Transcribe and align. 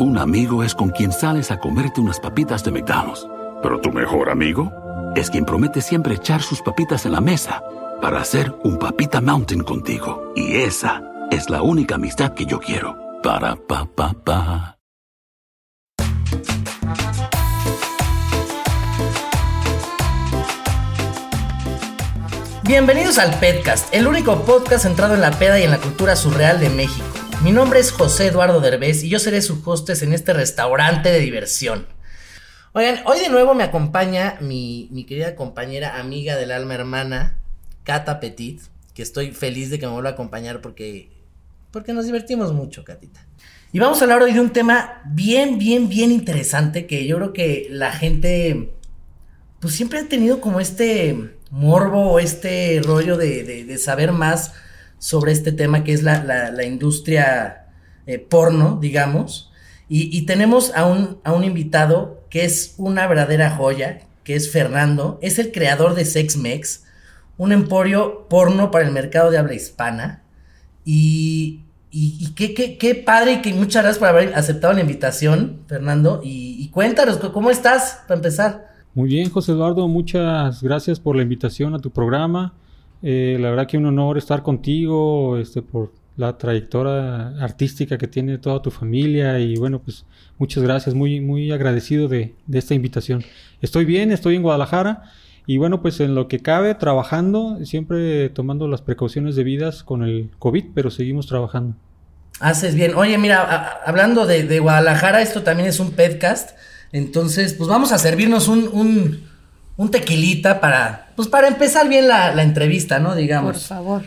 Un 0.00 0.16
amigo 0.16 0.62
es 0.62 0.76
con 0.76 0.90
quien 0.90 1.10
sales 1.10 1.50
a 1.50 1.58
comerte 1.58 2.00
unas 2.00 2.20
papitas 2.20 2.62
de 2.62 2.70
McDonald's. 2.70 3.26
Pero 3.60 3.80
tu 3.80 3.90
mejor 3.90 4.30
amigo 4.30 4.70
es 5.16 5.28
quien 5.28 5.44
promete 5.44 5.80
siempre 5.80 6.14
echar 6.14 6.40
sus 6.40 6.62
papitas 6.62 7.04
en 7.04 7.10
la 7.10 7.20
mesa 7.20 7.64
para 8.00 8.20
hacer 8.20 8.54
un 8.62 8.78
papita 8.78 9.20
mountain 9.20 9.64
contigo. 9.64 10.32
Y 10.36 10.58
esa 10.58 11.02
es 11.32 11.50
la 11.50 11.62
única 11.62 11.96
amistad 11.96 12.32
que 12.32 12.46
yo 12.46 12.60
quiero. 12.60 12.96
Para 13.24 13.56
pa 13.56 13.86
pa 13.86 14.12
pa. 14.12 14.78
Bienvenidos 22.62 23.18
al 23.18 23.36
Pedcast, 23.40 23.92
el 23.92 24.06
único 24.06 24.44
podcast 24.44 24.84
centrado 24.84 25.16
en 25.16 25.22
la 25.22 25.32
peda 25.32 25.58
y 25.58 25.64
en 25.64 25.72
la 25.72 25.78
cultura 25.78 26.14
surreal 26.14 26.60
de 26.60 26.70
México. 26.70 27.17
Mi 27.42 27.52
nombre 27.52 27.78
es 27.80 27.92
José 27.92 28.26
Eduardo 28.26 28.60
Derbez 28.60 29.04
y 29.04 29.08
yo 29.08 29.18
seré 29.18 29.40
su 29.42 29.62
hostes 29.64 30.02
en 30.02 30.12
este 30.12 30.32
restaurante 30.32 31.10
de 31.10 31.20
diversión. 31.20 31.86
Oigan, 32.72 33.00
hoy 33.06 33.20
de 33.20 33.28
nuevo 33.28 33.54
me 33.54 33.64
acompaña 33.64 34.36
mi, 34.40 34.88
mi 34.90 35.04
querida 35.04 35.36
compañera, 35.36 35.98
amiga 35.98 36.36
del 36.36 36.50
alma 36.50 36.74
hermana, 36.74 37.38
Cata 37.84 38.20
Petit, 38.20 38.60
que 38.94 39.02
estoy 39.02 39.30
feliz 39.32 39.70
de 39.70 39.78
que 39.78 39.86
me 39.86 39.92
vuelva 39.92 40.10
a 40.10 40.12
acompañar 40.14 40.60
porque, 40.60 41.10
porque 41.70 41.92
nos 41.92 42.06
divertimos 42.06 42.52
mucho, 42.52 42.84
Catita. 42.84 43.24
Y 43.72 43.78
vamos 43.78 44.00
a 44.00 44.04
hablar 44.04 44.22
hoy 44.22 44.32
de 44.32 44.40
un 44.40 44.50
tema 44.50 45.02
bien, 45.06 45.58
bien, 45.58 45.88
bien 45.88 46.10
interesante 46.10 46.86
que 46.86 47.06
yo 47.06 47.16
creo 47.16 47.32
que 47.32 47.68
la 47.70 47.92
gente, 47.92 48.72
pues 49.60 49.74
siempre 49.74 50.00
ha 50.00 50.08
tenido 50.08 50.40
como 50.40 50.58
este 50.60 51.34
morbo 51.50 52.12
o 52.12 52.18
este 52.18 52.80
rollo 52.82 53.16
de, 53.16 53.44
de- 53.44 53.64
de 53.64 53.78
saber 53.78 54.12
más 54.12 54.52
sobre 54.98 55.32
este 55.32 55.52
tema 55.52 55.84
que 55.84 55.92
es 55.92 56.02
la, 56.02 56.24
la- 56.24 56.64
industria 56.64 57.66
eh, 58.06 58.18
porno, 58.18 58.78
digamos. 58.80 59.50
Y, 59.88 60.16
y 60.16 60.26
tenemos 60.26 60.74
a 60.74 60.86
un, 60.86 61.18
a 61.24 61.32
un 61.32 61.44
invitado 61.44 62.22
que 62.30 62.44
es 62.44 62.74
una 62.78 63.06
verdadera 63.06 63.50
joya, 63.56 64.00
que 64.24 64.34
es 64.34 64.50
Fernando, 64.50 65.18
es 65.22 65.38
el 65.38 65.52
creador 65.52 65.94
de 65.94 66.04
SexMex, 66.04 66.84
un 67.38 67.52
emporio 67.52 68.26
porno 68.28 68.70
para 68.70 68.84
el 68.84 68.92
mercado 68.92 69.30
de 69.30 69.38
habla 69.38 69.54
hispana. 69.54 70.22
Y, 70.84 71.60
y, 71.90 72.16
y 72.20 72.34
qué, 72.34 72.54
qué, 72.54 72.76
qué 72.76 72.94
padre 72.94 73.34
y 73.34 73.42
que 73.42 73.54
muchas 73.54 73.82
gracias 73.82 73.98
por 73.98 74.08
haber 74.08 74.34
aceptado 74.34 74.72
la 74.74 74.80
invitación, 74.80 75.60
Fernando. 75.66 76.20
Y, 76.22 76.56
y 76.62 76.68
cuéntanos, 76.70 77.16
¿cómo 77.18 77.50
estás 77.50 78.02
para 78.06 78.16
empezar? 78.18 78.68
Muy 78.94 79.08
bien, 79.08 79.30
José 79.30 79.52
Eduardo, 79.52 79.86
muchas 79.86 80.62
gracias 80.62 80.98
por 80.98 81.14
la 81.16 81.22
invitación 81.22 81.74
a 81.74 81.78
tu 81.78 81.90
programa. 81.90 82.52
Eh, 83.02 83.36
la 83.40 83.50
verdad 83.50 83.66
que 83.66 83.78
un 83.78 83.86
honor 83.86 84.18
estar 84.18 84.42
contigo, 84.42 85.38
este, 85.38 85.62
por 85.62 85.92
la 86.18 86.36
trayectoria 86.36 87.28
artística 87.40 87.96
que 87.96 88.08
tiene 88.08 88.38
toda 88.38 88.60
tu 88.60 88.72
familia 88.72 89.38
y 89.38 89.54
bueno, 89.56 89.78
pues 89.78 90.04
muchas 90.36 90.64
gracias, 90.64 90.94
muy, 90.94 91.20
muy 91.20 91.52
agradecido 91.52 92.08
de, 92.08 92.34
esta 92.52 92.74
invitación. 92.74 93.22
Estoy 93.62 93.84
bien, 93.84 94.10
estoy 94.10 94.34
en 94.34 94.42
Guadalajara 94.42 95.04
y 95.46 95.58
bueno, 95.58 95.80
pues 95.80 96.00
en 96.00 96.16
lo 96.16 96.26
que 96.26 96.40
cabe, 96.40 96.74
trabajando, 96.74 97.64
siempre 97.64 98.30
tomando 98.30 98.66
las 98.66 98.82
precauciones 98.82 99.36
debidas 99.36 99.84
con 99.84 100.02
el 100.02 100.30
COVID, 100.40 100.64
pero 100.74 100.90
seguimos 100.90 101.28
trabajando. 101.28 101.76
Haces 102.40 102.74
bien. 102.74 102.94
Oye, 102.96 103.16
mira, 103.16 103.80
hablando 103.86 104.26
de, 104.26 104.58
Guadalajara, 104.58 105.22
esto 105.22 105.42
también 105.42 105.68
es 105.68 105.78
un 105.78 105.92
podcast. 105.92 106.58
Entonces, 106.90 107.54
pues 107.54 107.68
vamos 107.68 107.92
a 107.92 107.98
servirnos 107.98 108.48
un, 108.48 109.22
un 109.78 109.90
tequilita 109.90 110.60
para, 110.60 111.08
pues 111.16 111.28
para 111.28 111.48
empezar 111.48 111.88
bien 111.88 112.06
la, 112.08 112.34
la 112.34 112.42
entrevista, 112.42 112.98
¿no? 112.98 113.14
Digamos. 113.14 113.66
favor. 113.66 114.02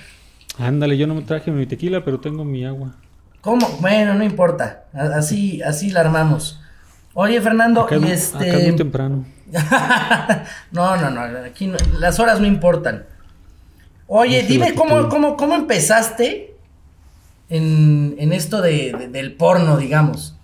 Ándale, 0.60 0.98
yo 0.98 1.08
no 1.08 1.16
me 1.16 1.22
traje 1.24 1.50
mi 1.50 1.66
tequila, 1.66 2.06
pero 2.06 2.20
tengo 2.20 2.44
mi 2.46 2.64
agua. 2.66 2.94
¿Cómo? 3.40 3.68
Bueno, 3.80 4.14
no 4.14 4.24
importa. 4.24 4.84
Así, 4.94 5.62
así 5.64 5.90
la 5.90 6.02
armamos. 6.02 6.60
Oye, 7.14 7.42
Fernando, 7.42 7.82
Acá, 7.82 7.96
y 7.96 8.04
acá 8.04 8.12
este. 8.14 8.50
es 8.50 8.68
muy 8.68 8.76
temprano. 8.76 9.26
no, 10.72 10.96
no, 10.98 11.10
no. 11.10 11.22
Aquí 11.46 11.68
no- 11.68 11.78
las 11.98 12.20
horas 12.20 12.40
no 12.40 12.46
importan. 12.48 13.06
Oye, 14.08 14.38
Esa 14.40 14.44
es 14.44 14.48
dime 14.50 14.74
cómo, 14.76 15.08
cómo, 15.10 15.38
cómo 15.38 15.56
empezaste 15.56 16.54
en, 17.50 18.16
en 18.20 18.34
esto 18.34 18.62
de- 18.62 18.94
de- 18.98 19.08
del 19.08 19.34
porno, 19.34 19.78
digamos. 19.78 20.36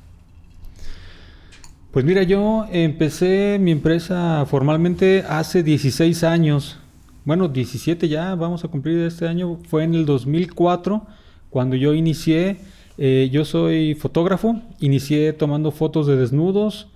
Pues 1.98 2.06
mira, 2.06 2.22
yo 2.22 2.68
empecé 2.72 3.58
mi 3.60 3.72
empresa 3.72 4.46
formalmente 4.46 5.24
hace 5.28 5.64
16 5.64 6.24
años. 6.26 6.78
Bueno, 7.26 7.48
17 7.48 8.08
ya, 8.08 8.36
vamos 8.36 8.64
a 8.64 8.68
cumplir 8.68 9.00
este 9.00 9.28
año. 9.28 9.58
Fue 9.68 9.84
en 9.84 9.96
el 9.96 10.06
2004 10.06 11.08
cuando 11.50 11.76
yo 11.76 11.96
inicié. 11.96 12.60
eh, 13.00 13.30
yo 13.32 13.46
soy 13.46 13.96
fotógrafo, 13.96 14.62
inicié 14.80 15.34
tomando 15.34 15.72
fotos 15.72 16.06
de 16.06 16.18
desnudos 16.18 16.90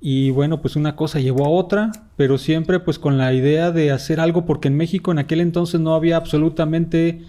y 0.00 0.30
bueno, 0.30 0.62
pues 0.62 0.76
una 0.76 0.94
cosa 0.94 1.18
llevó 1.18 1.46
a 1.46 1.48
otra, 1.48 1.90
pero 2.14 2.38
siempre 2.38 2.78
pues 2.78 3.00
con 3.00 3.18
la 3.18 3.34
idea 3.34 3.72
de 3.72 3.90
hacer 3.90 4.20
algo 4.20 4.46
porque 4.46 4.68
en 4.68 4.76
México 4.76 5.10
en 5.10 5.18
aquel 5.18 5.40
entonces 5.40 5.80
no 5.80 5.96
había 5.96 6.16
absolutamente 6.16 7.22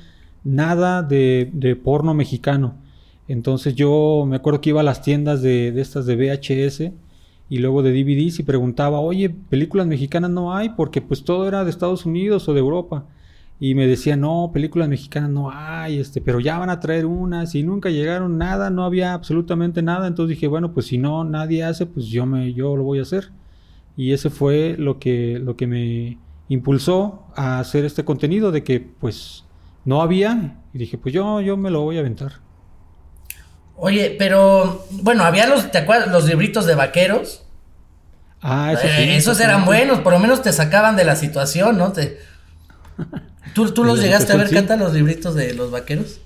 nada 0.44 1.02
de, 1.02 1.80
porno 1.84 2.14
mexicano. 2.14 2.75
Entonces 3.28 3.74
yo 3.74 4.25
me 4.28 4.35
acuerdo 4.35 4.62
que 4.62 4.69
iba 4.69 4.81
a 4.81 4.84
las 4.84 5.02
tiendas 5.02 5.41
de 5.41 5.74
estas 5.81 6.06
de 6.06 6.16
VHS 6.16 7.05
y 7.50 7.60
luego 7.60 7.84
de 7.84 7.92
DVDs 7.92 8.40
y 8.40 8.44
preguntaba, 8.44 9.00
oye, 9.00 9.30
películas 9.30 9.88
mexicanas 9.88 10.32
no 10.32 10.56
hay 10.56 10.70
porque 10.70 11.02
pues 11.02 11.24
todo 11.24 11.48
era 11.48 11.64
de 11.64 11.70
Estados 11.70 12.06
Unidos 12.06 12.48
o 12.50 12.54
de 12.54 12.60
Europa. 12.60 13.06
Y 13.60 13.74
me 13.74 13.88
decía, 13.88 14.18
no, 14.18 14.52
películas 14.54 14.90
mexicanas 14.90 15.30
no 15.30 15.50
hay, 15.52 16.00
este, 16.00 16.20
pero 16.20 16.40
ya 16.42 16.60
van 16.60 16.70
a 16.70 16.80
traer 16.82 17.06
unas 17.06 17.56
y 17.56 17.64
nunca 17.64 17.90
llegaron 17.90 18.38
nada, 18.38 18.70
no 18.70 18.84
había 18.84 19.14
absolutamente 19.14 19.82
nada. 19.82 20.08
Entonces 20.08 20.36
dije, 20.36 20.48
bueno, 20.48 20.74
pues 20.74 20.88
si 20.88 20.98
no 20.98 21.24
nadie 21.24 21.64
hace, 21.64 21.86
pues 21.86 22.08
yo 22.08 22.26
me, 22.26 22.54
yo 22.54 22.76
lo 22.76 22.84
voy 22.84 23.00
a 23.00 23.04
hacer. 23.04 23.32
Y 23.96 24.12
ese 24.12 24.30
fue 24.30 24.76
lo 24.78 25.00
que, 25.00 25.40
lo 25.40 25.56
que 25.56 25.68
me 25.68 26.18
impulsó 26.50 27.24
a 27.36 27.60
hacer 27.60 27.86
este 27.86 28.04
contenido 28.04 28.52
de 28.52 28.64
que 28.64 28.80
pues 28.82 29.46
no 29.86 30.02
había 30.02 30.62
y 30.74 30.80
dije, 30.80 30.98
pues 30.98 31.14
yo, 31.14 31.40
yo 31.42 31.56
me 31.58 31.72
lo 31.72 31.82
voy 31.82 31.98
a 31.98 32.02
aventar. 32.02 32.45
Oye, 33.78 34.16
pero 34.18 34.86
bueno, 34.91 35.24
había 35.24 35.47
los, 35.47 35.72
¿te 35.72 35.80
acuerdas? 35.80 36.08
Los 36.09 36.25
libritos 36.25 36.66
de 36.66 36.75
vaqueros. 36.75 37.44
Ah, 38.41 38.72
eso 38.74 38.88
Eh, 38.88 38.94
sí, 38.97 39.09
esos 39.16 39.40
eso 39.40 39.44
eran 39.44 39.62
sí. 39.62 39.66
buenos, 39.66 40.00
por 40.02 40.13
lo 40.13 40.19
menos 40.19 40.41
te 40.41 40.53
sacaban 40.53 40.96
de 40.96 41.03
la 41.03 41.16
situación, 41.16 41.78
¿no? 41.78 41.91
Te... 41.91 42.19
¿Tú, 43.53 43.72
tú 43.74 43.84
los 43.84 44.00
llegaste 44.02 44.34
a 44.34 44.38
ver, 44.38 44.50
sí. 44.50 44.56
Cata, 44.56 44.75
los 44.75 44.94
libritos 44.94 45.35
de 45.35 45.53
los 45.53 45.72
vaqueros? 45.72 46.22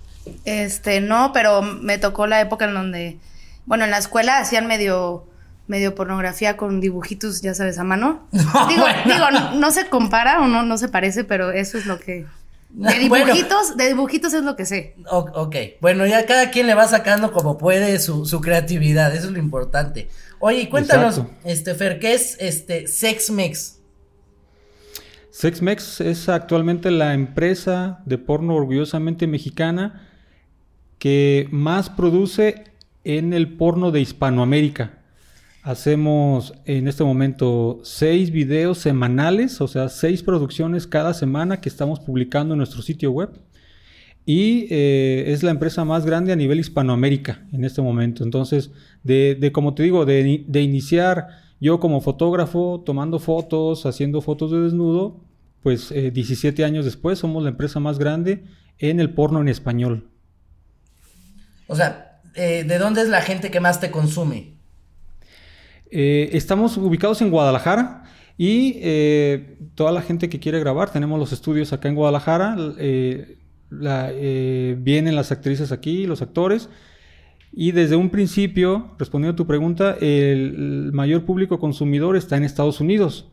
Este, 0.45 1.01
no, 1.01 1.31
pero 1.33 1.61
me 1.61 1.97
tocó 1.97 2.27
la 2.27 2.41
época 2.41 2.65
en 2.65 2.73
donde, 2.73 3.19
bueno, 3.65 3.85
en 3.85 3.91
la 3.91 3.97
escuela 3.97 4.38
hacían 4.39 4.67
medio, 4.67 5.27
medio 5.67 5.95
pornografía 5.95 6.57
con 6.57 6.81
dibujitos, 6.81 7.41
ya 7.41 7.53
sabes, 7.55 7.79
a 7.79 7.83
mano. 7.83 8.27
digo, 8.31 8.81
bueno. 8.81 9.01
digo, 9.05 9.31
no, 9.31 9.55
no 9.55 9.71
se 9.71 9.88
compara 9.89 10.39
o 10.41 10.47
no, 10.47 10.63
no 10.63 10.77
se 10.77 10.89
parece, 10.89 11.23
pero 11.23 11.51
eso 11.51 11.77
es 11.77 11.85
lo 11.85 11.99
que. 11.99 12.27
De 12.69 13.07
Bueno. 13.09 13.25
dibujitos, 13.25 13.78
de 13.78 13.88
dibujitos 13.88 14.34
es 14.34 14.44
lo 14.44 14.56
que 14.56 14.66
sé. 14.66 14.96
Ok, 15.09 15.56
bueno, 15.81 16.06
ya 16.06 16.25
cada 16.25 16.52
quien 16.52 16.68
le 16.68 16.75
va 16.75 16.88
sacando 16.88 17.31
como 17.31 17.57
puede 17.57 18.00
su, 18.00 18.25
su 18.25 18.41
creatividad, 18.41 19.13
eso 19.16 19.27
es 19.27 19.33
lo 19.33 19.39
importante. 19.39 20.10
Oye, 20.39 20.62
y 20.62 20.68
cuéntanos, 20.68 21.18
Exacto. 21.18 21.36
este, 21.44 21.75
Fer, 21.75 22.00
¿qué 22.00 22.13
es 22.13 22.38
este 22.39 22.88
Sex 22.88 23.30
Mex? 23.31 23.75
Sexmex 25.31 26.01
es 26.01 26.27
actualmente 26.27 26.92
la 26.92 27.13
empresa 27.13 28.01
de 28.06 28.18
porno 28.18 28.56
orgullosamente 28.56 29.25
mexicana 29.25 30.06
que 30.98 31.48
más 31.51 31.89
produce 31.89 32.65
en 33.06 33.31
el 33.31 33.56
porno 33.56 33.92
de 33.92 34.01
Hispanoamérica. 34.01 34.99
Hacemos 35.61 36.53
en 36.65 36.88
este 36.88 37.03
momento 37.03 37.81
seis 37.83 38.31
videos 38.31 38.77
semanales, 38.77 39.59
o 39.61 39.67
sea, 39.67 39.89
seis 39.89 40.23
producciones 40.23 40.88
cada 40.88 41.13
semana 41.13 41.59
que 41.59 41.69
estamos 41.69 42.00
publicando 42.00 42.53
en 42.53 42.59
nuestro 42.59 42.81
sitio 42.81 43.11
web. 43.11 43.29
Y 44.25 44.67
eh, 44.69 45.25
es 45.27 45.44
la 45.44 45.51
empresa 45.51 45.83
más 45.85 46.06
grande 46.06 46.31
a 46.31 46.35
nivel 46.35 46.59
Hispanoamérica 46.59 47.45
en 47.51 47.63
este 47.63 47.81
momento. 47.81 48.23
Entonces, 48.23 48.71
de, 49.03 49.50
como 49.53 49.73
te 49.73 49.83
digo, 49.83 50.06
de 50.06 50.61
iniciar 50.61 51.27
yo 51.59 51.79
como 51.79 52.01
fotógrafo, 52.01 52.81
tomando 52.85 53.19
fotos, 53.19 53.85
haciendo 53.85 54.21
fotos 54.21 54.51
de 54.51 54.62
desnudo, 54.62 55.19
pues 55.62 55.91
eh, 55.91 56.12
17 56.12 56.63
años 56.63 56.85
después 56.85 57.19
somos 57.19 57.44
la 57.44 57.50
empresa 57.50 57.79
más 57.79 58.00
grande 58.00 58.45
en 58.77 59.00
el 59.00 59.13
porno 59.13 59.41
en 59.41 59.50
español. 59.50 60.09
O 61.67 61.75
sea, 61.75 62.21
eh, 62.35 62.63
¿de 62.63 62.77
dónde 62.77 63.01
es 63.01 63.09
la 63.09 63.21
gente 63.21 63.51
que 63.51 63.59
más 63.59 63.79
te 63.79 63.91
consume? 63.91 64.58
Eh, 65.91 66.30
estamos 66.33 66.77
ubicados 66.77 67.21
en 67.21 67.31
Guadalajara 67.31 68.03
y 68.38 68.74
eh, 68.77 69.57
toda 69.75 69.91
la 69.91 70.01
gente 70.01 70.30
que 70.30 70.39
quiere 70.39 70.59
grabar, 70.59 70.91
tenemos 70.91 71.19
los 71.19 71.33
estudios 71.33 71.74
acá 71.74 71.89
en 71.89 71.95
Guadalajara, 71.95 72.56
eh, 72.77 73.38
vienen 74.80 75.15
las 75.15 75.31
actrices 75.31 75.71
aquí, 75.71 76.06
los 76.06 76.21
actores. 76.21 76.69
Y 77.51 77.71
desde 77.71 77.95
un 77.95 78.12
principio, 78.12 78.91
respondiendo 79.00 79.33
a 79.33 79.36
tu 79.36 79.47
pregunta, 79.47 79.97
el, 80.00 80.91
mayor 80.94 81.25
público 81.25 81.59
consumidor 81.59 82.15
está 82.15 82.38
en 82.38 82.44
Estados 82.44 82.80
Unidos. 82.80 83.31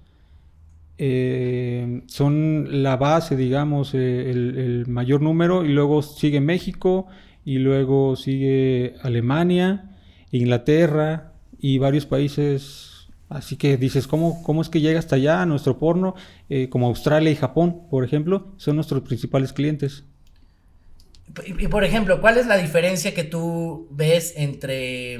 Son 2.06 2.82
la 2.82 2.96
base, 2.96 3.36
digamos, 3.36 3.92
el, 3.92 4.56
el 4.56 4.86
mayor 4.88 5.20
número, 5.20 5.66
y 5.66 5.68
luego 5.68 6.00
sigue 6.00 6.40
México, 6.40 7.06
y 7.44 7.58
luego 7.58 8.16
sigue 8.16 8.94
Alemania, 9.02 9.96
Inglaterra 10.32 11.35
y 11.58 11.78
varios 11.78 12.06
países. 12.06 13.08
Así 13.28 13.56
que 13.56 13.76
dices, 13.76 14.06
¿cómo, 14.06 14.42
cómo 14.44 14.62
es 14.62 14.68
que 14.68 14.80
llega 14.80 14.98
hasta 14.98 15.16
allá 15.16 15.44
nuestro 15.46 15.78
porno? 15.78 16.14
Eh, 16.48 16.68
como 16.68 16.86
Australia 16.86 17.30
y 17.30 17.36
Japón, 17.36 17.82
por 17.90 18.04
ejemplo, 18.04 18.52
son 18.56 18.76
nuestros 18.76 19.02
principales 19.02 19.52
clientes. 19.52 20.04
Y, 21.44 21.66
por 21.66 21.84
ejemplo, 21.84 22.20
¿cuál 22.20 22.38
es 22.38 22.46
la 22.46 22.56
diferencia 22.56 23.12
que 23.14 23.24
tú 23.24 23.88
ves 23.90 24.34
entre 24.36 25.18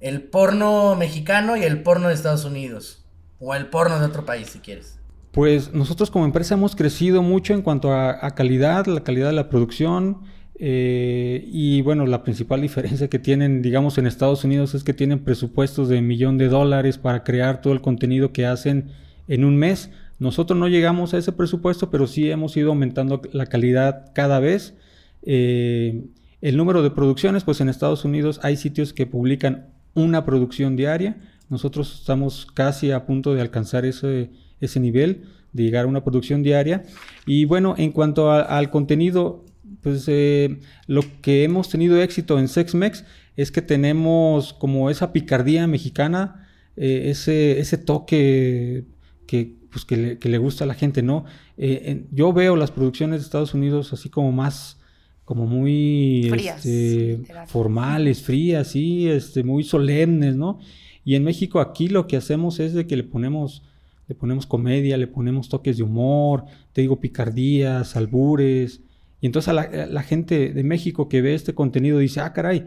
el 0.00 0.22
porno 0.22 0.94
mexicano 0.94 1.56
y 1.56 1.64
el 1.64 1.82
porno 1.82 2.08
de 2.08 2.14
Estados 2.14 2.44
Unidos? 2.44 3.04
O 3.40 3.54
el 3.54 3.66
porno 3.66 3.98
de 3.98 4.06
otro 4.06 4.24
país, 4.24 4.48
si 4.48 4.60
quieres. 4.60 4.98
Pues 5.32 5.72
nosotros 5.72 6.10
como 6.10 6.24
empresa 6.24 6.54
hemos 6.54 6.74
crecido 6.74 7.22
mucho 7.22 7.54
en 7.54 7.62
cuanto 7.62 7.92
a, 7.92 8.24
a 8.24 8.34
calidad, 8.34 8.86
la 8.86 9.02
calidad 9.02 9.26
de 9.26 9.34
la 9.34 9.48
producción. 9.48 10.22
Eh, 10.58 11.48
y 11.50 11.82
bueno, 11.82 12.04
la 12.06 12.24
principal 12.24 12.60
diferencia 12.60 13.08
que 13.08 13.18
tienen, 13.18 13.62
digamos, 13.62 13.96
en 13.96 14.06
Estados 14.06 14.42
Unidos 14.44 14.74
es 14.74 14.82
que 14.82 14.92
tienen 14.92 15.20
presupuestos 15.20 15.88
de 15.88 16.02
millón 16.02 16.36
de 16.36 16.48
dólares 16.48 16.98
para 16.98 17.22
crear 17.22 17.60
todo 17.60 17.72
el 17.72 17.80
contenido 17.80 18.32
que 18.32 18.46
hacen 18.46 18.90
en 19.28 19.44
un 19.44 19.56
mes. 19.56 19.90
Nosotros 20.18 20.58
no 20.58 20.66
llegamos 20.66 21.14
a 21.14 21.18
ese 21.18 21.30
presupuesto, 21.30 21.90
pero 21.90 22.08
sí 22.08 22.28
hemos 22.30 22.56
ido 22.56 22.70
aumentando 22.70 23.22
la 23.32 23.46
calidad 23.46 24.10
cada 24.14 24.40
vez. 24.40 24.76
Eh, 25.22 26.06
el 26.40 26.56
número 26.56 26.82
de 26.82 26.90
producciones, 26.90 27.44
pues 27.44 27.60
en 27.60 27.68
Estados 27.68 28.04
Unidos 28.04 28.40
hay 28.42 28.56
sitios 28.56 28.92
que 28.92 29.06
publican 29.06 29.68
una 29.94 30.24
producción 30.24 30.74
diaria. 30.74 31.18
Nosotros 31.48 32.00
estamos 32.00 32.46
casi 32.46 32.90
a 32.90 33.06
punto 33.06 33.32
de 33.32 33.42
alcanzar 33.42 33.84
ese, 33.84 34.30
ese 34.60 34.80
nivel, 34.80 35.22
de 35.52 35.62
llegar 35.62 35.84
a 35.84 35.88
una 35.88 36.02
producción 36.02 36.42
diaria. 36.42 36.82
Y 37.26 37.44
bueno, 37.44 37.76
en 37.78 37.92
cuanto 37.92 38.32
al 38.32 38.70
contenido, 38.70 39.44
pues 39.88 40.04
eh, 40.08 40.58
lo 40.86 41.02
que 41.22 41.44
hemos 41.44 41.68
tenido 41.68 42.00
éxito 42.02 42.38
en 42.38 42.48
SexMex 42.48 43.04
es 43.36 43.50
que 43.50 43.62
tenemos 43.62 44.52
como 44.52 44.90
esa 44.90 45.12
picardía 45.12 45.66
mexicana, 45.66 46.48
eh, 46.76 47.04
ese, 47.10 47.58
ese 47.60 47.78
toque 47.78 48.84
que, 49.26 49.54
pues, 49.70 49.84
que, 49.84 49.96
le, 49.96 50.18
que 50.18 50.28
le 50.28 50.38
gusta 50.38 50.64
a 50.64 50.66
la 50.66 50.74
gente, 50.74 51.02
¿no? 51.02 51.24
Eh, 51.56 51.82
en- 51.86 52.08
yo 52.12 52.32
veo 52.32 52.56
las 52.56 52.70
producciones 52.70 53.20
de 53.20 53.24
Estados 53.24 53.54
Unidos 53.54 53.92
así 53.92 54.08
como 54.08 54.32
más, 54.32 54.78
como 55.24 55.46
muy 55.46 56.26
Frías, 56.30 56.56
este, 56.64 57.20
formales, 57.46 58.22
frías, 58.22 58.68
sí, 58.68 59.08
este, 59.08 59.42
muy 59.44 59.62
solemnes, 59.64 60.36
¿no? 60.36 60.58
Y 61.04 61.14
en 61.14 61.24
México 61.24 61.60
aquí 61.60 61.88
lo 61.88 62.06
que 62.06 62.16
hacemos 62.16 62.60
es 62.60 62.72
de 62.74 62.86
que 62.86 62.96
le 62.96 63.04
ponemos, 63.04 63.62
le 64.08 64.14
ponemos 64.14 64.46
comedia, 64.46 64.96
le 64.96 65.06
ponemos 65.06 65.48
toques 65.48 65.76
de 65.76 65.82
humor, 65.82 66.44
te 66.72 66.80
digo 66.80 66.98
picardías, 67.00 67.94
albures. 67.96 68.80
Y 69.20 69.26
entonces 69.26 69.48
a 69.48 69.52
la, 69.52 70.02
gente 70.02 70.52
de 70.52 70.64
México 70.64 71.08
que 71.08 71.22
ve 71.22 71.34
este 71.34 71.54
contenido 71.54 71.98
dice, 71.98 72.20
ah, 72.20 72.32
caray, 72.32 72.66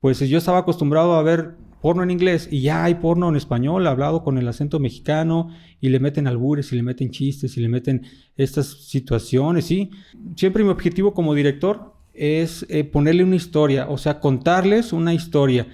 pues 0.00 0.18
yo 0.20 0.38
estaba 0.38 0.58
acostumbrado 0.58 1.14
a 1.14 1.22
ver 1.22 1.56
porno 1.82 2.02
en 2.02 2.10
inglés 2.10 2.48
y 2.50 2.62
ya 2.62 2.84
hay 2.84 2.94
porno 2.94 3.28
en 3.28 3.36
español 3.36 3.86
hablado 3.86 4.22
con 4.22 4.38
el 4.38 4.48
acento 4.48 4.78
mexicano 4.78 5.50
y 5.80 5.88
le 5.88 6.00
meten 6.00 6.26
albures 6.26 6.72
y 6.72 6.76
le 6.76 6.82
meten 6.82 7.10
chistes 7.10 7.56
y 7.56 7.60
le 7.60 7.68
meten 7.68 8.02
estas 8.36 8.66
situaciones, 8.66 9.66
¿sí? 9.66 9.90
Siempre 10.36 10.64
mi 10.64 10.70
objetivo 10.70 11.14
como 11.14 11.34
director 11.34 11.94
es 12.12 12.66
eh, 12.68 12.84
ponerle 12.84 13.24
una 13.24 13.36
historia, 13.36 13.88
o 13.88 13.98
sea, 13.98 14.20
contarles 14.20 14.92
una 14.92 15.14
historia. 15.14 15.66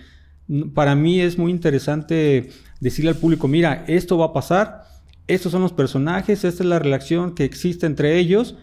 Para 0.75 0.94
mí 0.94 1.20
es 1.20 1.38
muy 1.38 1.50
interesante 1.50 2.50
decirle 2.81 3.11
al 3.11 3.17
público, 3.17 3.49
mira, 3.49 3.84
esto 3.88 4.19
va 4.19 4.26
a 4.26 4.32
pasar, 4.32 4.82
estos 5.26 5.50
son 5.50 5.62
los 5.62 5.73
personajes, 5.73 6.44
esta 6.44 6.62
es 6.62 6.69
la 6.69 6.78
relación 6.78 7.34
que 7.34 7.44
existe 7.44 7.87
entre 7.87 8.19
ellos 8.19 8.56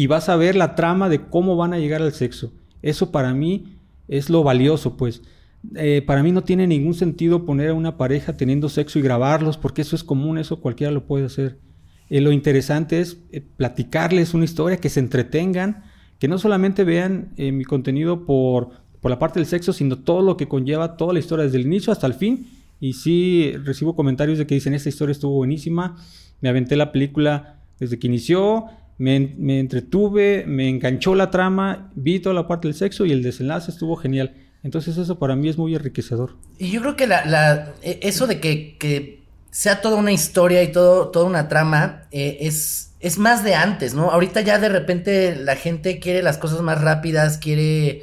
y 0.00 0.06
vas 0.06 0.30
a 0.30 0.36
ver 0.36 0.56
la 0.56 0.76
trama 0.76 1.10
de 1.10 1.26
cómo 1.28 1.56
van 1.56 1.74
a 1.74 1.78
llegar 1.78 2.00
al 2.00 2.14
sexo. 2.14 2.54
Eso 2.80 3.12
para 3.12 3.34
mí 3.34 3.76
es 4.08 4.30
lo 4.30 4.42
valioso, 4.42 4.96
pues. 4.96 5.20
Eh, 5.76 6.02
para 6.06 6.22
mí 6.22 6.32
no 6.32 6.42
tiene 6.42 6.66
ningún 6.66 6.94
sentido 6.94 7.44
poner 7.44 7.68
a 7.68 7.74
una 7.74 7.98
pareja 7.98 8.34
teniendo 8.34 8.70
sexo 8.70 8.98
y 8.98 9.02
grabarlos, 9.02 9.58
porque 9.58 9.82
eso 9.82 9.94
es 9.94 10.02
común, 10.02 10.38
eso 10.38 10.62
cualquiera 10.62 10.90
lo 10.90 11.04
puede 11.06 11.26
hacer. 11.26 11.58
Eh, 12.08 12.22
lo 12.22 12.32
interesante 12.32 12.98
es 12.98 13.18
eh, 13.30 13.42
platicarles 13.42 14.32
una 14.32 14.46
historia, 14.46 14.78
que 14.78 14.88
se 14.88 15.00
entretengan, 15.00 15.84
que 16.18 16.28
no 16.28 16.38
solamente 16.38 16.82
vean 16.84 17.34
eh, 17.36 17.52
mi 17.52 17.64
contenido 17.64 18.24
por, 18.24 18.70
por 19.02 19.10
la 19.10 19.18
parte 19.18 19.38
del 19.38 19.46
sexo, 19.46 19.74
sino 19.74 19.98
todo 19.98 20.22
lo 20.22 20.38
que 20.38 20.48
conlleva 20.48 20.96
toda 20.96 21.12
la 21.12 21.18
historia, 21.18 21.44
desde 21.44 21.58
el 21.58 21.66
inicio 21.66 21.92
hasta 21.92 22.06
el 22.06 22.14
fin. 22.14 22.48
Y 22.80 22.94
sí 22.94 23.52
recibo 23.64 23.94
comentarios 23.94 24.38
de 24.38 24.46
que 24.46 24.54
dicen, 24.54 24.72
esta 24.72 24.88
historia 24.88 25.12
estuvo 25.12 25.34
buenísima, 25.34 25.96
me 26.40 26.48
aventé 26.48 26.74
la 26.74 26.90
película 26.90 27.60
desde 27.78 27.98
que 27.98 28.06
inició, 28.06 28.64
me, 29.00 29.34
me 29.38 29.58
entretuve, 29.60 30.44
me 30.46 30.68
enganchó 30.68 31.14
la 31.14 31.30
trama, 31.30 31.90
vi 31.94 32.20
toda 32.20 32.34
la 32.34 32.46
parte 32.46 32.68
del 32.68 32.74
sexo 32.74 33.06
y 33.06 33.12
el 33.12 33.22
desenlace 33.22 33.70
estuvo 33.70 33.96
genial. 33.96 34.34
Entonces 34.62 34.98
eso 34.98 35.18
para 35.18 35.36
mí 35.36 35.48
es 35.48 35.56
muy 35.58 35.74
enriquecedor. 35.74 36.36
Y 36.58 36.70
yo 36.70 36.80
creo 36.82 36.96
que 36.96 37.06
la, 37.06 37.24
la- 37.24 37.72
e- 37.82 38.00
eso 38.02 38.26
de 38.26 38.40
que, 38.40 38.76
que 38.78 39.22
sea 39.50 39.80
toda 39.80 39.96
una 39.96 40.12
historia 40.12 40.62
y 40.62 40.70
todo, 40.72 41.08
toda 41.08 41.24
una 41.24 41.48
trama 41.48 42.02
eh, 42.12 42.38
es, 42.42 42.92
es 43.00 43.18
más 43.18 43.42
de 43.42 43.54
antes, 43.54 43.94
¿no? 43.94 44.10
Ahorita 44.10 44.42
ya 44.42 44.58
de 44.58 44.68
repente 44.68 45.34
la 45.36 45.56
gente 45.56 45.98
quiere 45.98 46.22
las 46.22 46.36
cosas 46.38 46.60
más 46.60 46.80
rápidas, 46.82 47.38
quiere... 47.38 48.02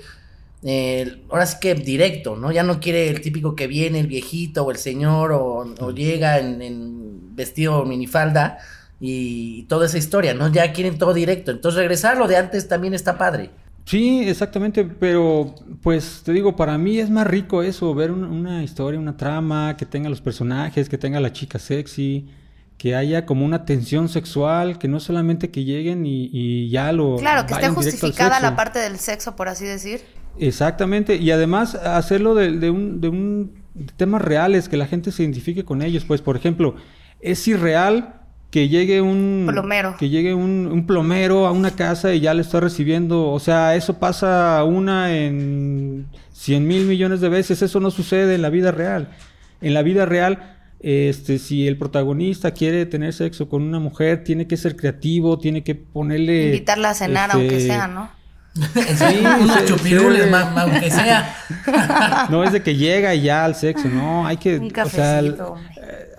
eh, 0.64 1.22
ahora 1.30 1.46
sí 1.46 1.58
que 1.62 1.76
directo, 1.76 2.36
¿no? 2.36 2.52
Ya 2.52 2.64
no 2.64 2.80
quiere 2.80 3.10
el 3.10 3.22
típico 3.22 3.56
que 3.56 3.68
viene 3.68 4.00
el 4.00 4.08
viejito 4.08 4.64
o 4.66 4.72
el 4.72 4.78
señor 4.78 5.32
o, 5.34 5.74
o 5.80 5.92
llega 5.92 6.40
en, 6.40 6.62
en 6.64 7.36
vestido 7.36 7.86
minifalda 7.86 8.58
y 9.00 9.64
toda 9.64 9.86
esa 9.86 9.98
historia, 9.98 10.34
¿no? 10.34 10.52
Ya 10.52 10.72
quieren 10.74 10.98
todo 10.98 11.14
directo. 11.14 11.52
Entonces 11.52 11.78
regresar 11.80 12.18
lo 12.18 12.28
de 12.28 12.38
antes 12.38 12.68
también 12.68 12.94
está 12.94 13.18
padre. 13.18 13.52
Sí, 13.86 14.22
exactamente, 14.28 14.84
pero 14.84 15.56
pues 15.82 16.22
te 16.26 16.34
digo, 16.34 16.58
para 16.58 16.78
mí 16.78 17.00
es 17.00 17.10
más 17.10 17.26
rico 17.26 17.64
eso, 17.64 17.94
ver 17.96 18.12
un- 18.12 18.26
una 18.26 18.62
historia, 18.64 19.00
una 19.00 19.16
trama, 19.16 19.78
que 19.78 19.86
tenga 19.86 20.10
los 20.10 20.20
personajes, 20.20 20.90
que 20.90 20.98
tenga 20.98 21.22
la 21.22 21.32
chica 21.32 21.58
sexy, 21.58 22.28
que 22.78 22.96
haya 22.96 23.26
como 23.26 23.46
una 23.46 23.64
tensión 23.66 24.10
sexual, 24.10 24.78
que 24.78 24.90
no 24.90 25.00
solamente 25.00 25.52
que 25.52 25.64
lleguen 25.64 26.06
y, 26.06 26.30
y 26.34 26.70
ya 26.70 26.92
lo... 26.92 27.16
Claro, 27.16 27.46
que 27.48 27.54
esté 27.54 27.70
justificada 27.70 28.40
la 28.42 28.56
parte 28.58 28.80
del 28.80 28.98
sexo, 29.00 29.38
por 29.38 29.48
así 29.48 29.64
decir. 29.66 30.02
Exactamente, 30.38 31.16
y 31.16 31.32
además 31.32 31.76
hacerlo 31.76 32.36
de, 32.36 32.52
de 32.52 32.70
un, 32.70 33.00
de 33.02 33.08
un 33.10 33.54
de 33.74 33.94
temas 33.96 34.22
reales, 34.22 34.70
que 34.70 34.78
la 34.78 34.86
gente 34.88 35.12
se 35.12 35.24
identifique 35.24 35.64
con 35.64 35.82
ellos. 35.82 36.04
Pues, 36.06 36.22
por 36.22 36.36
ejemplo, 36.36 36.76
es 37.22 37.48
irreal 37.48 38.22
que 38.58 38.70
llegue 38.70 39.02
un 39.02 39.46
Plomero. 39.48 39.96
que 40.00 40.10
llegue 40.10 40.34
un, 40.34 40.68
un 40.72 40.88
plomero 40.88 41.46
a 41.46 41.52
una 41.52 41.72
casa 41.76 42.16
y 42.16 42.22
ya 42.22 42.34
le 42.34 42.42
está 42.42 42.60
recibiendo, 42.60 43.30
o 43.30 43.40
sea, 43.40 43.76
eso 43.76 44.00
pasa 44.00 44.64
una 44.64 45.14
en 45.16 46.08
100 46.34 46.68
mil 46.68 46.86
millones 46.88 47.22
de 47.22 47.30
veces, 47.30 47.62
eso 47.62 47.80
no 47.80 47.92
sucede 47.92 48.34
en 48.34 48.42
la 48.42 48.50
vida 48.50 48.72
real. 48.72 49.10
En 49.62 49.76
la 49.76 49.84
vida 49.84 50.08
real, 50.08 50.56
este, 50.80 51.38
si 51.38 51.68
el 51.68 51.78
protagonista 51.78 52.50
quiere 52.50 52.88
tener 52.88 53.14
sexo 53.14 53.48
con 53.48 53.62
una 53.62 53.78
mujer, 53.78 54.24
tiene 54.24 54.48
que 54.48 54.58
ser 54.58 54.76
creativo, 54.76 55.38
tiene 55.38 55.64
que 55.64 55.76
ponerle... 55.76 56.46
Invitarla 56.46 56.90
a 56.90 56.94
cenar, 56.96 57.30
este, 57.30 57.40
aunque 57.40 57.60
sea, 57.60 57.88
¿no? 57.88 58.10
Sí, 58.56 59.20
unos 59.40 59.52
sí, 59.60 59.66
chupirules, 59.68 60.24
sí. 60.24 60.30
ma- 60.32 60.50
ma- 60.50 60.62
aunque 60.64 60.90
sea. 61.00 61.32
No 62.32 62.44
es 62.44 62.52
de 62.52 62.64
que 62.64 62.76
llega 62.76 63.14
y 63.14 63.22
ya 63.22 63.46
al 63.46 63.54
sexo, 63.54 63.88
no, 63.88 64.26
hay 64.26 64.38
que, 64.38 64.58
Un 64.58 64.72
o 64.84 64.90
sea, 64.90 65.20
el- 65.20 65.36
cafecito. 65.38 65.56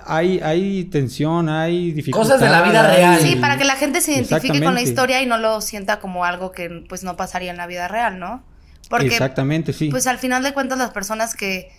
Hay, 0.09 0.41
hay 0.41 0.85
tensión, 0.85 1.49
hay 1.49 1.93
dificultad. 1.93 2.35
Cosas 2.35 2.41
de 2.41 2.49
la 2.49 2.63
vida 2.63 2.83
real. 2.83 3.21
Sí, 3.21 3.37
para 3.37 3.59
que 3.59 3.65
la 3.65 3.77
gente 3.77 4.01
se 4.01 4.13
identifique 4.13 4.63
con 4.63 4.75
la 4.75 4.81
historia 4.81 5.21
y 5.23 5.27
no 5.27 5.39
lo 5.39 5.61
sienta 5.61 6.01
como 6.01 6.25
algo 6.25 6.51
que 6.51 6.85
pues 6.89 7.05
no 7.05 7.17
pasaría 7.17 7.51
en 7.51 7.59
la 7.59 7.67
vida 7.67 7.89
real, 7.89 8.19
¿no? 8.19 8.43
Porque 8.89 9.07
Exactamente, 9.07 9.73
sí. 9.73 9.91
pues 9.91 10.07
al 10.07 10.19
final 10.19 10.43
de 10.43 10.55
cuentas 10.55 10.79
las 10.79 10.91
personas 10.91 11.35
que, 11.35 11.71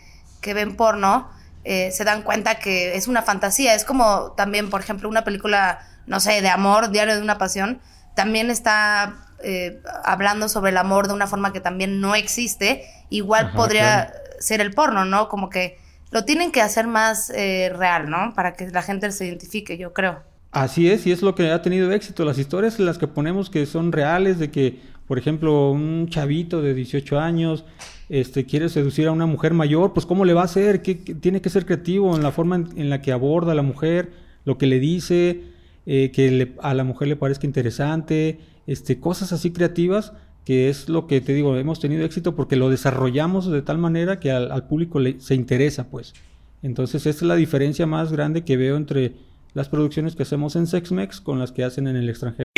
que 0.41 0.53
ven 0.53 0.75
porno 0.75 1.29
eh, 1.63 1.91
se 1.91 2.03
dan 2.03 2.21
cuenta 2.21 2.55
que 2.59 2.95
es 2.95 3.07
una 3.07 3.23
fantasía. 3.23 3.73
Es 3.73 3.83
como 3.83 4.33
también, 4.33 4.69
por 4.69 4.81
ejemplo, 4.81 5.09
una 5.09 5.23
película, 5.23 5.79
no 6.05 6.19
sé, 6.19 6.41
de 6.41 6.49
amor, 6.49 6.91
Diario 6.91 7.15
de 7.15 7.21
una 7.21 7.37
Pasión, 7.37 7.81
también 8.15 8.51
está 8.51 9.15
eh, 9.43 9.81
hablando 10.03 10.49
sobre 10.49 10.71
el 10.71 10.77
amor 10.77 11.07
de 11.07 11.13
una 11.13 11.27
forma 11.27 11.51
que 11.51 11.61
también 11.61 11.99
no 11.99 12.15
existe. 12.15 12.85
Igual 13.09 13.47
Ajá, 13.47 13.55
podría 13.55 14.05
claro. 14.07 14.23
ser 14.39 14.61
el 14.61 14.71
porno, 14.71 15.05
¿no? 15.05 15.29
Como 15.29 15.49
que 15.49 15.79
lo 16.11 16.25
tienen 16.25 16.51
que 16.51 16.61
hacer 16.61 16.87
más 16.87 17.29
eh, 17.29 17.71
real, 17.75 18.09
¿no? 18.09 18.33
Para 18.35 18.53
que 18.53 18.69
la 18.69 18.81
gente 18.81 19.11
se 19.11 19.27
identifique, 19.27 19.77
yo 19.77 19.93
creo. 19.93 20.19
Así 20.51 20.89
es, 20.89 21.05
y 21.05 21.11
es 21.11 21.21
lo 21.21 21.35
que 21.35 21.51
ha 21.51 21.61
tenido 21.61 21.91
éxito. 21.91 22.25
Las 22.25 22.39
historias 22.39 22.79
en 22.79 22.85
las 22.85 22.97
que 22.97 23.07
ponemos 23.07 23.49
que 23.49 23.65
son 23.65 23.91
reales, 23.91 24.39
de 24.39 24.49
que 24.49 24.79
por 25.09 25.17
ejemplo, 25.17 25.71
un 25.71 26.07
chavito 26.07 26.61
de 26.61 26.75
18 26.75 27.19
años 27.19 27.65
este, 28.09 28.45
quiere 28.45 28.69
seducir 28.69 29.07
a 29.07 29.11
una 29.11 29.25
mujer 29.25 29.55
mayor, 29.55 29.91
pues 29.91 30.05
¿cómo 30.05 30.23
le 30.23 30.35
va 30.35 30.41
a 30.41 30.45
hacer? 30.45 30.83
¿Qué, 30.83 30.93
tiene 30.93 31.41
que 31.41 31.49
ser 31.49 31.65
creativo 31.65 32.15
en 32.15 32.21
la 32.21 32.31
forma 32.31 32.57
en, 32.57 32.91
la 32.91 33.01
que 33.01 33.11
aborda 33.11 33.53
a 33.53 33.55
la 33.55 33.63
mujer, 33.63 34.11
lo 34.45 34.59
que 34.59 34.67
le 34.67 34.79
dice, 34.79 35.45
eh, 35.87 36.11
que 36.11 36.53
a 36.61 36.75
la 36.75 36.83
mujer 36.83 37.07
le 37.07 37.15
parezca 37.15 37.47
interesante, 37.47 38.37
este, 38.67 38.99
cosas 38.99 39.33
así 39.33 39.49
creativas 39.49 40.13
que 40.49 40.67
es 40.67 40.89
lo 40.89 41.05
que 41.05 41.21
te 41.21 41.35
digo, 41.35 41.55
hemos 41.57 41.79
tenido 41.79 42.03
éxito 42.03 42.35
porque 42.35 42.55
lo 42.55 42.71
desarrollamos 42.71 43.51
de 43.51 43.61
tal 43.61 43.77
manera 43.77 44.19
que 44.19 44.31
al, 44.31 44.65
público 44.65 44.99
le, 44.99 45.19
se 45.19 45.35
interesa, 45.35 45.91
pues. 45.91 46.15
Entonces, 46.63 47.05
esa 47.05 47.19
es 47.19 47.21
la 47.21 47.35
diferencia 47.35 47.85
más 47.85 48.11
grande 48.11 48.43
que 48.43 48.57
veo 48.57 48.75
entre 48.75 49.13
las 49.53 49.69
producciones 49.69 50.15
que 50.15 50.23
hacemos 50.23 50.55
en 50.55 50.65
Sexmex 50.65 51.21
con 51.21 51.37
las 51.37 51.51
que 51.51 51.63
hacen 51.63 51.85
en 51.85 51.97
el 51.97 52.09
extranjero. 52.09 52.48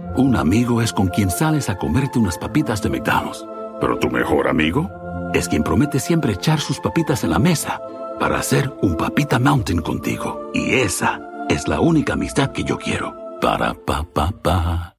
Un 0.00 0.36
amigo 0.36 0.80
es 0.80 0.92
con 0.92 1.08
quien 1.08 1.28
sales 1.28 1.68
a 1.68 1.76
comerte 1.76 2.20
unas 2.20 2.38
papitas 2.38 2.80
de 2.80 2.88
McDonald's. 2.88 3.44
Pero 3.80 3.98
tu 3.98 4.08
mejor 4.08 4.46
amigo 4.46 4.88
es 5.34 5.48
quien 5.48 5.64
promete 5.64 5.98
siempre 5.98 6.34
echar 6.34 6.60
sus 6.60 6.78
papitas 6.78 7.24
en 7.24 7.30
la 7.30 7.40
mesa 7.40 7.82
para 8.20 8.38
hacer 8.38 8.70
un 8.80 8.96
papita 8.96 9.40
mountain 9.40 9.80
contigo. 9.80 10.52
Y 10.54 10.74
esa 10.74 11.20
es 11.48 11.66
la 11.66 11.80
única 11.80 12.12
amistad 12.12 12.52
que 12.52 12.62
yo 12.62 12.78
quiero. 12.78 13.12
Para 13.40 13.74
pa 13.74 14.04
pa 14.04 14.30
pa. 14.30 14.94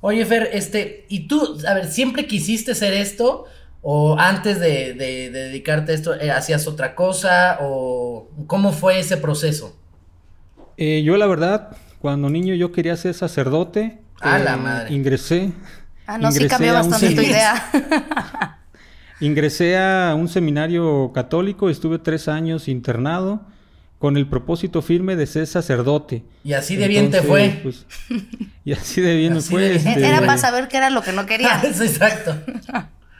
Oye, 0.00 0.24
Fer, 0.26 0.50
este, 0.52 1.06
¿y 1.08 1.26
tú, 1.26 1.58
a 1.66 1.74
ver, 1.74 1.86
siempre 1.86 2.28
quisiste 2.28 2.76
ser 2.76 2.92
esto? 2.94 3.46
¿O 3.82 4.16
antes 4.16 4.60
de, 4.60 4.94
dedicarte 4.94 5.90
a 5.90 5.94
esto, 5.96 6.14
eh, 6.14 6.30
hacías 6.30 6.68
otra 6.68 6.94
cosa? 6.94 7.58
¿O 7.60 8.28
cómo 8.46 8.70
fue 8.70 9.00
ese 9.00 9.16
proceso? 9.16 9.76
Eh, 10.76 11.02
yo, 11.02 11.16
la 11.16 11.26
verdad, 11.26 11.76
cuando 12.00 12.30
niño 12.30 12.54
yo 12.54 12.72
quería 12.72 12.96
ser 12.96 13.14
sacerdote. 13.14 13.98
A 14.20 14.38
la 14.38 14.54
eh, 14.54 14.56
madre. 14.56 14.94
Ingresé. 14.94 15.52
Ah, 16.06 16.18
no, 16.18 16.32
sí 16.32 16.48
cambió 16.48 16.72
bastante 16.72 17.14
tu 17.14 17.20
idea. 17.20 17.70
ingresé 19.20 19.78
a 19.78 20.14
un 20.16 20.28
seminario 20.28 21.12
católico, 21.14 21.70
estuve 21.70 21.98
tres 21.98 22.26
años 22.26 22.68
internado 22.68 23.42
con 23.98 24.16
el 24.16 24.26
propósito 24.26 24.80
firme 24.80 25.14
de 25.14 25.26
ser 25.26 25.46
sacerdote. 25.46 26.24
Y 26.42 26.54
así 26.54 26.74
de 26.74 26.88
bien 26.88 27.10
te 27.10 27.20
fue. 27.20 27.60
Pues, 27.62 27.84
y 28.64 28.72
así 28.72 29.02
de 29.02 29.14
bien 29.14 29.34
me 29.34 29.40
fue. 29.42 29.76
Este, 29.76 30.04
era 30.04 30.20
para 30.20 30.38
saber 30.38 30.68
qué 30.68 30.78
era 30.78 30.88
lo 30.88 31.02
que 31.02 31.12
no 31.12 31.26
quería. 31.26 31.60
Exacto. 31.64 32.34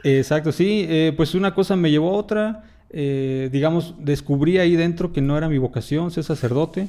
Exacto, 0.02 0.52
sí. 0.52 0.86
Eh, 0.88 1.12
pues 1.14 1.34
una 1.34 1.54
cosa 1.54 1.76
me 1.76 1.90
llevó 1.90 2.08
a 2.08 2.12
otra. 2.14 2.64
Eh, 2.88 3.50
digamos, 3.52 3.94
descubrí 3.98 4.56
ahí 4.56 4.74
dentro 4.74 5.12
que 5.12 5.20
no 5.20 5.36
era 5.36 5.50
mi 5.50 5.58
vocación 5.58 6.10
ser 6.10 6.24
sacerdote. 6.24 6.88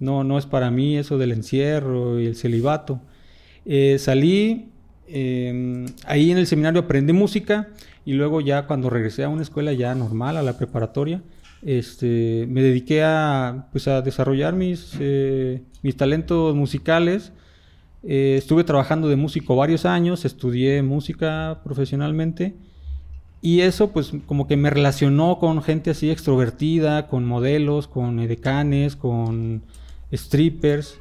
No, 0.00 0.24
no 0.24 0.38
es 0.38 0.46
para 0.46 0.70
mí 0.70 0.96
eso 0.96 1.18
del 1.18 1.32
encierro 1.32 2.18
y 2.18 2.26
el 2.26 2.34
celibato. 2.34 3.00
Eh, 3.64 3.98
salí, 3.98 4.70
em, 5.06 5.86
ahí 6.06 6.30
en 6.30 6.38
el 6.38 6.46
seminario 6.46 6.80
aprendí 6.80 7.12
música 7.12 7.68
y 8.04 8.14
luego 8.14 8.40
ya 8.40 8.66
cuando 8.66 8.90
regresé 8.90 9.24
a 9.24 9.28
una 9.28 9.42
escuela 9.42 9.72
ya 9.72 9.94
normal, 9.94 10.36
a 10.36 10.42
la 10.42 10.56
preparatoria, 10.56 11.22
este, 11.62 12.46
me 12.48 12.62
dediqué 12.62 13.02
a, 13.04 13.68
pues 13.70 13.86
a 13.86 14.02
desarrollar 14.02 14.54
mis, 14.54 14.94
mis 15.82 15.96
talentos 15.96 16.54
musicales 16.56 17.32
eh, 18.02 18.36
estuve 18.38 18.64
trabajando 18.64 19.08
de 19.08 19.16
músico 19.16 19.56
varios 19.56 19.84
años, 19.84 20.24
estudié 20.24 20.82
música 20.82 21.60
profesionalmente 21.62 22.54
y 23.42 23.60
eso 23.60 23.90
pues 23.92 24.12
como 24.26 24.46
que 24.46 24.56
me 24.56 24.70
relacionó 24.70 25.38
con 25.38 25.62
gente 25.62 25.90
así 25.90 26.10
extrovertida, 26.10 27.08
con 27.08 27.26
modelos, 27.26 27.88
con 27.88 28.20
edecanes, 28.20 28.96
con 28.96 29.62
strippers. 30.12 31.00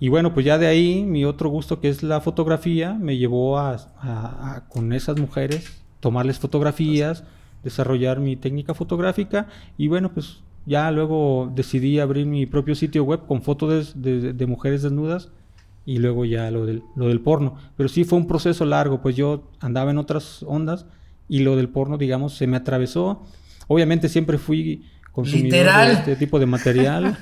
Y 0.00 0.08
bueno, 0.08 0.32
pues 0.34 0.46
ya 0.46 0.58
de 0.58 0.66
ahí 0.66 1.04
mi 1.04 1.24
otro 1.24 1.48
gusto 1.50 1.80
que 1.80 1.88
es 1.88 2.02
la 2.02 2.20
fotografía 2.20 2.94
me 2.94 3.16
llevó 3.16 3.58
a, 3.58 4.64
con 4.68 4.92
esas 4.92 5.18
mujeres 5.18 5.82
tomarles 6.00 6.38
fotografías, 6.38 7.24
desarrollar 7.64 8.20
mi 8.20 8.36
técnica 8.36 8.74
fotográfica 8.74 9.48
y 9.76 9.88
bueno, 9.88 10.12
pues 10.12 10.42
ya 10.66 10.90
luego 10.92 11.50
decidí 11.54 11.98
abrir 11.98 12.26
mi 12.26 12.46
propio 12.46 12.76
sitio 12.76 13.02
web 13.02 13.26
con 13.26 13.42
fotos 13.42 13.94
de 14.00 14.46
mujeres 14.46 14.82
desnudas 14.82 15.30
y 15.88 16.00
luego 16.00 16.26
ya 16.26 16.50
lo 16.50 16.66
del, 16.66 16.82
lo 16.96 17.08
del 17.08 17.22
porno. 17.22 17.56
Pero 17.74 17.88
sí 17.88 18.04
fue 18.04 18.18
un 18.18 18.26
proceso 18.26 18.66
largo, 18.66 19.00
pues 19.00 19.16
yo 19.16 19.44
andaba 19.58 19.90
en 19.90 19.96
otras 19.96 20.42
ondas 20.42 20.84
y 21.30 21.38
lo 21.38 21.56
del 21.56 21.70
porno, 21.70 21.96
digamos, 21.96 22.34
se 22.34 22.46
me 22.46 22.58
atravesó. 22.58 23.22
Obviamente 23.68 24.10
siempre 24.10 24.36
fui 24.36 24.84
consumidor 25.22 25.86
de 25.86 25.92
este 25.92 26.16
tipo 26.16 26.38
de 26.38 26.46
material. 26.46 27.18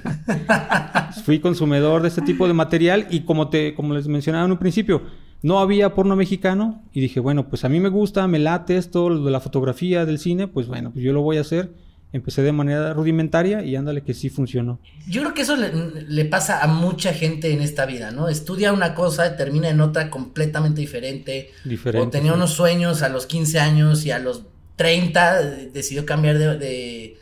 fui 1.24 1.38
consumidor 1.40 2.02
de 2.02 2.08
este 2.08 2.22
tipo 2.22 2.46
de 2.46 2.54
material 2.54 3.06
y 3.10 3.20
como 3.20 3.48
te 3.48 3.74
como 3.74 3.94
les 3.94 4.06
mencionaba 4.06 4.44
en 4.44 4.52
un 4.52 4.58
principio, 4.58 5.02
no 5.42 5.60
había 5.60 5.94
porno 5.94 6.16
mexicano 6.16 6.82
y 6.92 7.00
dije, 7.00 7.20
bueno, 7.20 7.48
pues 7.48 7.64
a 7.64 7.68
mí 7.68 7.80
me 7.80 7.88
gusta, 7.88 8.26
me 8.26 8.38
late 8.38 8.76
esto, 8.76 9.08
lo 9.08 9.24
de 9.24 9.30
la 9.30 9.40
fotografía, 9.40 10.04
del 10.04 10.18
cine, 10.18 10.46
pues 10.46 10.66
bueno, 10.66 10.92
pues 10.92 11.04
yo 11.04 11.12
lo 11.12 11.22
voy 11.22 11.38
a 11.38 11.40
hacer 11.40 11.70
empecé 12.12 12.42
de 12.42 12.52
manera 12.52 12.92
rudimentaria 12.92 13.62
y 13.62 13.76
ándale 13.76 14.02
que 14.02 14.14
sí 14.14 14.30
funcionó. 14.30 14.80
Yo 15.08 15.22
creo 15.22 15.34
que 15.34 15.42
eso 15.42 15.56
le, 15.56 16.24
pasa 16.24 16.62
a 16.62 16.66
mucha 16.66 17.12
gente 17.12 17.52
en 17.52 17.60
esta 17.60 17.84
vida, 17.86 18.10
¿no? 18.10 18.28
Estudia 18.28 18.72
una 18.72 18.94
cosa, 18.94 19.26
y 19.26 19.36
termina 19.36 19.68
en 19.68 19.80
otra 19.80 20.08
completamente 20.10 20.80
diferente. 20.80 21.50
Diferente. 21.64 22.06
O 22.06 22.10
tenía 22.10 22.32
unos 22.32 22.52
sueños 22.52 23.02
a 23.02 23.08
los 23.08 23.26
15 23.26 23.58
años 23.58 24.06
y 24.06 24.12
a 24.12 24.18
los 24.18 24.42
30 24.76 25.42
decidió 25.72 26.06
cambiar 26.06 26.38
de, 26.38 26.58
de, 26.58 27.18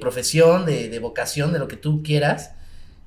profesión, 0.00 0.66
de, 0.66 0.98
vocación, 1.00 1.52
de 1.52 1.58
lo 1.58 1.68
que 1.68 1.76
tú 1.76 2.02
quieras. 2.02 2.52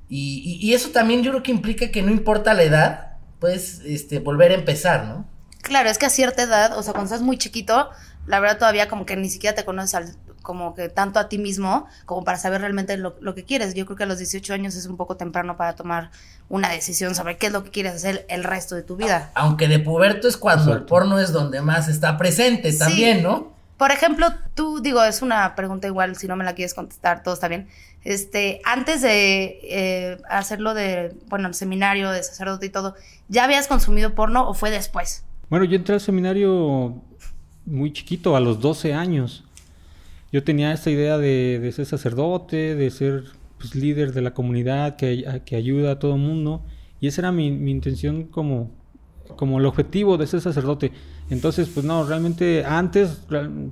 Y, 0.08 0.58
y, 0.60 0.74
eso 0.74 0.90
también 0.90 1.22
yo 1.22 1.30
creo 1.30 1.42
que 1.42 1.52
implica 1.52 1.90
que 1.90 2.02
no 2.02 2.10
importa 2.10 2.52
la 2.52 2.64
edad, 2.64 3.12
puedes 3.38 3.80
este, 3.80 4.18
volver 4.18 4.50
a 4.50 4.54
empezar, 4.54 5.06
¿no? 5.06 5.26
Claro, 5.62 5.88
es 5.88 5.96
que 5.96 6.06
a 6.06 6.10
cierta 6.10 6.42
edad, 6.42 6.76
o 6.76 6.82
sea, 6.82 6.92
cuando 6.92 7.06
estás 7.06 7.22
muy 7.22 7.38
chiquito, 7.38 7.88
la 8.26 8.40
verdad 8.40 8.58
todavía 8.58 8.88
como 8.88 9.06
que 9.06 9.16
ni 9.16 9.30
siquiera 9.30 9.56
te 9.56 9.64
conoces 9.64 9.94
al, 9.94 10.16
como 10.42 10.74
que 10.74 10.88
tanto 10.88 11.18
a 11.18 11.28
ti 11.28 11.38
mismo 11.38 11.86
como 12.04 12.24
para 12.24 12.36
saber 12.36 12.60
realmente 12.60 12.96
lo, 12.96 13.34
que 13.34 13.44
quieres. 13.44 13.74
Yo 13.74 13.86
creo 13.86 13.96
que 13.96 14.04
a 14.04 14.06
los 14.06 14.18
18 14.18 14.52
años 14.52 14.74
es 14.74 14.86
un 14.86 14.96
poco 14.96 15.16
temprano 15.16 15.56
para 15.56 15.74
tomar 15.74 16.10
una 16.48 16.70
decisión 16.70 17.14
sobre 17.14 17.38
qué 17.38 17.46
es 17.46 17.52
lo 17.52 17.64
que 17.64 17.70
quieres 17.70 17.94
hacer 17.94 18.26
el 18.28 18.44
resto 18.44 18.74
de 18.74 18.82
tu 18.82 18.96
vida. 18.96 19.30
Aunque 19.34 19.68
de 19.68 19.78
puberto 19.78 20.28
es 20.28 20.36
cuando 20.36 20.72
el 20.72 20.82
porno 20.82 21.18
es 21.18 21.32
donde 21.32 21.62
más 21.62 21.88
está 21.88 22.18
presente 22.18 22.72
también, 22.72 23.22
¿no? 23.22 23.51
Por 23.82 23.90
ejemplo, 23.90 24.28
tú, 24.54 24.78
digo, 24.78 25.02
es 25.02 25.22
una 25.22 25.56
pregunta 25.56 25.88
igual, 25.88 26.14
si 26.14 26.28
no 26.28 26.36
me 26.36 26.44
la 26.44 26.54
quieres 26.54 26.72
contestar, 26.72 27.24
todo 27.24 27.34
está 27.34 27.48
bien. 27.48 27.66
Este, 28.04 28.60
antes 28.64 29.02
de 29.02 29.58
eh, 29.64 30.18
hacerlo 30.30 30.72
de, 30.72 31.16
bueno, 31.28 31.52
seminario 31.52 32.12
de 32.12 32.22
sacerdote 32.22 32.66
y 32.66 32.68
todo, 32.68 32.94
¿ya 33.26 33.42
habías 33.42 33.66
consumido 33.66 34.14
porno 34.14 34.48
o 34.48 34.54
fue 34.54 34.70
después? 34.70 35.24
Bueno, 35.50 35.64
yo 35.64 35.74
entré 35.74 35.94
al 35.94 36.00
seminario 36.00 37.02
muy 37.66 37.92
chiquito, 37.92 38.36
a 38.36 38.40
los 38.40 38.60
12 38.60 38.94
años 38.94 39.42
yo 40.30 40.44
tenía 40.44 40.72
esta 40.72 40.88
idea 40.88 41.18
de, 41.18 41.68
ser 41.74 41.84
sacerdote, 41.84 42.76
de 42.76 42.88
ser 42.88 43.24
pues, 43.58 43.74
líder 43.74 44.12
de 44.12 44.22
la 44.22 44.32
comunidad 44.32 44.94
que, 44.94 45.26
ayuda 45.56 45.90
a 45.90 45.98
todo 45.98 46.14
el 46.14 46.20
mundo. 46.20 46.62
Y 47.00 47.08
esa 47.08 47.22
era 47.22 47.32
mi, 47.32 47.48
intención 47.48 48.28
como, 48.28 48.70
como 49.34 49.58
el 49.58 49.66
objetivo 49.66 50.18
de 50.18 50.28
ser 50.28 50.40
sacerdote. 50.40 50.92
Entonces, 51.32 51.68
pues 51.72 51.86
no, 51.86 52.04
realmente 52.04 52.64
antes, 52.64 53.22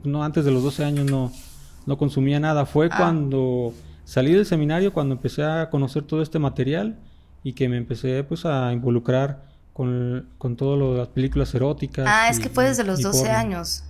no 0.05 0.25
antes 0.25 0.47
de 0.47 0.51
los 0.51 0.63
12 0.63 0.83
años 0.83 1.11
no, 1.11 1.31
no 1.85 1.99
consumía 1.99 2.41
nada. 2.41 2.65
Fue 2.65 2.89
ah. 2.91 2.97
cuando 2.97 3.75
salí 4.05 4.33
del 4.33 4.47
seminario, 4.47 4.95
cuando 4.95 5.15
empecé 5.15 5.45
a 5.45 5.69
conocer 5.69 6.05
todo 6.05 6.23
este 6.23 6.39
material 6.39 6.99
y 7.45 7.53
que 7.53 7.69
me 7.69 7.77
empecé 7.77 8.25
pues 8.25 8.47
a 8.47 8.73
involucrar 8.73 9.45
con, 9.75 10.31
con 10.39 10.57
todo 10.57 10.77
lo 10.77 10.93
de 10.93 10.99
las 11.01 11.09
películas 11.09 11.55
eróticas. 11.55 12.07
Ah, 12.09 12.31
es 12.31 12.41
que 12.41 12.49
fue 12.49 12.65
desde 12.65 12.83
los 12.83 13.03
12 13.03 13.31
años. 13.31 13.85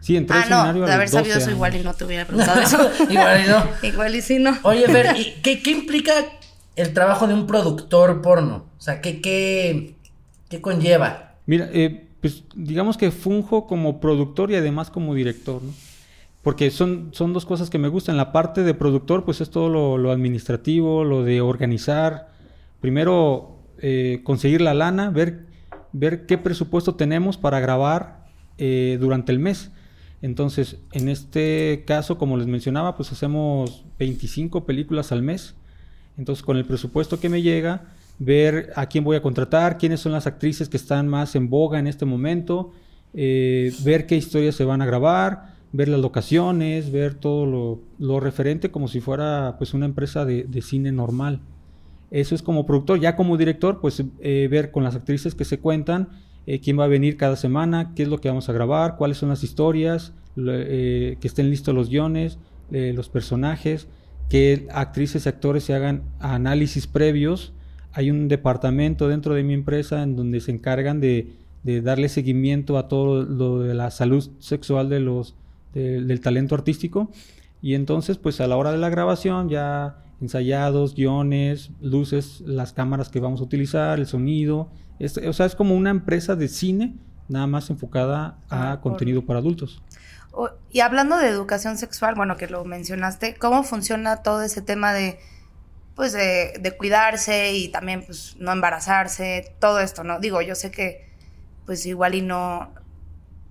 Sí, 0.00 0.16
entré 0.16 0.36
ah, 0.36 0.72
no, 0.72 0.86
de 0.86 0.92
haber 0.92 1.08
sabido 1.08 1.38
eso 1.38 1.50
igual 1.50 1.76
y 1.76 1.82
no 1.84 1.94
te 1.94 2.04
hubiera 2.04 2.24
preguntado 2.24 2.60
eso. 2.60 2.90
igual 3.10 3.44
y 3.44 3.48
no. 3.48 3.64
igual 3.88 4.14
y 4.16 4.22
sí 4.22 4.40
no. 4.40 4.58
Oye, 4.62 4.86
Fer, 4.86 5.14
¿qué, 5.42 5.62
¿qué, 5.62 5.70
implica 5.70 6.12
el 6.74 6.92
trabajo 6.92 7.28
de 7.28 7.34
un 7.34 7.46
productor 7.46 8.22
porno? 8.22 8.66
O 8.76 8.80
sea, 8.80 9.00
¿qué, 9.00 9.20
qué, 9.20 9.94
qué 10.48 10.60
conlleva? 10.60 11.36
Mira, 11.46 11.68
eh, 11.72 12.07
pues 12.20 12.44
digamos 12.54 12.96
que 12.96 13.10
funjo 13.10 13.66
como 13.66 14.00
productor 14.00 14.50
y 14.50 14.56
además 14.56 14.90
como 14.90 15.14
director, 15.14 15.62
¿no? 15.62 15.72
Porque 16.42 16.70
son, 16.70 17.10
son 17.12 17.32
dos 17.32 17.44
cosas 17.44 17.68
que 17.68 17.78
me 17.78 17.88
gustan. 17.88 18.16
La 18.16 18.32
parte 18.32 18.62
de 18.62 18.72
productor, 18.72 19.24
pues 19.24 19.40
es 19.40 19.50
todo 19.50 19.96
lo, 19.98 20.10
administrativo, 20.10 21.04
lo 21.04 21.22
de 21.24 21.40
organizar. 21.40 22.30
Primero, 22.80 23.58
eh, 23.82 24.20
conseguir 24.24 24.60
la 24.60 24.72
lana, 24.72 25.10
ver 25.10 25.48
ver 25.92 26.26
qué 26.26 26.38
presupuesto 26.38 26.94
tenemos 26.94 27.36
para 27.36 27.60
grabar 27.60 28.24
eh, 28.58 28.98
durante 29.00 29.32
el 29.32 29.38
mes. 29.38 29.70
Entonces, 30.20 30.78
en 30.92 31.08
este 31.08 31.84
caso, 31.86 32.18
como 32.18 32.36
les 32.36 32.46
mencionaba, 32.46 32.96
pues 32.96 33.12
hacemos 33.12 33.84
25 33.98 34.66
películas 34.66 35.12
al 35.12 35.22
mes. 35.22 35.54
Entonces, 36.16 36.44
con 36.44 36.56
el 36.56 36.64
presupuesto 36.64 37.20
que 37.20 37.28
me 37.28 37.42
llega, 37.42 37.92
ver 38.18 38.72
a 38.74 38.86
quién 38.86 39.04
voy 39.04 39.16
a 39.16 39.22
contratar, 39.22 39.78
quiénes 39.78 40.00
son 40.00 40.12
las 40.12 40.26
actrices 40.26 40.68
que 40.68 40.76
están 40.76 41.08
más 41.08 41.36
en 41.36 41.48
boga 41.48 41.78
en 41.78 41.86
este 41.86 42.04
momento, 42.04 42.72
eh, 43.14 43.72
ver 43.84 44.06
qué 44.06 44.16
historias 44.16 44.54
se 44.54 44.64
van 44.64 44.82
a 44.82 44.86
grabar, 44.86 45.54
ver 45.72 45.88
las 45.88 46.00
locaciones, 46.00 46.90
ver 46.90 47.14
todo 47.14 47.80
lo, 47.98 48.20
referente 48.20 48.70
como 48.70 48.88
si 48.88 49.00
fuera 49.00 49.56
pues 49.58 49.74
una 49.74 49.86
empresa 49.86 50.24
de, 50.24 50.62
cine 50.62 50.92
normal. 50.92 51.40
Eso 52.10 52.34
es 52.34 52.42
como 52.42 52.66
productor, 52.66 53.00
ya 53.00 53.16
como 53.16 53.36
director, 53.36 53.80
pues 53.80 54.02
eh, 54.20 54.48
ver 54.50 54.70
con 54.70 54.82
las 54.82 54.96
actrices 54.96 55.34
que 55.34 55.44
se 55.44 55.60
cuentan, 55.60 56.08
eh, 56.46 56.60
quién 56.60 56.78
va 56.78 56.84
a 56.84 56.88
venir 56.88 57.18
cada 57.18 57.36
semana, 57.36 57.92
qué 57.94 58.04
es 58.04 58.08
lo 58.08 58.18
que 58.18 58.28
vamos 58.28 58.48
a 58.48 58.52
grabar, 58.52 58.96
cuáles 58.96 59.18
son 59.18 59.28
las 59.28 59.44
historias, 59.44 60.14
que 60.36 61.18
estén 61.20 61.50
listos 61.50 61.74
los 61.74 61.90
guiones, 61.90 62.38
los 62.70 63.08
personajes, 63.08 63.88
que 64.28 64.68
actrices 64.70 65.26
y 65.26 65.28
actores 65.28 65.64
se 65.64 65.74
hagan 65.74 66.04
análisis 66.20 66.86
previos. 66.86 67.52
Hay 67.92 68.10
un 68.10 68.28
departamento 68.28 69.08
dentro 69.08 69.34
de 69.34 69.42
mi 69.42 69.54
empresa 69.54 70.02
en 70.02 70.16
donde 70.16 70.40
se 70.40 70.50
encargan 70.50 71.00
de, 71.00 71.32
de 71.62 71.82
darle 71.82 72.08
seguimiento 72.08 72.78
a 72.78 72.88
todo 72.88 73.24
lo 73.24 73.60
de 73.60 73.74
la 73.74 73.90
salud 73.90 74.30
sexual 74.38 74.88
de 74.88 75.00
los, 75.00 75.34
de, 75.74 76.02
del 76.02 76.20
talento 76.20 76.54
artístico. 76.54 77.10
Y 77.60 77.74
entonces, 77.74 78.18
pues 78.18 78.40
a 78.40 78.46
la 78.46 78.56
hora 78.56 78.72
de 78.72 78.78
la 78.78 78.88
grabación 78.88 79.48
ya 79.48 80.02
ensayados, 80.20 80.94
guiones, 80.94 81.70
luces, 81.80 82.40
las 82.40 82.72
cámaras 82.72 83.08
que 83.08 83.20
vamos 83.20 83.40
a 83.40 83.44
utilizar, 83.44 83.98
el 83.98 84.06
sonido. 84.06 84.68
Es, 84.98 85.16
o 85.16 85.32
sea, 85.32 85.46
es 85.46 85.54
como 85.54 85.74
una 85.74 85.90
empresa 85.90 86.36
de 86.36 86.48
cine, 86.48 86.94
nada 87.28 87.46
más 87.46 87.70
enfocada 87.70 88.38
a 88.48 88.72
Ah, 88.72 88.80
contenido 88.80 89.24
para 89.24 89.38
adultos. 89.38 89.82
Y 90.70 90.80
hablando 90.80 91.16
de 91.16 91.28
educación 91.28 91.78
sexual, 91.78 92.14
bueno, 92.14 92.36
que 92.36 92.46
lo 92.46 92.64
mencionaste, 92.64 93.34
¿cómo 93.36 93.64
funciona 93.64 94.22
todo 94.22 94.42
ese 94.42 94.62
tema 94.62 94.92
de, 94.92 95.18
pues, 95.98 96.12
de, 96.12 96.54
de 96.60 96.76
cuidarse 96.76 97.52
y 97.52 97.68
también, 97.68 98.04
pues, 98.06 98.36
no 98.38 98.52
embarazarse, 98.52 99.54
todo 99.58 99.80
esto, 99.80 100.04
¿no? 100.04 100.20
Digo, 100.20 100.40
yo 100.40 100.54
sé 100.54 100.70
que, 100.70 101.10
pues, 101.66 101.84
igual 101.86 102.14
y 102.14 102.22
no, 102.22 102.72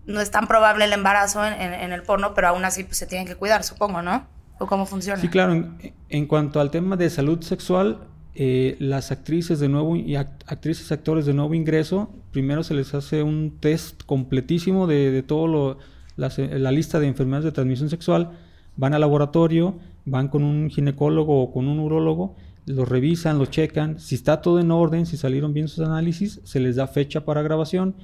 no 0.06 0.22
es 0.22 0.32
tan 0.32 0.48
probable 0.48 0.86
el 0.86 0.94
embarazo 0.94 1.46
en, 1.46 1.54
en- 1.54 1.74
en 1.74 1.92
el 1.92 2.04
porno, 2.04 2.34
pero 2.34 2.48
aún 2.48 2.64
así, 2.64 2.86
pues, 2.86 2.98
se 2.98 3.06
tienen 3.06 3.28
que 3.28 3.36
cuidar, 3.36 3.64
supongo, 3.66 4.02
¿no? 4.02 4.26
¿O 4.60 4.66
cómo 4.66 4.86
funciona? 4.86 5.20
Sí, 5.22 5.28
claro. 5.28 5.52
En, 5.54 5.94
en 6.10 6.26
cuanto 6.26 6.62
al 6.62 6.72
tema 6.72 6.96
de 6.96 7.10
salud 7.10 7.42
sexual, 7.42 8.00
eh, 8.34 8.78
las 8.80 9.12
actrices 9.12 9.60
de 9.60 9.68
nuevo 9.68 9.98
y 9.98 10.14
act- 10.14 10.44
actrices 10.48 10.90
actores 10.94 11.26
de 11.26 11.34
nuevo 11.34 11.54
ingreso, 11.54 12.10
primero 12.32 12.64
se 12.64 12.74
les 12.76 12.94
hace 12.94 13.24
un 13.24 13.58
test 13.60 14.04
completísimo 14.06 14.88
de, 14.88 15.12
de 15.12 15.22
todo 15.22 15.48
lo, 15.48 15.80
eh, 16.18 16.60
la 16.60 16.72
lista 16.72 17.00
de 17.00 17.08
enfermedades 17.08 17.44
de 17.46 17.52
transmisión 17.52 17.90
sexual. 17.90 18.40
Van 18.78 18.94
al 18.94 19.02
laboratorio, 19.02 19.80
van 20.08 20.30
con 20.30 20.44
un 20.44 20.70
ginecólogo 20.70 21.44
o 21.44 21.52
con 21.52 21.68
un 21.68 21.80
urólogo, 21.80 22.36
los 22.66 22.88
revisan, 22.88 23.38
los 23.38 23.50
checan. 23.52 24.00
Si 24.00 24.16
está 24.16 24.42
todo 24.42 24.60
en 24.60 24.72
orden, 24.72 25.06
si 25.06 25.18
salieron 25.18 25.54
bien 25.54 25.68
sus 25.68 25.86
análisis, 25.86 26.42
se 26.44 26.60
les 26.60 26.78
da 26.78 26.88
fecha 26.88 27.26
para 27.26 27.42
grabación. 27.42 27.96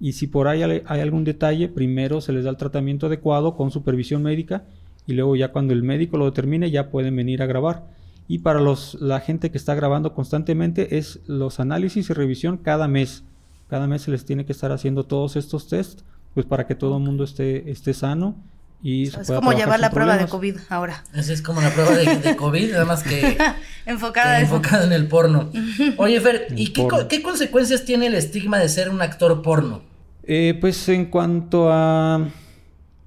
Y 0.00 0.12
si 0.12 0.26
por 0.26 0.48
ahí 0.48 0.62
hay 0.62 1.00
algún 1.00 1.24
detalle, 1.24 1.68
primero 1.68 2.20
se 2.20 2.32
les 2.32 2.44
da 2.44 2.50
el 2.50 2.56
tratamiento 2.56 3.06
adecuado 3.06 3.56
con 3.56 3.70
supervisión 3.70 4.22
médica 4.22 4.64
y 5.06 5.12
luego 5.14 5.36
ya 5.36 5.52
cuando 5.52 5.72
el 5.72 5.82
médico 5.82 6.16
lo 6.16 6.24
determine 6.24 6.70
ya 6.70 6.90
pueden 6.90 7.14
venir 7.14 7.40
a 7.42 7.46
grabar. 7.46 7.86
Y 8.26 8.38
para 8.38 8.60
los, 8.60 8.94
la 9.00 9.20
gente 9.20 9.50
que 9.50 9.58
está 9.58 9.74
grabando 9.74 10.14
constantemente 10.14 10.98
es 10.98 11.20
los 11.26 11.60
análisis 11.60 12.10
y 12.10 12.12
revisión 12.12 12.56
cada 12.56 12.88
mes. 12.88 13.22
Cada 13.68 13.86
mes 13.86 14.02
se 14.02 14.10
les 14.10 14.24
tiene 14.24 14.44
que 14.44 14.52
estar 14.52 14.72
haciendo 14.72 15.04
todos 15.04 15.36
estos 15.36 15.68
tests, 15.68 16.04
pues 16.34 16.46
para 16.46 16.66
que 16.66 16.74
todo 16.74 16.96
el 16.96 17.04
mundo 17.04 17.22
esté, 17.22 17.70
esté 17.70 17.94
sano 17.94 18.36
y 18.84 19.06
se 19.06 19.22
es 19.22 19.30
como 19.30 19.52
llevar 19.52 19.80
la 19.80 19.90
prueba 19.90 20.16
de. 20.18 20.26
COVID 20.26 20.56
ahora. 20.68 21.02
Esa 21.14 21.32
es 21.32 21.40
como 21.42 21.60
la 21.60 21.70
prueba 21.70 21.92
de, 21.96 22.16
de 22.18 22.36
COVID, 22.36 22.70
nada 22.72 22.84
más 22.84 23.02
que, 23.02 23.36
Enfocada 23.86 24.36
que 24.36 24.44
eso. 24.44 24.54
enfocada 24.56 24.84
en 24.84 24.92
el 24.92 25.08
porno. 25.08 25.50
Oye, 25.96 26.20
Fer, 26.20 26.48
¿y 26.54 26.68
qué, 26.74 26.86
co- 26.86 27.08
qué 27.08 27.22
consecuencias 27.22 27.84
tiene 27.84 28.06
el 28.08 28.14
estigma 28.14 28.58
de 28.58 28.68
ser 28.68 28.90
un 28.90 29.00
actor 29.02 29.40
porno? 29.42 29.82
Eh, 30.22 30.56
pues 30.60 30.88
en 30.90 31.06
cuanto 31.06 31.70
a, 31.72 32.28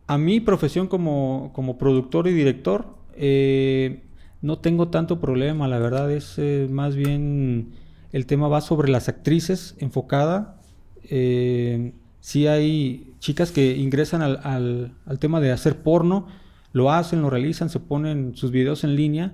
a 0.08 0.18
mi 0.18 0.40
profesión 0.40 0.88
como, 0.88 1.52
como 1.54 1.78
productor 1.78 2.28
y 2.28 2.34
director, 2.34 2.88
eh, 3.16 4.02
no 4.42 4.58
tengo 4.60 4.88
tanto 4.90 5.20
problema, 5.20 5.68
la 5.68 5.80
verdad 5.80 6.12
es 6.12 6.36
eh, 6.38 6.68
más 6.70 6.96
bien 6.96 7.74
el 8.12 8.26
tema 8.26 8.48
va 8.48 8.62
sobre 8.62 8.90
las 8.90 9.10
actrices 9.10 9.76
enfocada. 9.80 10.60
Eh, 11.04 11.94
sí 12.20 12.48
hay 12.48 13.07
chicas 13.20 13.52
que 13.52 13.78
ingresan 13.78 14.22
al, 14.22 14.40
al- 14.44 15.20
tema 15.20 15.40
de 15.40 15.52
hacer 15.52 15.78
porno, 15.82 16.28
lo 16.74 16.92
hacen, 16.92 17.22
lo 17.22 17.30
realizan, 17.30 17.70
se 17.70 17.80
ponen 17.80 18.36
sus 18.36 18.52
videos 18.52 18.84
en 18.84 18.96
línea 18.96 19.34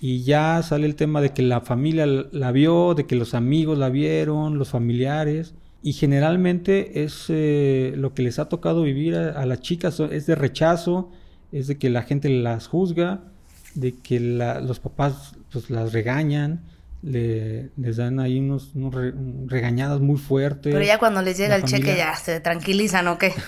y 0.00 0.22
ya 0.22 0.62
sale 0.62 0.86
el 0.86 0.96
tema 0.96 1.20
de 1.20 1.30
que 1.30 1.42
la 1.42 1.60
familia 1.60 2.06
la 2.06 2.52
vio, 2.52 2.94
de 2.94 3.06
que 3.06 3.16
los 3.16 3.34
amigos 3.34 3.78
la 3.78 3.88
vieron, 3.88 4.58
los 4.58 4.70
familiares. 4.70 5.54
Y 5.84 5.92
generalmente 5.92 7.02
es 7.04 7.26
eh, 7.28 7.94
lo 7.96 8.14
que 8.14 8.22
les 8.22 8.38
ha 8.38 8.48
tocado 8.48 8.82
vivir 8.82 9.16
a, 9.16 9.44
las 9.46 9.60
chicas, 9.60 9.98
es 10.00 10.26
de 10.26 10.34
rechazo, 10.34 11.10
es 11.50 11.66
de 11.66 11.76
que 11.76 11.90
la 11.90 12.02
gente 12.02 12.28
las 12.30 12.68
juzga, 12.68 13.20
de 13.74 13.92
que 13.92 14.20
los 14.20 14.80
papás 14.80 15.36
pues, 15.52 15.70
las 15.70 15.92
regañan, 15.92 16.62
le- 17.02 17.70
les 17.76 17.96
dan 17.96 18.20
ahí 18.20 18.38
unos, 18.38 18.74
unos 18.74 18.94
re- 18.94 19.12
regañadas 19.46 20.00
muy 20.00 20.18
fuertes. 20.18 20.72
Pero 20.72 20.84
ya 20.84 20.98
cuando 20.98 21.20
les 21.22 21.36
llega 21.36 21.56
el 21.56 21.64
cheque 21.64 21.96
ya 21.96 22.14
se 22.16 22.40
tranquilizan 22.40 23.08
o 23.08 23.18
qué. 23.18 23.32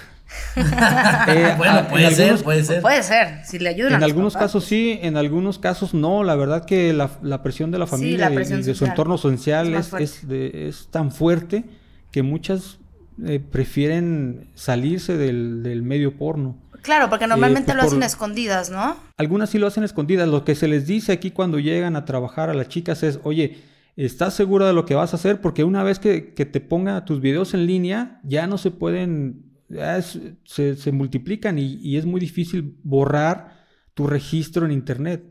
Eh, 0.57 1.55
bueno, 1.57 1.75
a- 1.79 1.88
puede 1.88 2.11
ser, 2.11 2.23
algunos- 2.25 2.43
puede 2.43 2.64
ser. 2.64 2.83
Puede 2.83 3.03
ser, 3.03 3.45
si 3.45 3.59
le 3.59 3.69
ayudan. 3.69 3.95
En 3.95 4.03
algunos 4.03 4.33
papás, 4.35 4.47
casos 4.49 4.62
pues. 4.64 4.69
sí, 4.69 4.99
en 5.03 5.17
algunos 5.17 5.59
casos 5.59 5.95
no. 5.95 6.25
La 6.25 6.35
verdad 6.35 6.64
que 6.64 6.93
la, 6.93 7.11
la 7.23 7.43
presión 7.43 7.71
de 7.71 7.79
la 7.79 7.87
Sí, 7.87 7.90
familia 7.93 8.31
la 8.31 8.43
y- 8.43 8.62
de 8.62 8.75
su 8.75 8.85
entorno 8.87 9.19
social 9.19 9.75
es 9.75 9.93
es 9.95 10.27
de- 10.27 10.69
es 10.69 10.88
tan 10.90 11.12
fuerte 11.12 11.64
que 12.11 12.23
muchas 12.23 12.79
eh, 13.25 13.38
prefieren 13.38 14.49
salirse 14.55 15.17
del, 15.17 15.62
del 15.62 15.83
medio 15.83 16.17
porno. 16.17 16.57
Claro, 16.85 17.09
porque 17.11 17.27
normalmente 17.27 17.73
pues 17.73 17.77
lo 17.77 17.83
hacen 17.88 18.03
escondidas, 18.03 18.70
¿no? 18.70 18.97
Algunas 19.16 19.51
sí 19.51 19.59
lo 19.59 19.66
hacen 19.66 19.83
escondidas. 19.85 20.29
Lo 20.29 20.44
que 20.44 20.55
se 20.55 20.68
les 20.68 20.87
dice 20.87 21.12
aquí 21.12 21.31
cuando 21.33 21.59
llegan 21.59 21.97
a 21.97 22.05
trabajar 22.05 22.51
a 22.51 22.55
las 22.55 22.68
chicas 22.68 23.03
es, 23.03 23.18
oye, 23.25 23.57
¿estás 23.97 24.35
segura 24.35 24.66
de 24.66 24.75
lo 24.75 24.85
que 24.85 24.94
vas 24.94 25.12
a 25.12 25.16
hacer? 25.16 25.40
Porque 25.40 25.64
una 25.64 25.83
vez 25.83 25.99
que, 25.99 26.35
que 26.35 26.44
te 26.47 26.61
ponga 26.61 27.05
tus 27.05 27.20
videos 27.20 27.55
en 27.55 27.66
línea, 27.66 28.20
ya 28.23 28.47
no 28.47 28.59
se 28.59 28.70
pueden, 28.70 29.47
es- 29.70 30.20
se, 30.44 30.77
se 30.77 30.92
multiplican 30.92 31.59
y, 31.59 31.79
y 31.83 31.97
es 31.97 32.05
muy 32.05 32.20
difícil 32.20 32.77
borrar 32.85 33.64
tu 33.94 34.07
registro 34.07 34.66
en 34.66 34.73
Internet. 34.73 35.25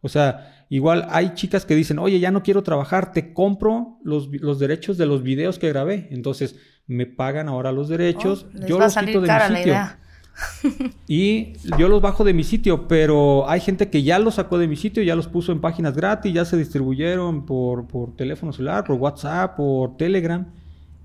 O 0.00 0.08
sea, 0.08 0.66
igual 0.68 1.06
hay 1.10 1.32
chicas 1.34 1.64
que 1.64 1.74
dicen, 1.74 1.98
oye, 1.98 2.20
ya 2.20 2.30
no 2.30 2.42
quiero 2.42 2.62
trabajar, 2.62 3.12
te 3.12 3.32
compro 3.32 3.98
los, 4.04 4.28
los 4.32 4.58
derechos 4.58 4.98
de 4.98 5.06
los 5.06 5.22
videos 5.22 5.58
que 5.58 5.68
grabé. 5.70 6.06
Entonces, 6.10 6.56
me 6.86 7.06
pagan 7.06 7.48
ahora 7.48 7.72
los 7.72 7.88
derechos, 7.88 8.46
Oh, 8.54 8.66
yo 8.66 8.78
los 8.78 8.94
quito 8.94 9.20
de 9.22 9.26
mi 9.50 9.56
sitio. 9.56 9.72
idea. 9.72 9.98
Y 11.08 11.54
yo 11.78 11.88
los 11.88 12.02
bajo 12.02 12.24
de 12.24 12.34
mi 12.34 12.44
sitio, 12.44 12.86
pero 12.88 13.48
hay 13.48 13.60
gente 13.60 13.88
que 13.88 14.02
ya 14.02 14.18
los 14.18 14.34
sacó 14.34 14.58
de 14.58 14.68
mi 14.68 14.76
sitio, 14.76 15.02
ya 15.02 15.16
los 15.16 15.26
puso 15.26 15.52
en 15.52 15.60
páginas 15.60 15.96
gratis, 15.96 16.32
ya 16.32 16.44
se 16.44 16.56
distribuyeron 16.56 17.46
por, 17.46 17.86
por 17.86 18.14
teléfono 18.14 18.52
celular, 18.52 18.84
por 18.84 18.96
WhatsApp, 18.96 19.56
por 19.56 19.96
Telegram. 19.96 20.46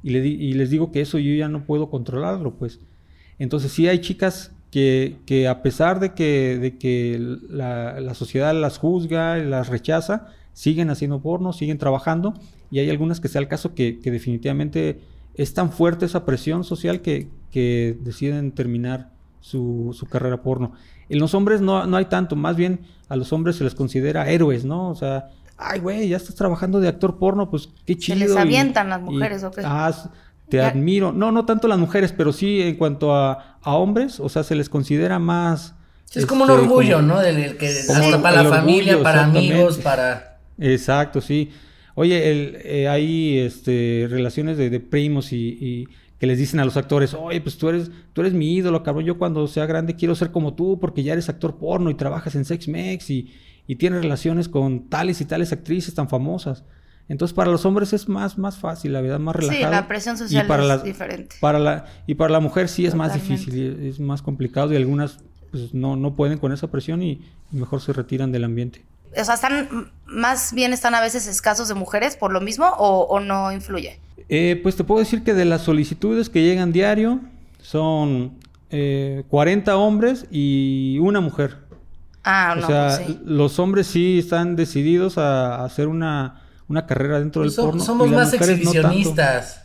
Y, 0.04 0.10
les 0.54 0.70
digo 0.70 0.92
que 0.92 1.00
eso 1.00 1.18
yo 1.18 1.34
ya 1.34 1.48
no 1.48 1.64
puedo 1.64 1.90
controlarlo, 1.90 2.56
pues. 2.56 2.80
Entonces 3.40 3.72
sí 3.72 3.88
hay 3.88 4.00
chicas 4.00 4.52
que, 4.70 5.16
que 5.26 5.48
a 5.48 5.62
pesar 5.62 6.02
de 6.02 6.14
que, 6.14 6.58
de 6.60 6.78
que 6.78 7.18
la, 7.50 8.14
sociedad 8.14 8.54
las 8.54 8.78
juzga 8.78 9.38
las 9.38 9.70
rechaza, 9.70 10.28
siguen 10.52 10.90
haciendo 10.90 11.22
porno, 11.22 11.54
siguen 11.54 11.78
trabajando. 11.78 12.34
Y 12.70 12.80
hay 12.80 12.90
algunas 12.90 13.22
que 13.22 13.30
sea 13.30 13.40
el 13.40 13.48
caso 13.48 13.74
que, 13.74 14.00
que 14.00 14.12
definitivamente 14.12 15.00
es 15.36 15.54
tan 15.54 15.72
fuerte 15.72 16.06
esa 16.06 16.26
presión 16.26 16.66
social 16.66 17.02
que, 17.02 17.30
que 17.50 17.98
deciden 18.02 18.52
terminar 18.52 19.13
su, 19.44 19.94
su 19.98 20.06
carrera 20.06 20.42
porno. 20.42 20.72
En 21.10 21.20
los 21.20 21.34
hombres 21.34 21.60
no, 21.60 21.86
no 21.86 21.98
hay 21.98 22.06
tanto, 22.06 22.36
más 22.38 22.56
bien 22.56 22.80
a 23.10 23.18
los 23.18 23.34
hombres 23.34 23.58
se 23.58 23.66
les 23.66 23.76
considera 23.76 24.30
héroes, 24.30 24.64
¿no? 24.64 24.90
O 24.90 24.96
sea, 24.96 25.30
ay, 25.58 25.80
güey, 25.82 26.08
ya 26.08 26.16
estás 26.18 26.36
trabajando 26.36 26.80
de 26.80 26.88
actor 26.88 27.20
porno, 27.20 27.50
pues 27.50 27.70
qué 27.86 27.98
chido. 27.98 28.18
les 28.20 28.34
y- 28.34 28.38
avientan 28.38 28.88
las 28.90 29.02
y- 29.02 29.04
mujeres, 29.04 29.44
¿o 29.44 29.52
qué? 29.52 29.62
ah, 29.66 29.92
te 30.48 30.58
Ya- 30.58 30.70
admiro. 30.70 31.12
No, 31.12 31.32
no 31.34 31.46
tanto 31.46 31.68
las 31.68 31.78
mujeres, 31.78 32.14
pero 32.16 32.32
sí 32.32 32.62
en 32.62 32.76
cuanto 32.78 33.14
a, 33.14 33.58
a 33.62 33.76
hombres, 33.76 34.20
o 34.22 34.30
sea, 34.30 34.44
se 34.44 34.56
les 34.56 34.70
considera 34.70 35.20
más... 35.20 35.76
Es 36.16 36.26
como 36.26 36.46
un 36.46 36.50
este, 36.52 36.62
orgullo, 36.64 36.96
como- 36.98 37.08
¿no? 37.10 37.20
Del, 37.20 37.36
del 37.36 37.58
que 37.58 37.70
como 37.88 38.00
hasta 38.00 38.16
el- 38.16 38.22
para 38.22 38.44
la 38.44 38.50
familia, 38.50 38.94
orgullo, 38.94 39.04
para 39.04 39.24
amigos, 39.26 39.78
para... 39.80 40.40
Exacto, 40.58 41.20
sí. 41.22 41.50
Oye, 41.96 42.32
el, 42.32 42.58
eh, 42.64 42.88
hay 42.88 43.38
este, 43.40 44.08
relaciones 44.10 44.58
de, 44.58 44.70
de 44.70 44.80
primos 44.80 45.32
y, 45.34 45.38
y 45.60 45.88
que 46.24 46.28
les 46.28 46.38
dicen 46.38 46.62
a 46.62 46.64
los 46.64 46.78
actores, 46.78 47.14
oye, 47.14 47.42
pues 47.42 47.58
tú 47.58 47.68
eres, 47.68 47.92
tú 48.14 48.22
eres 48.22 48.32
mi 48.32 48.56
ídolo, 48.56 48.82
cabrón, 48.82 49.04
yo 49.04 49.18
cuando 49.18 49.46
sea 49.46 49.66
grande 49.66 49.98
quiero 49.98 50.16
ser 50.16 50.32
como 50.32 50.54
tú 50.54 50.80
porque 50.80 51.04
ya 51.04 51.12
eres 51.12 51.28
actor 51.28 51.58
porno 51.58 51.90
y 51.90 51.96
trabajas 51.96 52.34
en 52.36 52.46
Sex 52.46 52.70
Mex 52.70 53.10
y, 53.10 53.36
y 53.68 53.76
tienes 53.76 54.02
relaciones 54.02 54.48
con 54.48 54.88
tales 54.88 55.20
y 55.20 55.26
tales 55.26 55.52
actrices 55.52 55.94
tan 55.94 56.08
famosas. 56.08 56.64
Entonces 57.10 57.36
para 57.36 57.52
los 57.52 57.66
hombres 57.66 57.92
es 57.92 58.08
más, 58.08 58.38
más 58.38 58.58
fácil, 58.58 58.94
la 58.94 59.02
verdad, 59.02 59.20
más 59.20 59.36
relajado. 59.36 59.66
Sí, 59.66 59.70
la 59.70 59.86
presión 59.90 60.18
social 60.18 60.46
y 60.46 60.48
para 60.48 60.64
es 60.64 60.70
la, 60.70 60.78
diferente. 60.78 61.36
Para 61.42 61.60
la, 61.60 61.88
y 62.08 62.16
para 62.16 62.32
la 62.32 62.40
mujer 62.40 62.70
sí 62.70 62.86
es 62.86 62.96
más 62.96 63.14
difícil, 63.14 63.86
es 63.86 64.00
más 64.00 64.22
complicado 64.22 64.72
y 64.72 64.78
algunas 64.78 65.20
pues, 65.52 65.74
no, 65.74 65.98
no 65.98 66.16
pueden 66.16 66.38
con 66.38 66.54
esa 66.54 66.72
presión 66.72 67.04
y, 67.04 67.20
y 67.52 67.58
mejor 67.58 67.82
se 67.82 67.92
retiran 67.92 68.32
del 68.32 68.46
ambiente. 68.46 68.86
O 69.20 69.26
sea, 69.26 69.34
están, 69.34 69.92
más 70.06 70.54
bien 70.54 70.72
están 70.72 70.96
a 70.96 71.02
veces 71.02 71.28
escasos 71.28 71.68
de 71.68 71.74
mujeres 71.74 72.16
por 72.16 72.32
lo 72.32 72.40
mismo 72.40 72.68
o, 72.78 73.08
o 73.10 73.20
no 73.20 73.52
influye. 73.52 74.00
Eh, 74.36 74.60
pues 74.64 74.76
te 74.76 74.84
puedo 74.84 75.00
decir 75.00 75.24
que 75.24 75.34
de 75.36 75.46
las 75.46 75.62
solicitudes 75.62 76.28
que 76.30 76.42
llegan 76.42 76.72
diario 76.72 77.20
son 77.62 78.34
eh, 78.72 79.24
40 79.30 79.78
hombres 79.78 80.26
y 80.32 80.98
una 81.02 81.22
mujer. 81.22 81.58
Ah, 82.24 82.54
o 82.58 82.62
no, 82.62 82.66
sea, 82.68 82.88
pues 82.98 83.08
sí. 83.08 83.20
los 83.26 83.60
hombres 83.60 83.86
sí 83.86 84.18
están 84.18 84.56
decididos 84.56 85.18
a, 85.20 85.58
a 85.58 85.66
hacer 85.66 85.88
una, 85.88 86.42
una 86.68 86.88
carrera 86.88 87.20
dentro 87.20 87.44
Pues 87.44 87.56
del 87.56 87.64
som- 87.64 87.68
porno. 87.70 87.84
somos 87.84 88.08
y 88.08 88.12
las 88.12 88.20
más 88.34 88.40
no 88.40 88.46
exhibicionistas. 88.48 89.60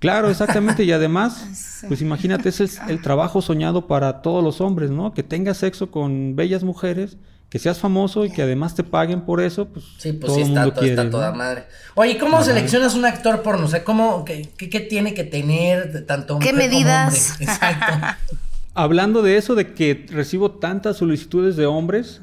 Claro, 0.00 0.28
exactamente. 0.30 0.82
Y 0.84 0.90
además, 0.92 1.84
pues 1.88 2.00
imagínate, 2.00 2.48
ese 2.48 2.64
es 2.64 2.80
el 2.88 3.00
trabajo 3.00 3.42
soñado 3.42 3.86
para 3.86 4.22
todos 4.22 4.42
los 4.42 4.60
hombres, 4.60 4.90
¿no? 4.90 5.12
Que 5.14 5.22
tengas 5.22 5.58
sexo 5.58 5.90
con 5.90 6.34
bellas 6.36 6.64
mujeres, 6.64 7.16
que 7.50 7.58
seas 7.58 7.78
famoso 7.78 8.24
y 8.26 8.30
que 8.30 8.42
además 8.42 8.74
te 8.74 8.84
paguen 8.84 9.22
por 9.22 9.40
eso, 9.40 9.66
pues, 9.68 9.84
Sí, 9.98 10.12
pues 10.12 10.26
todo 10.26 10.34
sí 10.36 10.42
el 10.42 10.48
está, 10.48 10.60
mundo 10.60 10.74
to- 10.74 10.80
quiere. 10.80 10.94
está 10.94 11.04
¿no? 11.04 11.10
toda 11.10 11.32
madre. 11.32 11.64
Oye, 11.94 12.12
¿y 12.12 12.18
¿cómo 12.18 12.42
seleccionas 12.42 12.94
un 12.94 13.06
actor 13.06 13.42
porno? 13.42 13.64
O 13.64 13.68
sea, 13.68 13.84
¿cómo, 13.84 14.24
qué, 14.24 14.48
qué- 14.56 14.68
qué 14.68 14.80
tiene 14.80 15.14
que 15.14 15.24
tener 15.24 15.92
de 15.92 16.02
tanto 16.02 16.38
¿Qué 16.38 16.52
mujer 16.52 16.68
como 16.68 16.74
medidas? 16.74 17.30
hombre? 17.32 17.44
Exacto. 17.46 18.06
Hablando 18.74 19.22
de 19.22 19.36
eso, 19.38 19.54
de 19.54 19.72
que 19.74 20.06
recibo 20.10 20.50
tantas 20.52 20.98
solicitudes 20.98 21.56
de 21.56 21.66
hombres, 21.66 22.20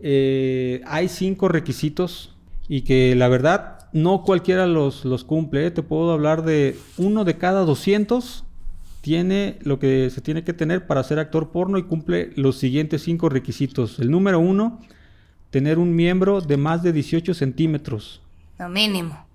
eh, 0.00 0.82
hay 0.86 1.08
cinco 1.08 1.48
requisitos 1.48 2.34
y 2.68 2.82
que 2.82 3.14
la 3.14 3.28
verdad 3.28 3.78
no 3.92 4.22
cualquiera 4.22 4.66
los, 4.66 5.04
los 5.04 5.24
cumple. 5.24 5.66
¿eh? 5.66 5.70
Te 5.70 5.82
puedo 5.82 6.12
hablar 6.12 6.42
de 6.44 6.76
uno 6.98 7.24
de 7.24 7.38
cada 7.38 7.60
200 7.60 8.44
tiene 9.04 9.58
lo 9.60 9.78
que 9.78 10.08
se 10.08 10.22
tiene 10.22 10.44
que 10.44 10.54
tener 10.54 10.86
para 10.86 11.04
ser 11.04 11.18
actor 11.18 11.50
porno 11.50 11.76
y 11.76 11.82
cumple 11.82 12.30
los 12.36 12.56
siguientes 12.56 13.02
cinco 13.02 13.28
requisitos. 13.28 13.98
El 13.98 14.10
número 14.10 14.40
uno, 14.40 14.80
tener 15.50 15.78
un 15.78 15.94
miembro 15.94 16.40
de 16.40 16.56
más 16.56 16.82
de 16.82 16.94
18 16.94 17.34
centímetros. 17.34 18.22
Lo 18.58 18.70
mínimo. 18.70 19.26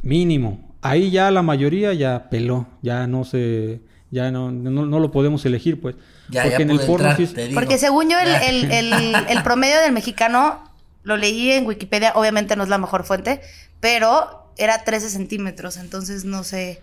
Mínimo. 0.00 0.74
Ahí 0.80 1.10
ya 1.10 1.30
la 1.30 1.42
mayoría 1.42 1.92
ya 1.92 2.30
peló, 2.30 2.66
ya 2.80 3.06
no 3.06 3.24
se, 3.24 3.82
ya 4.10 4.30
no, 4.30 4.50
no, 4.50 4.86
no 4.86 4.98
lo 4.98 5.12
podemos 5.12 5.44
elegir, 5.44 5.78
pues. 5.78 5.94
Ya, 6.30 6.44
Porque 6.44 6.56
ya 6.56 6.62
en 6.62 6.70
el 6.70 6.78
porno 6.78 7.10
entrar, 7.10 7.16
sí 7.18 7.24
es-. 7.36 7.52
Porque 7.52 7.76
según 7.76 8.08
yo, 8.08 8.16
el, 8.18 8.72
el, 8.72 9.14
el 9.28 9.42
promedio 9.42 9.78
del 9.82 9.92
mexicano, 9.92 10.64
lo 11.02 11.18
leí 11.18 11.50
en 11.50 11.66
Wikipedia, 11.66 12.12
obviamente 12.14 12.56
no 12.56 12.62
es 12.62 12.70
la 12.70 12.78
mejor 12.78 13.04
fuente, 13.04 13.42
pero 13.78 14.48
era 14.56 14.84
13 14.84 15.10
centímetros, 15.10 15.76
entonces 15.76 16.24
no 16.24 16.44
sé 16.44 16.80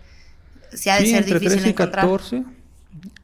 si 0.72 0.90
ha 0.90 0.96
de 0.96 1.02
Sí, 1.02 1.10
ser 1.10 1.18
entre 1.18 1.34
difícil 1.40 1.58
13 1.62 1.66
y 1.66 1.70
encontrar. 1.70 2.04
14. 2.04 2.42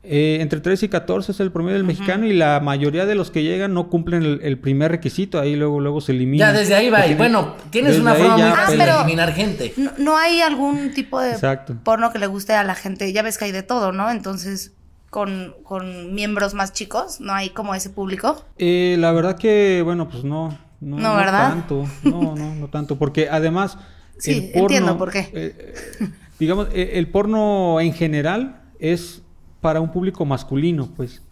Eh, 0.08 0.38
entre 0.40 0.60
13 0.60 0.86
y 0.86 0.88
14 0.88 1.32
es 1.32 1.40
el 1.40 1.50
promedio 1.50 1.74
del 1.74 1.84
mexicano 1.84 2.26
y 2.26 2.32
la 2.32 2.60
mayoría 2.60 3.06
de 3.06 3.16
los 3.16 3.32
que 3.32 3.42
llegan 3.42 3.74
no 3.74 3.88
cumplen 3.90 4.22
el, 4.22 4.40
el 4.44 4.56
primer 4.56 4.92
requisito, 4.92 5.40
ahí 5.40 5.56
luego 5.56 5.80
luego 5.80 6.00
se 6.00 6.12
elimina. 6.12 6.52
Ya, 6.52 6.56
desde 6.56 6.76
ahí 6.76 6.90
va. 6.90 7.04
Y 7.08 7.14
bueno, 7.16 7.56
tienes 7.70 7.98
una 7.98 8.14
forma 8.14 8.34
muy 8.36 8.42
Ah, 8.46 8.54
fácil 8.54 8.78
de 8.78 8.84
pero- 8.84 9.00
eliminar 9.00 9.32
gente. 9.32 9.72
No, 9.76 9.90
no 9.98 10.16
hay 10.16 10.40
algún 10.42 10.92
tipo 10.94 11.20
de 11.20 11.32
Exacto. 11.32 11.76
porno 11.82 12.12
que 12.12 12.20
le 12.20 12.28
guste 12.28 12.52
a 12.52 12.62
la 12.62 12.76
gente, 12.76 13.12
ya 13.12 13.22
ves 13.22 13.36
que 13.36 13.46
hay 13.46 13.52
de 13.52 13.64
todo, 13.64 13.90
¿no? 13.90 14.08
Entonces, 14.08 14.72
con, 15.10 15.54
con 15.64 16.14
miembros 16.14 16.54
más 16.54 16.72
chicos, 16.72 17.20
¿no 17.20 17.32
hay 17.32 17.50
como 17.50 17.74
ese 17.74 17.90
público? 17.90 18.44
Eh, 18.58 18.94
la 19.00 19.10
verdad 19.10 19.36
que, 19.36 19.82
bueno, 19.84 20.08
pues 20.08 20.22
no. 20.22 20.56
No, 20.80 20.98
No, 20.98 21.16
¿verdad? 21.16 21.48
tanto. 21.48 21.84
No, 22.04 22.36
no, 22.36 22.54
no 22.54 22.68
tanto. 22.68 22.96
Porque 22.96 23.28
además. 23.28 23.76
Sí, 24.18 24.52
entiendo 24.54 24.96
por 24.96 25.10
qué. 25.10 25.20
eh, 25.32 25.32
eh, 25.34 26.08
digamos, 26.38 26.68
eh, 26.72 26.92
el 26.94 27.08
porno 27.08 27.80
en 27.80 27.92
general 27.92 28.62
es 28.78 29.22
para 29.60 29.80
un 29.80 29.90
público 29.92 30.24
masculino, 30.24 30.88
pues. 30.96 31.22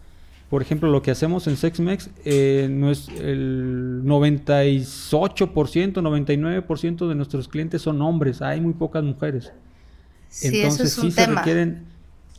Por 0.49 0.61
ejemplo, 0.61 0.91
lo 0.91 1.01
que 1.01 1.09
hacemos 1.11 1.47
en 1.47 1.57
SexMex, 1.57 2.09
eh, 2.23 2.67
no 2.69 2.91
es 2.91 3.09
el 3.09 4.03
98%, 4.03 6.01
99% 6.01 7.07
de 7.07 7.15
nuestros 7.15 7.47
clientes 7.47 7.81
son 7.81 8.01
hombres, 8.01 8.41
hay 8.41 8.61
muy 8.61 8.73
pocas 8.73 9.03
mujeres. 9.03 9.51
Sí, 10.29 10.61
eso 10.61 10.83
es 10.83 10.97
un 10.97 11.05
sí 11.05 11.11
se 11.11 11.25
requieren, 11.25 11.85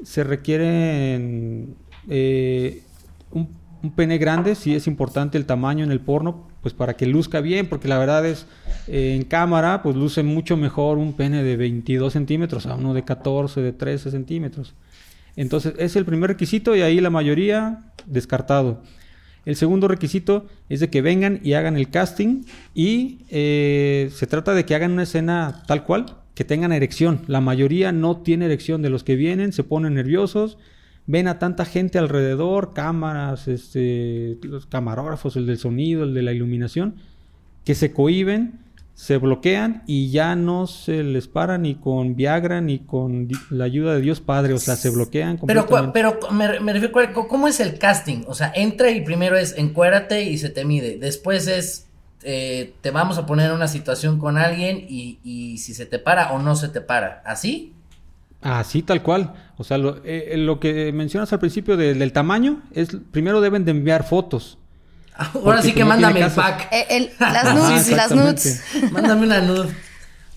se 0.05 0.22
requieren 0.22 1.74
eh, 2.09 2.83
un, 3.33 3.48
un 3.83 3.90
pene 3.90 4.18
grande, 4.18 4.55
sí 4.55 4.74
es 4.74 4.87
importante 4.87 5.37
el 5.37 5.46
tamaño 5.46 5.85
en 5.85 5.90
el 5.90 6.00
porno, 6.00 6.46
pues 6.66 6.74
para 6.74 6.94
que 6.94 7.07
luzca 7.07 7.40
bien, 7.40 7.68
porque 7.68 7.87
la 7.87 7.96
verdad 7.96 8.26
es, 8.26 8.44
eh, 8.88 9.14
en 9.14 9.22
cámara, 9.22 9.85
pues 9.85 9.94
luce 9.94 10.24
mucho 10.24 10.57
mejor 10.57 10.98
un 10.98 11.12
pene 11.12 11.44
de 11.44 11.57
22 11.57 12.12
centímetros 12.12 12.66
a 12.66 12.74
uno 12.74 12.92
de 12.92 13.05
14, 13.05 13.61
de 13.61 13.72
13 13.72 14.11
centímetros. 14.11 14.74
Entonces, 15.37 15.74
es 15.79 15.94
el 15.94 16.05
primer 16.05 16.31
requisito 16.31 16.74
y 16.74 16.81
ahí 16.81 17.00
la 17.00 17.09
mayoría 17.09 17.92
descartado. 18.07 18.83
El 19.44 19.55
segundo 19.55 19.87
requisito 19.87 20.46
es 20.68 20.81
de 20.81 20.90
que 20.90 21.02
vengan 21.02 21.38
y 21.40 21.52
hagan 21.52 21.76
el 21.76 21.88
casting 21.88 22.42
y 22.74 23.20
eh, 23.31 24.11
se 24.12 24.26
trata 24.26 24.52
de 24.52 24.64
que 24.64 24.74
hagan 24.74 24.90
una 24.90 25.05
escena 25.05 25.62
tal 25.68 25.85
cual, 25.85 26.16
que 26.35 26.42
tengan 26.42 26.72
erección. 26.72 27.20
La 27.29 27.40
mayoría 27.40 27.92
no 27.92 28.16
tiene 28.16 28.46
erección 28.46 28.83
de 28.83 28.90
los 28.90 29.05
que 29.05 29.14
vienen, 29.14 29.52
se 29.52 29.62
ponen 29.62 29.94
nerviosos, 29.94 30.59
ven 31.07 31.29
a 31.29 31.38
tanta 31.38 31.64
gente 31.64 31.99
alrededor, 31.99 32.73
cámaras, 32.75 33.49
este, 33.49 34.38
los 34.42 34.66
camarógrafos, 34.66 35.37
el 35.37 35.47
del 35.47 35.59
sonido, 35.59 36.05
el 36.05 36.14
de 36.14 36.23
la 36.23 36.33
iluminación, 36.33 36.97
que 37.64 37.75
se 37.75 37.92
cohiben, 37.92 38.61
se 38.95 39.19
bloquean 39.19 39.83
y 39.87 40.11
ya 40.11 40.35
no 40.37 40.66
se 40.66 41.03
les 41.03 41.29
para 41.29 41.59
ni 41.59 41.75
con 41.75 42.16
Viagra 42.16 42.61
ni 42.62 42.79
con 42.79 43.29
la 43.51 43.64
ayuda 43.64 43.95
de 43.95 44.01
Dios 44.01 44.21
Padre, 44.21 44.55
o 44.55 44.59
sea, 44.59 44.75
se 44.75 44.88
bloquean 44.90 45.38
Pero, 45.47 45.66
completamente. 45.66 45.92
pero 46.23 46.33
me, 46.33 46.61
me 46.61 46.73
refiero, 46.73 46.92
¿cuál- 46.92 47.12
¿cómo 47.12 47.47
es 47.47 47.61
el 47.61 47.79
casting? 47.79 48.23
O 48.27 48.35
sea, 48.35 48.51
entra 48.55 48.90
y 48.90 49.03
primero 49.03 49.37
es 49.37 49.55
encuérate 49.59 50.23
y 50.25 50.38
se 50.38 50.49
te 50.49 50.64
mide. 50.64 50.97
Después 50.99 51.47
es, 51.47 51.87
eh, 52.23 52.73
te 52.81 52.90
vamos 52.90 53.19
a 53.19 53.27
poner 53.27 53.51
en 53.51 53.57
una 53.57 53.69
situación 53.69 54.19
con 54.19 54.38
alguien 54.38 54.79
y, 54.88 55.19
y 55.23 55.59
si 55.59 55.75
se 55.75 55.85
te 55.85 55.99
para 55.99 56.33
o 56.33 56.40
no 56.40 56.57
se 56.57 56.69
te 56.71 56.81
para. 56.81 57.23
¿Así? 57.27 57.75
Así 58.42 58.83
tal 58.83 59.03
cual. 59.03 59.35
O 59.57 59.64
sea, 59.64 59.79
lo, 59.79 59.96
eh, 60.05 60.29
eh, 60.33 60.37
lo 60.37 60.61
que 60.61 60.92
mencionas 60.92 61.33
al 61.33 61.38
principio 61.40 61.77
de- 61.77 61.94
del 61.94 62.12
tamaño 62.12 62.62
es 62.72 62.90
primero 63.11 63.40
deben 63.40 63.64
de 63.64 63.70
enviar 63.72 64.07
fotos. 64.07 64.59
Ahora 65.16 65.31
Porque 65.42 65.62
sí 65.62 65.72
que 65.72 65.81
no 65.81 65.87
mándame 65.87 66.20
el 66.20 66.31
pack. 66.31 66.68
Eh, 66.72 66.85
el- 66.90 67.11
las 67.18 67.55
nudes, 67.55 67.90
las 67.90 68.14
nudes. 68.14 68.64
Mándame 68.92 69.27
una 69.27 69.40
nude. 69.40 69.68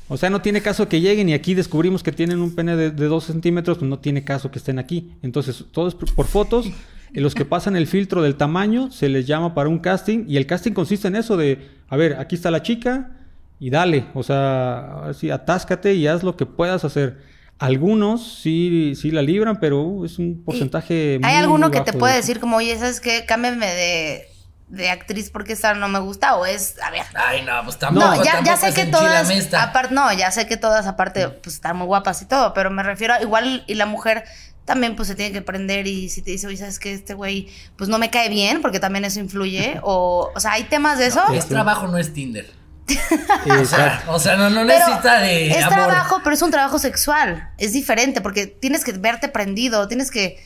O 0.08 0.18
sea, 0.18 0.30
no 0.32 0.42
tiene 0.42 0.62
caso 0.62 0.88
que 0.88 1.02
lleguen 1.02 1.30
y 1.30 1.34
aquí 1.34 1.54
descubrimos 1.54 2.02
que 2.02 2.12
tienen 2.12 2.40
un 2.40 2.56
pene 2.56 2.76
de, 2.76 2.90
de 2.90 3.06
2 3.06 3.26
centímetros, 3.26 3.78
pues 3.78 3.88
no 3.90 4.00
tiene 4.00 4.24
caso 4.24 4.50
que 4.50 4.58
estén 4.58 4.80
aquí. 4.80 5.12
Entonces, 5.22 5.66
todo 5.72 5.88
es 5.88 5.94
por 5.96 6.14
por 6.16 6.26
fotos. 6.26 6.68
Y 7.14 7.20
los 7.20 7.36
que 7.36 7.44
pasan 7.46 7.76
el 7.76 7.88
filtro 7.88 8.22
del 8.22 8.36
tamaño 8.36 8.92
se 8.92 9.10
les 9.10 9.28
llama 9.28 9.54
para 9.54 9.68
un 9.70 9.80
casting. 9.80 10.26
Y 10.28 10.38
el 10.38 10.46
casting 10.48 10.72
consiste 10.72 11.08
en 11.10 11.16
eso 11.16 11.38
de, 11.38 11.68
a 11.90 11.98
ver, 11.98 12.16
aquí 12.20 12.36
está 12.36 12.50
la 12.50 12.64
chica 12.64 13.12
y 13.60 13.70
dale. 13.70 14.06
O 14.14 14.24
sea, 14.24 15.10
así, 15.10 15.30
atáscate 15.30 15.94
y 15.96 16.08
haz 16.08 16.24
lo 16.24 16.38
que 16.38 16.46
puedas 16.46 16.86
hacer. 16.86 17.18
Algunos 17.60 18.40
sí, 18.42 18.94
sí 18.96 19.12
la 19.12 19.22
libran, 19.22 19.60
pero 19.60 19.82
uh, 19.84 20.06
es 20.06 20.18
un 20.18 20.44
porcentaje 20.46 21.20
muy 21.22 21.30
¿Hay 21.30 21.36
alguno 21.38 21.70
que 21.72 21.82
te 21.82 21.94
puede 21.94 22.14
de- 22.14 22.20
decir 22.20 22.40
como, 22.40 22.58
oye, 22.58 22.78
¿sabes 22.80 23.02
qué? 23.02 23.26
Cámbiame 23.26 23.68
de, 23.68 24.28
de 24.70 24.90
actriz 24.90 25.30
porque 25.30 25.54
esta 25.54 25.74
no 25.74 25.90
me 25.90 26.00
gusta? 26.00 26.38
O 26.38 26.46
es, 26.46 26.76
a 26.82 26.90
ver. 26.90 27.04
Ay, 27.16 27.42
no, 27.42 27.62
pues 27.66 27.76
No, 27.76 27.80
tampoco. 27.80 28.16
ya, 28.24 28.24
ya 28.24 28.32
tampoco 28.34 28.58
sé 28.62 28.68
es 28.70 28.76
que 28.76 28.86
todas, 28.86 29.54
aparte, 29.54 29.94
no, 29.94 30.14
ya 30.14 30.32
sé 30.32 30.48
que 30.48 30.56
todas 30.56 30.88
aparte, 30.88 31.28
pues 31.28 31.56
están 31.56 31.76
muy 31.76 31.86
guapas 31.88 32.22
y 32.22 32.26
todo, 32.28 32.54
pero 32.54 32.72
me 32.72 32.82
refiero 32.82 33.14
a 33.14 33.22
igual 33.22 33.64
y 33.68 33.76
la 33.76 33.86
mujer 33.86 34.24
también 34.64 34.96
pues 34.96 35.08
se 35.08 35.16
tiene 35.16 35.34
que 35.34 35.42
prender 35.42 35.88
y 35.88 36.10
si 36.10 36.22
te 36.22 36.32
dice, 36.32 36.46
oye, 36.48 36.56
¿sabes 36.56 36.80
qué? 36.80 36.94
Este 36.94 37.14
güey 37.16 37.50
pues 37.76 37.90
no 37.90 37.98
me 37.98 38.10
cae 38.10 38.30
bien 38.30 38.62
porque 38.62 38.80
también 38.80 39.04
eso 39.04 39.20
influye 39.20 39.80
o, 39.84 40.32
o 40.34 40.40
sea, 40.40 40.54
hay 40.54 40.64
temas 40.64 40.98
de 40.98 41.08
eso. 41.08 41.22
Es 41.34 41.48
trabajo, 41.48 41.88
no 41.88 41.98
es 41.98 42.14
Tinder. 42.14 42.59
Exacto. 43.46 44.12
O 44.14 44.20
sea, 44.20 44.36
no, 44.38 44.50
no 44.50 44.66
Pero 44.66 44.86
necesita 44.88 45.20
de 45.20 45.52
es 45.52 45.64
amor. 45.64 45.74
trabajo, 45.74 46.22
pero 46.24 46.34
es 46.34 46.42
un 46.42 46.52
trabajo 46.52 46.80
sexual. 46.80 47.50
Es 47.58 47.74
diferente 47.74 48.22
porque 48.22 48.48
tienes 48.48 48.84
que 48.84 48.92
verte 48.94 49.30
prendido, 49.30 49.88
tienes 49.88 50.12
que, 50.12 50.44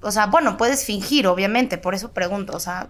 o 0.00 0.12
sea, 0.12 0.26
bueno, 0.26 0.56
puedes 0.56 0.84
fingir, 0.84 1.26
obviamente, 1.26 1.78
por 1.78 1.94
eso 1.94 2.12
pregunto, 2.12 2.54
o 2.54 2.60
sea, 2.60 2.88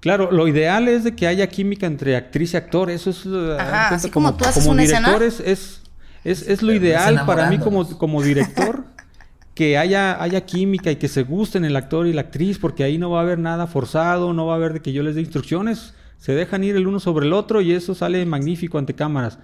Claro, 0.00 0.30
lo 0.30 0.46
ideal 0.46 0.86
es 0.88 1.02
de 1.04 1.16
que 1.16 1.26
haya 1.26 1.48
química 1.48 1.86
entre 1.86 2.16
actriz 2.16 2.54
y 2.54 2.56
actor. 2.56 2.90
Eso 2.90 3.10
es 3.10 3.26
Ajá, 3.58 3.88
así 3.88 4.10
cuenta, 4.10 4.14
como 4.14 4.34
tú 4.36 4.44
haces 4.44 4.66
una 4.66 4.84
escena. 4.84 5.16
es, 5.16 5.40
es, 5.40 5.80
es, 6.22 6.42
es 6.42 6.62
lo 6.62 6.72
ideal 6.72 7.24
para 7.26 7.50
mí 7.50 7.58
como, 7.58 7.86
como 7.98 8.22
director 8.22 8.84
que 9.54 9.78
haya, 9.78 10.22
haya 10.22 10.42
química 10.44 10.90
y 10.90 10.96
que 10.96 11.08
se 11.08 11.22
gusten 11.22 11.64
el 11.64 11.74
actor 11.76 12.06
y 12.06 12.12
la 12.12 12.20
actriz, 12.20 12.58
porque 12.58 12.84
ahí 12.84 12.98
no 12.98 13.10
va 13.10 13.20
a 13.20 13.22
haber 13.22 13.38
nada 13.38 13.66
forzado, 13.66 14.32
no 14.32 14.46
va 14.46 14.52
a 14.52 14.56
haber 14.56 14.74
de 14.74 14.82
que 14.82 14.92
yo 14.92 15.02
les 15.02 15.14
dé 15.14 15.22
instrucciones. 15.22 15.94
Se 16.18 16.32
dejan 16.34 16.64
ir 16.64 16.76
el 16.76 16.86
uno 16.86 16.98
sobre 17.00 17.26
el 17.26 17.32
otro 17.32 17.60
y 17.60 17.72
eso 17.72 17.94
sale 17.94 18.24
magnífico 18.26 18.78
ante 18.78 18.94
cámaras. 18.94 19.38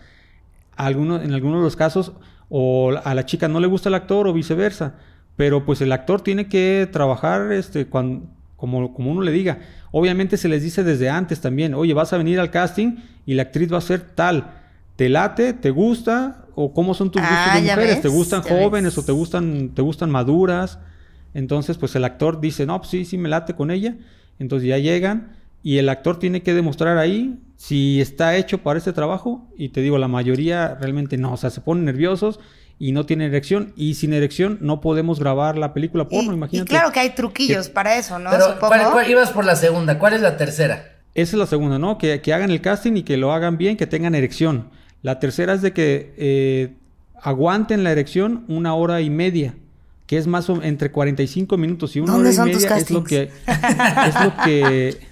Algunos, 0.76 1.22
en 1.22 1.32
algunos 1.32 1.58
de 1.60 1.64
los 1.64 1.76
casos, 1.76 2.12
o 2.48 2.92
a 3.04 3.14
la 3.14 3.26
chica 3.26 3.48
no 3.48 3.60
le 3.60 3.66
gusta 3.66 3.88
el 3.88 3.94
actor 3.94 4.26
o 4.26 4.32
viceversa. 4.32 4.94
Pero 5.36 5.64
pues 5.64 5.80
el 5.80 5.92
actor 5.92 6.20
tiene 6.20 6.48
que 6.48 6.88
trabajar 6.90 7.52
este, 7.52 7.86
cuan- 7.86 8.24
como, 8.56 8.92
como 8.94 9.10
uno 9.10 9.22
le 9.22 9.32
diga. 9.32 9.58
Obviamente 9.90 10.36
se 10.36 10.48
les 10.48 10.62
dice 10.62 10.84
desde 10.84 11.08
antes 11.10 11.40
también, 11.40 11.74
oye, 11.74 11.94
vas 11.94 12.12
a 12.12 12.18
venir 12.18 12.38
al 12.40 12.50
casting 12.50 12.96
y 13.26 13.34
la 13.34 13.42
actriz 13.42 13.72
va 13.72 13.78
a 13.78 13.82
ser 13.82 14.00
tal. 14.00 14.58
¿te 14.96 15.08
late? 15.08 15.52
¿Te 15.54 15.70
gusta? 15.70 16.44
¿O 16.54 16.74
cómo 16.74 16.92
son 16.94 17.10
tus 17.10 17.22
gustos 17.22 17.38
Ah, 17.46 17.54
de 17.56 17.62
mujeres? 17.62 17.86
ves, 17.94 18.02
¿Te 18.02 18.08
gustan 18.08 18.42
jóvenes 18.42 18.94
ves. 18.94 18.98
o 18.98 19.04
te 19.06 19.12
gustan, 19.12 19.70
te 19.74 19.80
gustan 19.82 20.10
maduras? 20.10 20.78
Entonces, 21.34 21.78
pues 21.78 21.96
el 21.96 22.04
actor 22.04 22.40
dice, 22.40 22.66
no, 22.66 22.78
pues 22.78 22.90
sí, 22.90 23.04
sí 23.06 23.16
me 23.16 23.28
late 23.30 23.54
con 23.54 23.70
ella. 23.70 23.96
Entonces 24.38 24.68
ya 24.68 24.76
llegan 24.78 25.32
y 25.62 25.78
el 25.78 25.88
actor 25.88 26.18
tiene 26.18 26.42
que 26.42 26.54
demostrar 26.54 26.98
ahí 26.98 27.38
si 27.56 28.00
está 28.00 28.36
hecho 28.36 28.58
para 28.58 28.78
este 28.78 28.92
trabajo. 28.92 29.46
Y 29.56 29.68
te 29.70 29.80
digo, 29.80 29.98
la 29.98 30.08
mayoría 30.08 30.76
realmente 30.80 31.16
no, 31.16 31.32
o 31.32 31.36
sea, 31.36 31.50
se 31.50 31.60
ponen 31.60 31.84
nerviosos 31.84 32.40
y 32.78 32.90
no 32.92 33.06
tienen 33.06 33.28
erección. 33.28 33.72
Y 33.76 33.94
sin 33.94 34.12
erección 34.12 34.58
no 34.60 34.80
podemos 34.80 35.20
grabar 35.20 35.56
la 35.56 35.72
película 35.72 36.08
porno, 36.08 36.30
y, 36.32 36.34
y 36.34 36.36
imagínate. 36.38 36.68
claro 36.68 36.90
que 36.90 36.98
hay 37.00 37.10
truquillos 37.10 37.68
para 37.68 37.96
eso, 37.96 38.18
¿no? 38.18 38.30
Pero, 38.30 38.44
Supongo. 38.54 38.68
¿cuál- 38.68 38.90
cuál- 38.92 39.10
ibas 39.10 39.30
por 39.30 39.44
la 39.44 39.54
segunda. 39.56 39.98
¿Cuál 39.98 40.14
es 40.14 40.20
la 40.20 40.36
tercera? 40.36 40.88
Esa 41.14 41.36
es 41.36 41.38
la 41.38 41.46
segunda, 41.46 41.78
¿no? 41.78 41.98
Que, 41.98 42.20
que 42.20 42.32
hagan 42.32 42.50
el 42.50 42.60
casting 42.60 42.96
y 42.96 43.02
que 43.04 43.16
lo 43.16 43.32
hagan 43.32 43.58
bien, 43.58 43.76
que 43.76 43.86
tengan 43.86 44.14
erección. 44.16 44.70
La 45.02 45.18
tercera 45.20 45.52
es 45.52 45.62
de 45.62 45.72
que 45.72 46.14
eh, 46.16 46.74
aguanten 47.22 47.84
la 47.84 47.92
erección 47.92 48.44
una 48.48 48.74
hora 48.74 49.00
y 49.00 49.10
media, 49.10 49.54
que 50.06 50.16
es 50.16 50.26
más 50.26 50.48
o 50.50 50.62
entre 50.62 50.90
45 50.90 51.56
minutos 51.58 51.94
y 51.96 52.00
una 52.00 52.12
¿Dónde 52.14 52.30
hora 52.30 52.32
y 52.32 52.36
son 52.36 52.50
tus 52.50 52.62
media 52.62 52.76
es 52.78 52.90
lo 52.90 53.04
castings? 53.04 53.08
que 53.08 54.08
es 54.08 54.24
lo 54.24 54.36
que 54.44 55.11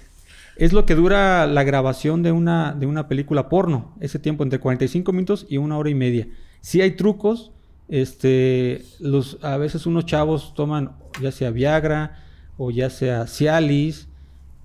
es 0.63 0.73
lo 0.73 0.85
que 0.85 0.95
dura 0.95 1.47
la 1.47 1.63
grabación 1.63 2.21
de 2.23 2.31
una 2.31 2.73
de 2.73 2.85
una 2.85 3.07
película 3.07 3.49
porno, 3.49 3.95
ese 3.99 4.19
tiempo 4.19 4.43
entre 4.43 4.59
45 4.59 5.11
minutos 5.11 5.45
y 5.49 5.57
una 5.57 5.77
hora 5.77 5.89
y 5.89 5.95
media. 5.95 6.27
Sí 6.61 6.81
hay 6.81 6.91
trucos, 6.91 7.51
este 7.89 8.83
los 8.99 9.37
a 9.43 9.57
veces 9.57 9.85
unos 9.85 10.05
chavos 10.05 10.53
toman 10.53 10.91
ya 11.21 11.31
sea 11.31 11.49
Viagra 11.51 12.23
o 12.57 12.69
ya 12.71 12.89
sea 12.89 13.25
Cialis 13.27 14.07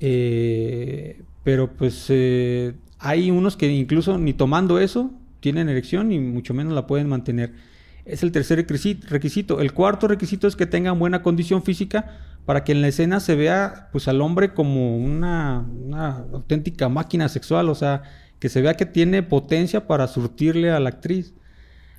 eh, 0.00 1.22
pero 1.44 1.72
pues 1.72 2.06
eh, 2.10 2.74
hay 2.98 3.30
unos 3.30 3.56
que 3.56 3.70
incluso 3.72 4.18
ni 4.18 4.32
tomando 4.32 4.78
eso 4.78 5.10
tienen 5.40 5.68
erección 5.68 6.12
y 6.12 6.18
mucho 6.18 6.54
menos 6.54 6.72
la 6.74 6.86
pueden 6.86 7.08
mantener. 7.08 7.52
Es 8.04 8.22
el 8.22 8.32
tercer 8.32 8.64
requisi- 8.66 9.00
requisito. 9.08 9.60
El 9.60 9.72
cuarto 9.72 10.08
requisito 10.08 10.46
es 10.48 10.56
que 10.56 10.66
tengan 10.66 10.98
buena 10.98 11.22
condición 11.22 11.62
física 11.62 12.18
para 12.46 12.64
que 12.64 12.72
en 12.72 12.80
la 12.80 12.88
escena 12.88 13.20
se 13.20 13.34
vea 13.34 13.88
pues 13.92 14.08
al 14.08 14.20
hombre 14.22 14.54
como 14.54 14.96
una, 14.96 15.66
auténtica 16.32 16.88
máquina 16.88 17.28
sexual, 17.28 17.68
o 17.68 17.74
sea, 17.74 18.02
que 18.38 18.48
se 18.48 18.62
vea 18.62 18.74
que 18.74 18.86
tiene 18.86 19.22
potencia 19.22 19.86
para 19.86 20.06
surtirle 20.06 20.70
a 20.70 20.80
la 20.80 20.90
actriz. 20.90 21.34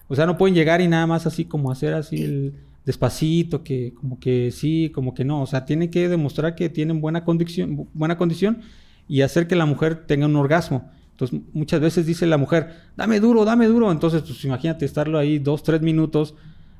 O 0.07 0.15
sea, 0.15 0.25
no 0.25 0.37
pueden 0.37 0.55
llegar 0.55 0.79
y 0.81 0.87
nada 0.87 1.05
más 1.05 1.27
así 1.27 1.45
como 1.45 1.69
hacer 1.69 1.93
así 1.93 2.23
el 2.23 2.53
despacito, 2.85 3.63
que 3.63 3.93
como 3.93 4.19
que 4.19 4.51
sí, 4.51 4.89
como 4.95 5.13
que 5.13 5.25
no. 5.25 5.41
O 5.41 5.47
sea, 5.47 5.65
tienen 5.65 5.91
que 5.91 6.07
demostrar 6.07 6.55
que 6.55 6.69
tienen 6.69 7.01
buena 7.01 7.25
condición, 7.25 7.77
bu- 7.77 7.87
buena 7.93 8.17
condición 8.17 8.61
y 9.09 9.21
hacer 9.21 9.47
que 9.47 9.55
la 9.55 9.65
mujer 9.65 10.05
tenga 10.07 10.27
un 10.27 10.35
orgasmo. 10.37 10.89
Entonces, 11.11 11.41
muchas 11.51 11.81
veces 11.81 12.05
dice 12.05 12.25
la 12.25 12.37
mujer, 12.37 12.73
dame 12.95 13.19
duro, 13.19 13.43
dame 13.43 13.65
duro. 13.67 13.91
Entonces, 13.91 14.21
pues 14.21 14.45
imagínate 14.45 14.85
estarlo 14.85 15.17
ahí 15.19 15.39
dos, 15.39 15.63
tres 15.63 15.81
minutos 15.81 16.35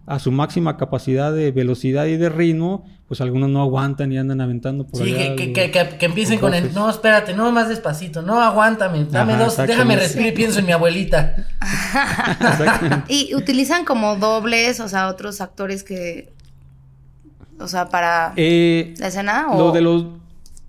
a 0.08 0.20
su 0.20 0.32
máxima 0.32 0.78
capacidad 0.78 1.32
de 1.34 1.52
velocidad 1.52 2.06
y 2.06 2.16
de 2.18 2.30
ritmo, 2.30 2.86
pues 3.08 3.22
algunos 3.22 3.50
no 3.50 3.62
aguantan 3.62 4.12
y 4.12 4.18
andan 4.18 4.40
aventando 4.42 4.88
por 4.88 5.04
Sí, 5.04 5.14
allá 5.14 5.36
que, 5.36 5.52
que, 5.54 5.70
que, 5.70 5.98
que 6.00 6.06
empiecen 6.06 6.40
con 6.40 6.54
el. 6.54 6.74
No, 6.74 6.90
espérate, 6.90 7.34
no, 7.34 7.52
más 7.52 7.68
despacito. 7.70 8.22
No, 8.22 8.42
aguántame. 8.42 9.06
Dame 9.12 9.34
Ajá, 9.34 9.44
dos, 9.44 9.58
déjame 9.58 9.96
respirar 9.98 10.30
y 10.30 10.32
pienso 10.32 10.60
en 10.60 10.66
mi 10.66 10.72
abuelita. 10.72 11.36
Exactamente. 12.40 13.04
Y 13.14 13.36
utilizan 13.36 13.86
como 13.86 14.16
dobles, 14.16 14.80
o 14.80 14.88
sea, 14.88 15.08
otros 15.10 15.42
actores 15.42 15.84
que. 15.84 16.32
O 17.60 17.68
sea, 17.68 17.90
para 17.90 18.34
Eh, 18.36 18.94
la 19.00 19.08
escena. 19.08 19.48
O... 19.52 19.58
Lo 19.58 19.72
de 19.72 19.82
los 19.82 20.06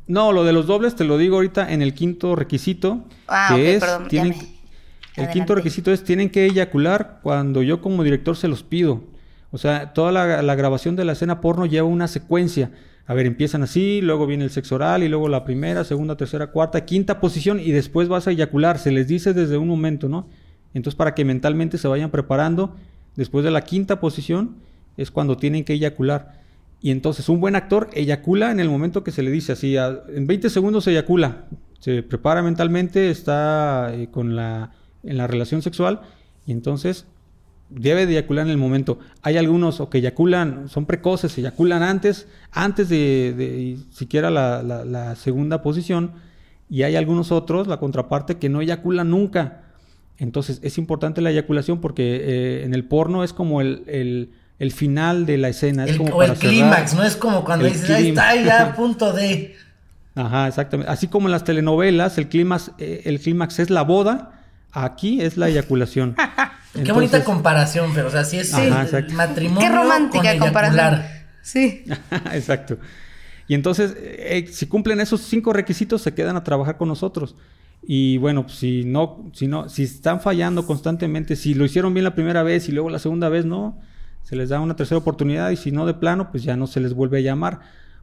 no, 0.07 0.33
lo 0.33 0.43
de 0.45 0.53
los 0.55 0.67
dobles 0.67 0.97
te 0.97 1.05
lo 1.05 1.19
digo 1.19 1.37
ahorita 1.37 1.71
en 1.73 1.83
el 1.83 1.93
quinto 1.93 2.35
requisito, 2.35 3.05
Ah, 3.29 3.49
que 3.51 3.55
ok, 3.55 3.61
es 3.61 3.81
perdón, 3.81 4.03
ya 4.05 4.09
tienen- 4.09 4.31
me- 4.31 4.37
el 4.39 4.45
Adelante. 5.25 5.33
quinto 5.33 5.55
requisito 5.57 5.93
es 5.93 6.03
tienen 6.03 6.31
que 6.31 6.47
eyacular 6.47 7.19
cuando 7.23 7.63
yo 7.63 7.83
como 7.83 8.03
director 8.05 8.37
se 8.37 8.49
los 8.49 8.63
pido. 8.63 9.03
O 9.51 9.59
sea, 9.59 9.93
toda 9.95 10.13
la, 10.13 10.55
grabación 10.55 10.97
de 10.97 11.05
la 11.05 11.13
escena 11.13 11.41
porno 11.41 11.67
lleva 11.67 11.87
una 11.89 12.09
secuencia. 12.09 12.71
A 13.07 13.15
ver, 13.15 13.27
empiezan 13.27 13.63
así, 13.63 14.01
luego 14.03 14.27
viene 14.27 14.45
el 14.45 14.51
sexo 14.51 14.75
oral 14.75 15.03
y 15.03 15.09
luego 15.09 15.29
la 15.29 15.45
primera, 15.45 15.85
segunda, 15.85 16.17
tercera, 16.17 16.49
cuarta, 16.49 16.85
quinta 16.85 17.21
posición 17.21 17.59
y 17.59 17.71
después 17.71 18.09
vas 18.09 18.27
a 18.27 18.33
eyacular. 18.33 18.79
Se 18.79 18.91
les 18.91 19.09
dice 19.09 19.33
desde 19.33 19.57
un 19.57 19.69
momento, 19.69 20.09
¿no? 20.09 20.29
Entonces, 20.75 20.97
para 20.97 21.15
que 21.15 21.25
mentalmente 21.25 21.79
se 21.79 21.89
vayan 21.89 22.11
preparando, 22.11 22.77
después 23.17 23.45
de 23.45 23.51
la 23.51 23.63
quinta 23.63 24.01
posición 24.01 24.57
es 24.99 25.11
cuando 25.11 25.39
tienen 25.39 25.65
que 25.65 25.73
eyacular. 25.73 26.43
Y 26.81 26.91
entonces 26.91 27.29
un 27.29 27.41
buen 27.41 27.57
actor 27.57 27.89
eyacula 27.95 28.51
en 28.51 28.61
el 28.61 28.69
momento 28.69 29.03
que 29.03 29.11
se 29.11 29.23
le 29.23 29.31
dice 29.31 29.53
así, 29.53 29.77
en 29.77 30.27
20 30.27 30.51
segundos 30.51 30.87
eyacula, 30.87 31.47
se 31.81 32.03
prepara 32.03 32.43
mentalmente, 32.43 33.11
está 33.11 33.93
eh, 33.95 34.09
con 34.11 34.37
la, 34.37 34.73
en 35.03 35.17
la 35.17 35.27
relación 35.27 35.63
sexual 35.63 36.03
y 36.47 36.53
entonces 36.53 37.07
debe 37.71 38.07
de 38.07 38.13
eyacular 38.13 38.47
en 38.47 38.51
el 38.51 38.57
momento. 38.59 38.99
Hay 39.23 39.37
algunos 39.37 39.81
o 39.81 39.91
que 39.91 39.99
eyaculan, 39.99 40.69
son 40.69 40.87
precoces, 40.87 41.37
eyaculan 41.39 41.83
antes, 41.83 42.27
antes 42.51 42.89
de, 42.89 43.35
de 43.37 43.77
siquiera 43.91 44.31
la, 44.31 44.63
la- 44.63 44.85
la 44.85 45.17
segunda 45.17 45.63
posición 45.63 46.13
y 46.71 46.83
hay 46.83 46.97
algunos 46.97 47.31
otros, 47.33 47.67
la 47.67 47.79
contraparte, 47.79 48.37
que 48.39 48.49
no 48.49 48.61
eyaculan 48.61 49.11
nunca. 49.11 49.63
Entonces 50.19 50.61
es 50.63 50.79
importante 50.79 51.21
la 51.21 51.31
eyaculación 51.31 51.81
porque 51.81 52.21
eh, 52.23 52.65
en 52.65 52.75
el 52.75 52.85
porno 52.85 53.23
es 53.25 53.33
como 53.33 53.61
el, 53.61 53.85
el- 53.87 54.31
el 54.59 54.73
final 54.73 55.25
de 55.25 55.39
la 55.39 55.49
escena. 55.51 55.85
Es 55.85 55.93
El- 55.93 55.99
como 55.99 56.17
o 56.17 56.23
el 56.23 56.29
para 56.31 56.41
clímax, 56.41 56.95
¿no? 56.95 57.05
Es 57.05 57.17
como 57.17 57.45
cuando 57.45 57.67
dices, 57.67 57.89
ahí 57.91 58.09
está, 58.09 58.35
ya 58.35 58.63
a 58.69 58.75
punto 58.77 59.13
de. 59.13 59.55
Ajá, 60.17 60.49
exactamente. 60.49 60.91
Así 60.91 61.07
como 61.07 61.29
en 61.29 61.33
las 61.33 61.45
telenovelas, 61.45 62.19
el 62.19 62.29
clímax, 62.29 62.73
eh, 62.79 63.03
el 63.05 63.21
clímax 63.21 63.61
es 63.61 63.71
la 63.71 63.83
boda, 63.83 64.41
aquí 64.73 65.21
es 65.21 65.37
la 65.37 65.49
eyaculación. 65.49 66.17
Qué 66.73 66.93
bonita 66.93 67.25
comparación, 67.25 67.93
pero 67.95 68.09
o 68.09 68.11
sea, 68.11 68.25
sí 68.25 68.39
es 68.39 68.53
Ajá, 68.53 68.65
el 68.65 68.73
exacto. 68.73 69.15
matrimonio. 69.15 69.61
Qué 69.61 69.75
romántica 69.75 70.31
con 70.33 70.41
comparación. 70.41 71.03
Sí. 71.43 71.85
Exacto. 72.33 72.79
Y 73.47 73.55
entonces, 73.55 73.97
eh, 73.99 74.47
si 74.51 74.67
cumplen 74.67 75.01
esos 75.01 75.23
cinco 75.23 75.55
requisitos, 75.55 76.03
se 76.03 76.13
quedan 76.13 76.37
a 76.37 76.45
trabajar 76.45 76.77
con 76.77 76.89
nosotros. 76.89 77.35
Y 77.83 78.19
bueno, 78.19 78.45
pues, 78.45 78.59
si 78.59 78.85
no, 78.85 79.31
si 79.33 79.47
no, 79.47 79.69
si 79.71 79.85
están 79.85 80.21
fallando 80.21 80.67
constantemente, 80.67 81.37
si 81.37 81.55
lo 81.55 81.65
hicieron 81.65 81.95
bien 81.95 82.05
la 82.05 82.15
primera 82.15 82.43
vez 82.43 82.69
y 82.69 82.73
luego 82.73 82.91
la 82.91 82.99
segunda 82.99 83.31
vez 83.31 83.47
no, 83.47 83.81
se 84.23 84.37
les 84.37 84.51
da 84.51 84.61
una 84.61 84.77
tercera 84.77 84.99
oportunidad 84.99 85.51
y 85.51 85.57
si 85.57 85.73
no 85.73 85.87
de 85.87 85.95
plano, 85.95 86.31
pues 86.31 86.43
ya 86.43 86.57
no 86.57 86.67
se 86.67 86.81
les 86.81 86.93
vuelve 86.93 87.19
a 87.19 87.23
llamar. 87.23 87.61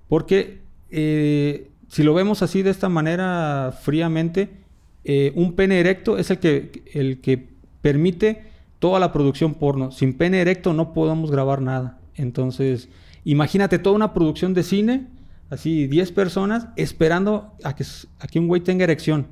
Porque 0.08 0.64
eh, 0.90 1.70
si 1.90 2.02
lo 2.02 2.16
vemos 2.16 2.42
así 2.42 2.64
de 2.64 2.72
esta 2.72 2.90
manera 2.90 3.78
fríamente, 3.80 4.50
eh, 5.04 5.32
un 5.36 5.56
pene 5.56 5.80
erecto 5.80 6.18
es 6.18 6.32
el 6.32 6.40
que, 6.40 6.84
el 6.94 7.22
que 7.22 7.50
permite 7.82 8.55
toda 8.86 9.00
la 9.00 9.12
producción 9.12 9.56
porno. 9.56 9.90
Sin 9.90 10.14
pene 10.14 10.42
erecto 10.42 10.72
no 10.72 10.94
podemos 10.94 11.32
grabar 11.32 11.60
nada. 11.60 11.98
Entonces, 12.14 12.88
imagínate 13.24 13.80
toda 13.80 13.96
una 13.96 14.14
producción 14.14 14.54
de 14.54 14.62
cine, 14.62 15.08
así 15.50 15.88
10 15.88 16.12
personas, 16.12 16.68
esperando 16.76 17.56
a 17.64 17.76
que, 17.76 17.84
a 18.20 18.28
que 18.28 18.38
un 18.38 18.48
güey 18.48 18.62
tenga 18.62 18.84
erección. 18.84 19.26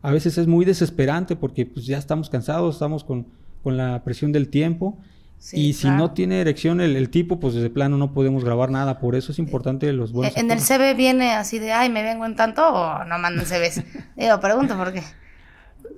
A 0.00 0.12
veces 0.12 0.38
es 0.38 0.46
muy 0.46 0.64
desesperante 0.64 1.34
porque 1.34 1.66
pues, 1.66 1.86
ya 1.86 1.98
estamos 1.98 2.30
cansados, 2.30 2.76
estamos 2.76 3.02
con, 3.02 3.26
con 3.64 3.76
la 3.76 4.04
presión 4.04 4.30
del 4.30 4.48
tiempo. 4.48 4.96
Sí, 5.38 5.58
y 5.58 5.72
si 5.72 5.88
claro. 5.88 5.96
no 5.96 6.10
tiene 6.12 6.40
erección 6.40 6.80
el, 6.80 6.94
el 6.94 7.10
tipo, 7.10 7.40
pues 7.40 7.54
de 7.54 7.70
plano 7.70 7.98
no 7.98 8.12
podemos 8.12 8.44
grabar 8.44 8.70
nada. 8.70 9.00
Por 9.00 9.16
eso 9.16 9.32
es 9.32 9.40
importante 9.40 9.92
los 9.92 10.12
buenos. 10.12 10.36
¿En 10.36 10.52
el. 10.52 10.60
CV 10.60 10.94
viene 10.94 11.32
así 11.32 11.58
de, 11.58 11.72
ay, 11.72 11.90
me 11.90 12.04
vengo 12.04 12.26
en 12.26 12.36
tanto 12.36 12.64
o 12.64 13.02
no 13.02 13.18
mandan 13.18 13.44
CVs? 13.44 13.82
Digo, 14.16 14.38
pregunto 14.38 14.76
por 14.76 14.92
qué. 14.92 15.02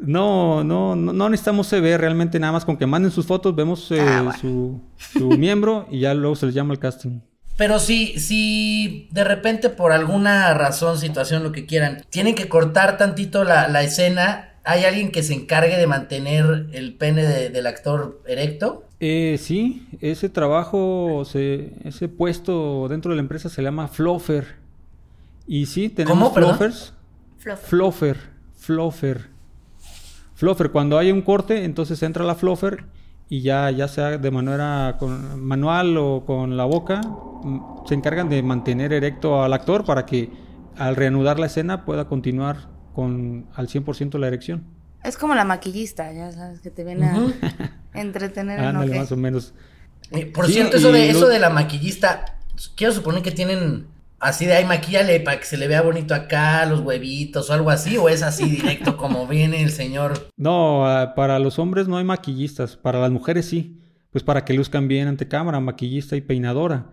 No, 0.01 0.63
no, 0.63 0.95
no, 0.95 1.13
no 1.13 1.29
necesitamos 1.29 1.69
CV 1.69 1.97
realmente 1.99 2.39
nada 2.39 2.53
más 2.53 2.65
con 2.65 2.77
que 2.77 2.87
manden 2.87 3.11
sus 3.11 3.27
fotos, 3.27 3.55
vemos 3.57 3.91
eh, 3.91 3.99
Ah, 4.01 4.23
bueno. 4.23 4.39
su, 4.39 4.81
su 5.19 5.29
miembro 5.39 5.87
y 5.91 6.01
ya 6.01 6.15
luego 6.15 6.37
se 6.37 6.47
les 6.47 6.55
llama 6.55 6.75
el 6.75 6.79
casting. 6.79 7.21
Pero 7.57 7.79
si, 7.79 8.19
si 8.21 9.09
de 9.13 9.25
repente 9.25 9.71
por 9.71 9.93
alguna 9.93 10.53
razón, 10.53 10.99
situación, 10.99 11.43
lo 11.43 11.53
que 11.53 11.65
quieran, 11.65 12.03
tienen 12.11 12.35
que 12.35 12.49
cortar 12.49 12.99
tantito 12.99 13.45
la, 13.45 13.67
la 13.69 13.83
escena, 13.83 14.51
¿hay 14.65 14.85
alguien 14.85 15.11
que 15.11 15.23
se 15.23 15.33
encargue 15.33 15.79
de 15.79 15.87
mantener 15.87 16.67
el 16.73 16.95
pene 16.95 17.25
de- 17.25 17.49
del 17.49 17.67
actor 17.67 18.21
erecto? 18.27 18.85
Eh, 19.01 19.39
sí, 19.41 19.87
ese 20.03 20.29
trabajo, 20.29 21.23
se, 21.25 21.73
ese 21.85 22.09
puesto 22.09 22.89
dentro 22.89 23.11
de 23.11 23.17
la 23.17 23.23
empresa 23.23 23.49
se 23.49 23.63
llama 23.63 23.89
fluffer. 23.89 24.57
Y 25.47 25.65
sí, 25.67 25.89
tenemos 25.89 26.19
¿Cómo, 26.19 26.35
perdón? 26.35 26.57
fluffers. 26.59 26.93
Fluff. 27.39 27.61
Fluffer, 27.63 28.17
fluffer. 30.37 30.71
Cuando 30.71 30.99
hay 30.99 31.11
un 31.11 31.23
corte, 31.23 31.65
entonces 31.65 32.03
entra 32.03 32.25
la 32.25 32.37
fluffer 32.37 32.85
y 33.29 33.41
ya, 33.43 33.71
ya 33.73 33.89
sea 33.89 34.19
de 34.19 34.31
manera 34.31 34.97
con, 35.01 35.43
manual 35.45 35.97
o 35.97 36.25
con 36.25 36.57
la 36.57 36.65
boca, 36.65 37.01
mm, 37.01 37.87
se 37.89 37.95
encargan 37.95 38.29
de 38.29 38.43
mantener 38.43 38.93
erecto 38.93 39.43
al 39.43 39.53
actor 39.53 39.85
para 39.85 40.07
que 40.07 40.31
al 40.77 40.95
reanudar 40.95 41.41
la 41.41 41.47
escena 41.47 41.85
pueda 41.85 42.07
continuar 42.07 42.69
con 42.95 43.47
al 43.55 43.67
100% 43.69 44.19
la 44.19 44.29
erección. 44.29 44.65
Es 45.03 45.17
como 45.17 45.35
la 45.35 45.45
maquillista, 45.45 46.13
ya 46.13 46.33
sabes, 46.33 46.61
que 46.61 46.71
te 46.71 46.85
viene 46.85 47.07
a 47.07 47.17
entretener 47.95 48.61
Ándale, 48.61 48.99
más 48.99 49.13
o 49.13 49.17
menos. 49.17 49.55
Eh, 50.11 50.27
Por 50.27 50.47
Sí, 50.47 50.55
cierto, 50.55 50.77
eso 50.77 50.93
de, 50.93 51.11
eso 51.11 51.29
de 51.29 51.39
la 51.39 51.51
maquillista, 51.51 52.37
quiero 52.77 52.93
suponer 52.93 53.23
que 53.23 53.31
tienen 53.31 53.87
Así 54.19 54.47
de 54.47 54.55
ahí 54.55 54.65
maquíale 54.65 55.21
para 55.21 55.39
que 55.39 55.45
se 55.45 55.59
le 55.59 55.69
vea 55.69 55.83
bonito 55.83 56.15
acá, 56.15 56.65
los 56.65 56.81
huevitos 56.81 57.51
o 57.51 57.53
algo 57.53 57.71
así, 57.71 57.99
o 57.99 58.09
es 58.09 58.23
así 58.23 58.49
directo 58.49 58.97
como 58.99 59.27
viene 59.27 59.63
el 59.63 59.71
señor. 59.71 60.31
No, 60.37 60.87
ah, 60.87 61.15
para 61.15 61.39
los 61.39 61.59
hombres 61.59 61.87
no 61.87 61.99
hay 61.99 62.05
maquillistas, 62.05 62.77
para 62.77 63.01
las 63.01 63.11
mujeres 63.11 63.47
sí, 63.47 63.83
pues 64.11 64.25
para 64.25 64.45
que 64.45 64.55
luzcan 64.55 64.89
bien 64.89 65.09
ante 65.09 65.29
cámara, 65.29 65.61
maquillista 65.61 66.17
y 66.17 66.23
peinadora. 66.23 66.93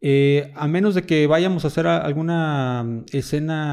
Eh, 0.00 0.52
a 0.54 0.68
menos 0.68 0.94
de 0.94 1.02
que 1.02 1.26
vayamos 1.26 1.64
a 1.64 1.68
hacer 1.68 1.86
alguna 1.86 2.84
mm, 2.84 3.04
escena 3.12 3.72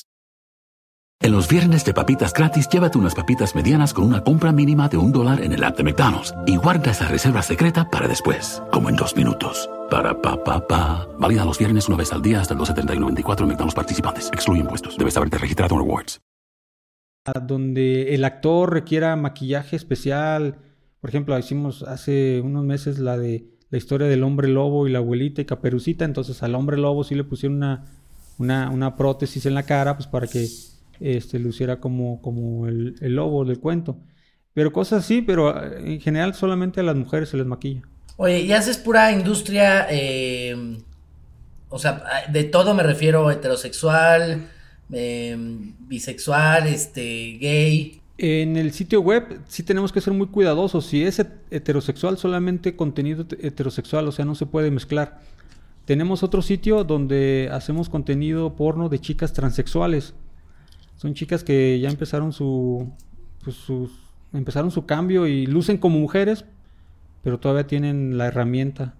En 1.23 1.33
los 1.33 1.47
viernes 1.47 1.85
de 1.85 1.93
papitas 1.93 2.33
gratis, 2.33 2.67
llévate 2.67 2.97
unas 2.97 3.13
papitas 3.13 3.53
medianas 3.53 3.93
con 3.93 4.05
una 4.05 4.23
compra 4.23 4.51
mínima 4.51 4.89
de 4.89 4.97
un 4.97 5.11
dólar 5.11 5.39
en 5.43 5.53
el 5.53 5.63
app 5.63 5.77
de 5.77 5.83
McDonald's 5.83 6.33
y 6.47 6.55
guarda 6.55 6.89
esa 6.89 7.07
reserva 7.09 7.43
secreta 7.43 7.87
para 7.87 8.07
después, 8.07 8.59
como 8.71 8.89
en 8.89 8.95
dos 8.95 9.15
minutos. 9.15 9.69
Para 9.91 10.19
pa 10.19 10.43
pa 10.43 10.67
pa. 10.67 11.07
Válida 11.19 11.45
los 11.45 11.59
viernes 11.59 11.87
una 11.87 11.97
vez 11.97 12.11
al 12.11 12.23
día 12.23 12.41
hasta 12.41 12.55
el 12.55 12.59
2.70 12.59 12.93
en 12.95 13.47
McDonald's 13.47 13.75
participantes. 13.75 14.29
Excluye 14.33 14.61
impuestos. 14.61 14.97
Debes 14.97 15.15
haberte 15.15 15.37
registrado 15.37 15.75
en 15.75 15.81
Rewards. 15.81 16.21
donde 17.43 18.15
el 18.15 18.23
actor 18.23 18.73
requiera 18.73 19.15
maquillaje 19.15 19.75
especial. 19.75 20.57
Por 21.01 21.11
ejemplo, 21.11 21.37
hicimos 21.37 21.83
hace 21.83 22.41
unos 22.43 22.65
meses 22.65 22.97
la 22.97 23.19
de 23.19 23.45
la 23.69 23.77
historia 23.77 24.07
del 24.07 24.23
hombre 24.23 24.47
lobo 24.47 24.87
y 24.87 24.91
la 24.91 24.97
abuelita 24.97 25.39
y 25.39 25.45
caperucita. 25.45 26.03
Entonces 26.03 26.41
al 26.41 26.55
hombre 26.55 26.77
lobo 26.77 27.03
sí 27.03 27.13
le 27.13 27.23
pusieron 27.23 27.57
una, 27.57 27.85
una, 28.39 28.71
una 28.71 28.95
prótesis 28.95 29.45
en 29.45 29.53
la 29.53 29.61
cara, 29.61 29.95
pues 29.95 30.07
para 30.07 30.25
que 30.25 30.47
este, 31.01 31.39
luciera 31.39 31.79
como, 31.79 32.21
como 32.21 32.67
el, 32.67 32.95
el 33.01 33.15
lobo 33.15 33.43
del 33.45 33.59
cuento. 33.59 33.97
Pero 34.53 34.71
cosas 34.71 35.03
así, 35.03 35.21
pero 35.21 35.49
eh, 35.63 35.93
en 35.93 35.99
general 36.01 36.33
solamente 36.33 36.79
a 36.79 36.83
las 36.83 36.95
mujeres 36.95 37.29
se 37.29 37.37
les 37.37 37.45
maquilla. 37.45 37.81
Oye, 38.17 38.41
y 38.41 38.51
haces 38.51 38.77
pura 38.77 39.11
industria, 39.11 39.87
eh, 39.89 40.55
o 41.69 41.79
sea, 41.79 42.03
de 42.31 42.43
todo 42.43 42.73
me 42.73 42.83
refiero 42.83 43.31
heterosexual, 43.31 44.47
eh, 44.91 45.37
bisexual, 45.79 46.67
este, 46.67 47.37
gay. 47.39 47.97
En 48.17 48.57
el 48.57 48.71
sitio 48.73 49.01
web 49.01 49.39
sí 49.47 49.63
tenemos 49.63 49.91
que 49.91 50.01
ser 50.01 50.13
muy 50.13 50.27
cuidadosos. 50.27 50.85
Si 50.85 51.03
es 51.03 51.19
het- 51.19 51.31
heterosexual, 51.49 52.17
solamente 52.17 52.75
contenido 52.75 53.23
het- 53.23 53.43
heterosexual, 53.43 54.07
o 54.07 54.11
sea, 54.11 54.25
no 54.25 54.35
se 54.35 54.45
puede 54.45 54.69
mezclar. 54.69 55.19
Tenemos 55.85 56.21
otro 56.21 56.41
sitio 56.43 56.83
donde 56.83 57.49
hacemos 57.51 57.89
contenido 57.89 58.55
porno 58.55 58.89
de 58.89 58.99
chicas 58.99 59.33
transexuales. 59.33 60.13
Son 61.01 61.15
chicas 61.15 61.43
que 61.43 61.79
ya 61.79 61.89
empezaron 61.89 62.31
su, 62.31 62.91
pues, 63.43 63.55
sus- 63.55 63.91
empezaron 64.33 64.69
su 64.69 64.85
cambio 64.85 65.25
y 65.25 65.47
lucen 65.47 65.77
como 65.79 65.97
mujeres, 65.97 66.45
pero 67.23 67.39
todavía 67.39 67.65
tienen 67.65 68.19
la 68.19 68.27
herramienta. 68.27 68.93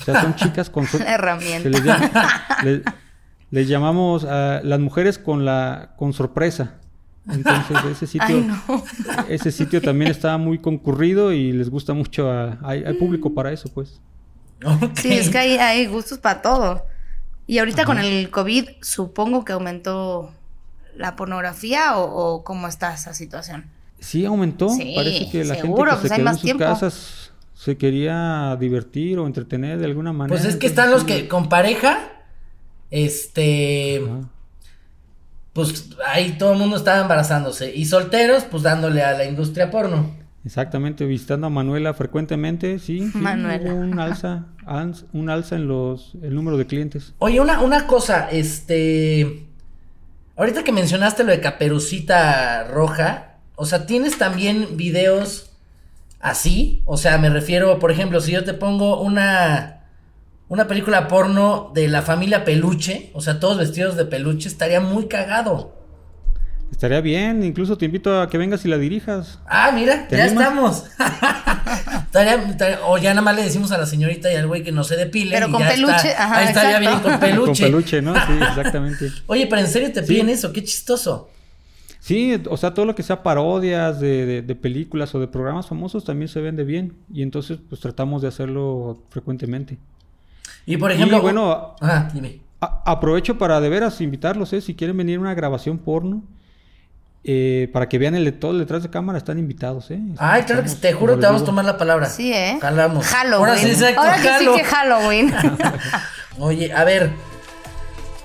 O 0.00 0.02
sea, 0.04 0.20
son 0.20 0.34
chicas 0.34 0.68
con 0.68 0.84
su- 0.88 0.96
herramienta. 0.98 1.62
se 1.62 1.70
les, 1.70 1.84
llama- 1.84 2.10
le- 2.64 2.82
les 3.52 3.68
llamamos 3.68 4.24
a 4.24 4.60
las 4.64 4.80
mujeres 4.80 5.16
con 5.18 5.44
la 5.44 5.94
con 5.96 6.12
sorpresa. 6.12 6.74
Entonces 7.30 7.76
ese 7.88 8.06
sitio 8.14 8.26
Ay, 8.36 8.42
no. 8.48 8.82
ese 9.28 9.52
sitio 9.52 9.80
también 9.80 10.10
está 10.10 10.36
muy 10.38 10.58
concurrido 10.58 11.32
y 11.32 11.52
les 11.52 11.70
gusta 11.70 11.94
mucho 11.94 12.30
a- 12.32 12.58
hay, 12.62 12.82
hay 12.82 12.94
público 12.94 13.32
para 13.32 13.52
eso, 13.52 13.68
pues. 13.72 14.00
Sí, 14.96 15.12
es 15.12 15.28
que 15.30 15.38
hay, 15.38 15.56
hay 15.58 15.86
gustos 15.86 16.18
para 16.18 16.42
todo. 16.42 16.84
Y 17.46 17.58
ahorita 17.58 17.84
con 17.84 17.98
el 17.98 18.28
COVID, 18.30 18.70
supongo 18.82 19.44
que 19.44 19.52
aumentó 19.52 20.32
la 20.96 21.16
pornografía 21.16 21.96
o, 21.98 22.04
o 22.34 22.44
cómo 22.44 22.68
está 22.68 22.94
esa 22.94 23.14
situación. 23.14 23.64
Sí 23.98 24.24
aumentó, 24.24 24.68
Sí, 24.70 24.92
parece 24.94 25.30
que 25.30 25.44
la 25.44 25.54
seguro, 25.54 25.92
gente 25.92 26.02
que 26.02 26.08
pues 26.08 26.12
se 26.12 26.16
quedó 26.16 26.28
en 26.28 26.34
sus 26.34 26.42
tiempo. 26.42 26.64
casas 26.64 27.30
se 27.54 27.76
quería 27.78 28.56
divertir 28.60 29.18
o 29.18 29.26
entretener 29.26 29.78
de 29.78 29.86
alguna 29.86 30.12
manera. 30.12 30.36
Pues 30.38 30.44
es 30.52 30.56
que 30.56 30.66
están 30.66 30.90
los 30.90 31.04
que 31.04 31.28
con 31.28 31.48
pareja, 31.48 31.98
este, 32.90 34.02
Ajá. 34.04 34.28
pues 35.52 35.90
ahí 36.06 36.32
todo 36.38 36.52
el 36.52 36.58
mundo 36.58 36.76
estaba 36.76 37.00
embarazándose. 37.00 37.74
Y 37.74 37.86
solteros, 37.86 38.44
pues 38.44 38.62
dándole 38.62 39.02
a 39.02 39.12
la 39.12 39.24
industria 39.24 39.70
porno. 39.70 40.10
Exactamente, 40.44 41.06
visitando 41.06 41.46
a 41.46 41.50
Manuela 41.50 41.94
frecuentemente, 41.94 42.78
sí, 42.78 43.08
sí, 43.10 43.16
Manuela. 43.18 43.72
hubo 43.72 43.80
un 43.80 43.98
alza, 43.98 44.44
un 45.14 45.30
alza 45.30 45.56
en 45.56 45.66
los 45.68 46.12
el 46.22 46.34
número 46.34 46.58
de 46.58 46.66
clientes. 46.66 47.14
Oye, 47.18 47.40
una, 47.40 47.60
una 47.62 47.86
cosa, 47.86 48.28
este. 48.30 49.46
Ahorita 50.36 50.64
que 50.64 50.72
mencionaste 50.72 51.22
lo 51.22 51.30
de 51.30 51.40
Caperucita 51.40 52.64
Roja, 52.64 53.36
o 53.54 53.66
sea, 53.66 53.86
¿tienes 53.86 54.18
también 54.18 54.76
videos 54.76 55.50
así? 56.18 56.82
O 56.86 56.96
sea, 56.96 57.18
me 57.18 57.30
refiero, 57.30 57.78
por 57.78 57.92
ejemplo, 57.92 58.20
si 58.20 58.32
yo 58.32 58.44
te 58.44 58.54
pongo 58.54 59.00
una. 59.00 59.70
Una 60.46 60.68
película 60.68 61.08
porno 61.08 61.72
de 61.74 61.88
la 61.88 62.02
familia 62.02 62.44
Peluche, 62.44 63.10
o 63.14 63.22
sea, 63.22 63.40
todos 63.40 63.56
vestidos 63.56 63.96
de 63.96 64.04
peluche, 64.04 64.46
estaría 64.46 64.78
muy 64.78 65.08
cagado. 65.08 65.74
Estaría 66.74 67.00
bien, 67.00 67.44
incluso 67.44 67.78
te 67.78 67.84
invito 67.84 68.20
a 68.20 68.28
que 68.28 68.36
vengas 68.36 68.64
y 68.64 68.68
la 68.68 68.76
dirijas. 68.76 69.38
Ah, 69.46 69.70
mira, 69.72 70.08
¿Te 70.08 70.16
ya 70.16 70.24
animas? 70.24 70.42
estamos. 70.44 70.84
Estaría- 72.06 72.34
estaría- 72.34 72.80
o 72.84 72.98
ya 72.98 73.10
nada 73.10 73.22
más 73.22 73.36
le 73.36 73.42
decimos 73.44 73.70
a 73.70 73.78
la 73.78 73.86
señorita 73.86 74.30
y 74.32 74.34
al 74.34 74.48
güey 74.48 74.64
que 74.64 74.72
no 74.72 74.82
se 74.82 74.96
depile. 74.96 75.36
Pero 75.36 75.48
y 75.48 75.52
con 75.52 75.60
ya 75.62 75.68
peluche, 75.68 76.08
está. 76.08 76.24
ajá, 76.24 76.38
Ahí 76.38 76.46
estaría 76.48 76.78
bien 76.80 76.98
con 76.98 77.20
peluche. 77.20 77.46
Con 77.62 77.70
peluche, 77.70 78.02
¿no? 78.02 78.14
Sí, 78.14 78.32
exactamente. 78.40 79.08
Oye, 79.28 79.46
pero 79.46 79.62
en 79.62 79.68
serio 79.68 79.92
te 79.92 80.02
Sí. 80.02 80.14
piden 80.14 80.28
eso, 80.30 80.52
qué 80.52 80.64
chistoso. 80.64 81.30
Sí, 82.00 82.42
o 82.50 82.56
sea, 82.56 82.74
todo 82.74 82.84
lo 82.86 82.94
que 82.96 83.04
sea 83.04 83.22
parodias 83.22 84.00
de, 84.00 84.26
de- 84.26 84.42
de 84.42 84.54
películas 84.56 85.14
o 85.14 85.20
de 85.20 85.28
programas 85.28 85.68
famosos 85.68 86.04
también 86.04 86.28
se 86.28 86.40
vende 86.40 86.64
bien. 86.64 86.92
Y 87.12 87.22
entonces, 87.22 87.58
pues 87.68 87.80
tratamos 87.80 88.20
de 88.20 88.28
hacerlo 88.28 89.00
frecuentemente. 89.10 89.78
Y 90.66 90.76
por 90.76 90.90
ejemplo, 90.90 91.18
y 91.18 91.20
bueno, 91.20 91.76
Ajá, 91.80 92.10
dime. 92.12 92.40
a- 92.60 92.82
aprovecho 92.84 93.38
para 93.38 93.60
de 93.60 93.68
veras 93.68 94.00
invitarlos, 94.00 94.52
¿eh? 94.52 94.60
Si 94.60 94.74
quieren 94.74 94.96
venir 94.96 95.18
a 95.18 95.20
una 95.20 95.34
grabación 95.34 95.78
porno, 95.78 96.24
eh, 97.24 97.70
para 97.72 97.88
que 97.88 97.98
vean 97.98 98.14
el, 98.14 98.32
todo 98.38 98.52
el 98.52 98.58
detrás 98.58 98.82
de 98.82 98.90
cámara, 98.90 99.16
están 99.18 99.38
invitados, 99.38 99.90
¿eh? 99.90 100.00
Ay, 100.18 100.42
claro 100.42 100.62
que 100.62 100.70
te 100.70 100.92
juro, 100.92 101.18
te 101.18 101.26
vamos 101.26 101.42
a 101.42 101.44
tomar 101.46 101.64
la 101.64 101.78
palabra. 101.78 102.06
Sí, 102.08 102.32
¿eh? 102.32 102.58
Jalamos. 102.60 103.06
Halloween. 103.06 103.48
Ahora 103.48 103.56
sí, 103.58 103.70
exacto, 103.70 104.00
Ahora 104.00 104.16
que 104.20 104.38
sí 104.38 104.46
que 104.56 104.64
Halloween. 104.64 105.34
Oye, 106.38 106.72
a 106.72 106.84
ver. 106.84 107.10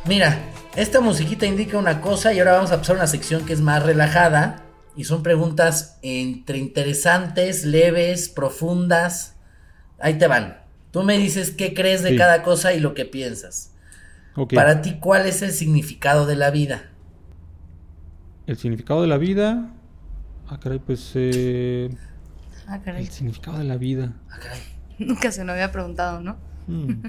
Mira, 0.05 0.37
esta 0.75 0.99
musiquita 1.01 1.45
indica 1.45 1.77
una 1.77 2.01
cosa 2.01 2.33
y 2.33 2.39
ahora 2.39 2.53
vamos 2.53 2.71
a 2.71 2.77
pasar 2.77 2.95
a 2.95 2.99
una 2.99 3.07
sección 3.07 3.45
que 3.45 3.53
es 3.53 3.61
más 3.61 3.83
relajada. 3.83 4.63
Y 4.95 5.05
son 5.05 5.23
preguntas 5.23 5.97
entre 6.01 6.57
interesantes, 6.57 7.63
leves, 7.63 8.27
profundas. 8.27 9.35
Ahí 9.99 10.15
te 10.15 10.27
van. 10.27 10.57
Tú 10.91 11.03
me 11.03 11.17
dices 11.17 11.51
qué 11.51 11.73
crees 11.73 12.01
de 12.03 12.11
Sí. 12.11 12.17
cada 12.17 12.43
cosa 12.43 12.73
y 12.73 12.79
lo 12.79 12.93
que 12.93 13.05
piensas. 13.05 13.71
ok. 14.35 14.53
Para 14.55 14.81
ti, 14.81 14.97
¿cuál 14.99 15.25
es 15.25 15.41
el 15.41 15.51
significado 15.53 16.25
de 16.25 16.35
la 16.35 16.49
vida? 16.49 16.88
El 18.49 18.57
significado 18.57 19.03
de 19.03 19.07
la 19.07 19.19
vida. 19.19 19.67
Ah, 20.47 20.59
caray, 20.59 20.79
pues. 20.79 21.11
eh, 21.13 21.87
Ah, 22.65 22.79
caray. 22.83 23.03
el 23.03 23.11
significado 23.11 23.59
de 23.59 23.63
la 23.63 23.77
vida. 23.77 24.13
Ah, 24.27 24.39
caray. 24.41 24.59
Nunca 24.97 25.31
se 25.31 25.43
lo 25.43 25.51
había 25.51 25.71
preguntado, 25.71 26.19
¿no? 26.19 26.35
Hmm. 26.65 27.03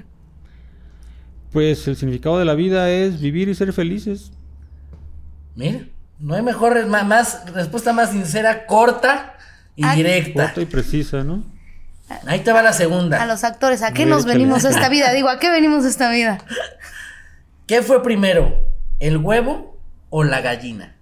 Pues 1.51 1.87
el 1.87 1.95
significado 1.95 2.37
de 2.37 2.45
la 2.45 2.53
vida 2.53 2.91
es 2.91 3.19
vivir 3.19 3.49
y 3.49 3.55
ser 3.55 3.73
felices. 3.73 4.31
Mira, 5.55 5.79
no 6.19 6.35
hay 6.35 6.43
mejor 6.43 6.85
más, 6.85 7.51
respuesta 7.51 7.91
más 7.91 8.11
sincera, 8.11 8.67
corta 8.67 9.33
y 9.75 9.83
directa. 9.95 10.43
Corta 10.43 10.61
y 10.61 10.65
precisa, 10.65 11.23
¿no? 11.23 11.43
Ahí 12.27 12.41
te 12.41 12.51
va 12.51 12.61
la 12.61 12.73
segunda. 12.73 13.19
A 13.19 13.25
los 13.25 13.43
actores, 13.43 13.81
¿a 13.81 13.93
qué 13.93 14.03
Muy 14.03 14.11
nos 14.11 14.25
venimos 14.25 14.63
a 14.63 14.69
esta 14.69 14.89
vida? 14.89 15.11
Digo, 15.11 15.27
¿a 15.29 15.39
qué 15.39 15.49
venimos 15.49 15.85
a 15.85 15.87
esta 15.87 16.11
vida? 16.11 16.37
¿Qué 17.65 17.81
fue 17.81 18.03
primero? 18.03 18.53
¿El 18.99 19.17
huevo 19.17 19.81
o 20.11 20.23
la 20.23 20.41
gallina? 20.41 20.97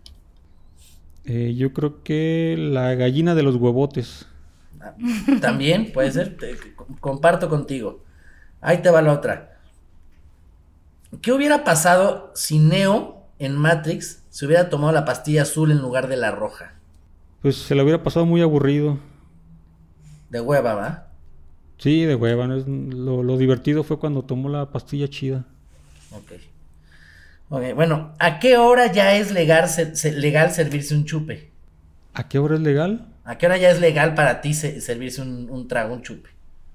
Eh, 1.25 1.53
yo 1.55 1.73
creo 1.73 2.03
que 2.03 2.55
la 2.57 2.95
gallina 2.95 3.35
de 3.35 3.43
los 3.43 3.55
huevotes. 3.55 4.27
También 5.41 5.91
puede 5.91 6.11
ser, 6.11 6.37
te- 6.37 6.55
comparto 6.99 7.49
contigo. 7.49 8.03
Ahí 8.61 8.81
te 8.81 8.89
va 8.89 9.01
la 9.01 9.13
otra. 9.13 9.57
¿Qué 11.21 11.31
hubiera 11.31 11.63
pasado 11.63 12.31
si 12.35 12.59
Neo 12.59 13.27
en 13.39 13.55
Matrix 13.55 14.23
se 14.29 14.45
hubiera 14.45 14.69
tomado 14.69 14.91
la 14.93 15.05
pastilla 15.05 15.43
azul 15.43 15.71
en 15.71 15.79
lugar 15.79 16.07
de 16.07 16.17
la 16.17 16.31
roja? 16.31 16.73
Pues 17.41 17.57
se 17.57 17.75
le 17.75 17.83
hubiera 17.83 18.01
pasado 18.03 18.25
muy 18.25 18.41
aburrido. 18.41 18.97
De 20.29 20.39
hueva, 20.39 20.75
¿va? 20.75 21.07
Sí, 21.77 22.03
de 22.05 22.13
hueva. 22.15 22.45
lo, 22.47 23.23
lo 23.23 23.37
divertido 23.37 23.83
fue 23.83 23.97
cuando 23.99 24.23
tomó 24.23 24.49
la 24.49 24.71
pastilla 24.71 25.07
chida. 25.07 25.45
Ok. 26.11 26.31
Ok, 27.49 27.73
bueno, 27.75 28.13
¿a 28.19 28.39
qué 28.39 28.57
hora 28.57 28.91
ya 28.91 29.15
es 29.15 29.31
legal, 29.31 29.67
ser- 29.69 29.95
se- 29.95 30.11
legal 30.13 30.51
servirse 30.51 30.95
un 30.95 31.05
chupe? 31.05 31.51
¿A 32.13 32.27
qué 32.29 32.37
hora 32.39 32.55
es 32.55 32.61
legal? 32.61 33.07
¿A 33.23 33.37
qué 33.37 33.45
hora 33.45 33.57
ya 33.57 33.69
es 33.71 33.79
legal 33.79 34.13
para 34.15 34.41
ti 34.41 34.53
se- 34.53 34.81
servirse 34.81 35.21
un, 35.21 35.49
un 35.49 35.67
trago, 35.67 35.93
un 35.93 36.01
chupe? 36.03 36.29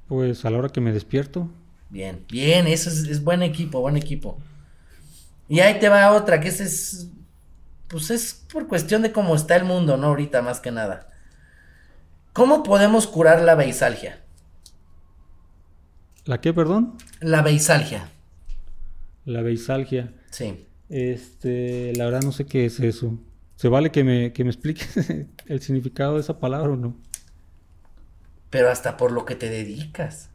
Pues 0.08 0.44
a 0.46 0.50
la 0.50 0.58
hora 0.58 0.68
que 0.70 0.80
me 0.80 0.92
despierto. 0.92 1.50
Bien, 1.88 2.24
bien, 2.28 2.66
eso 2.66 2.90
es, 2.90 3.04
es 3.06 3.22
buen 3.22 3.42
equipo, 3.42 3.80
buen 3.80 3.96
equipo. 3.96 4.38
Y 5.48 5.60
ahí 5.60 5.78
te 5.78 5.88
va 5.88 6.12
otra, 6.12 6.40
que 6.40 6.48
ese 6.48 6.64
es, 6.64 7.08
pues 7.88 8.10
es 8.10 8.44
por 8.52 8.68
cuestión 8.68 9.02
de 9.02 9.12
cómo 9.12 9.34
está 9.36 9.56
el 9.56 9.64
mundo, 9.64 9.96
¿no? 9.96 10.08
Ahorita 10.08 10.42
más 10.42 10.60
que 10.60 10.70
nada. 10.72 11.08
¿Cómo 12.34 12.62
podemos 12.62 13.06
curar 13.06 13.40
la 13.42 13.54
beisalgia? 13.54 14.20
¿La 16.26 16.40
qué, 16.40 16.52
perdón? 16.52 16.96
La 17.20 17.42
beisalgia, 17.42 18.08
La 19.24 19.42
beisalgia. 19.42 20.12
sí. 20.30 20.66
Este, 20.90 21.92
la 21.96 22.04
verdad 22.04 22.22
no 22.22 22.30
sé 22.30 22.44
qué 22.44 22.66
es 22.66 22.78
eso. 22.78 23.18
¿Se 23.56 23.68
vale 23.68 23.90
que 23.90 24.04
me, 24.04 24.32
que 24.32 24.44
me 24.44 24.50
expliques 24.50 24.96
el 25.46 25.60
significado 25.60 26.14
de 26.14 26.20
esa 26.20 26.38
palabra 26.38 26.72
o 26.72 26.76
no? 26.76 26.94
Pero 28.50 28.70
hasta 28.70 28.96
por 28.98 29.10
lo 29.10 29.24
que 29.24 29.34
te 29.34 29.48
dedicas. 29.48 30.28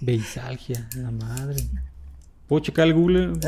Beisalgia, 0.00 0.88
la 0.96 1.10
madre. 1.10 1.62
¿Puedo 2.46 2.62
checar 2.62 2.86
el 2.86 2.94
Google? 2.94 3.32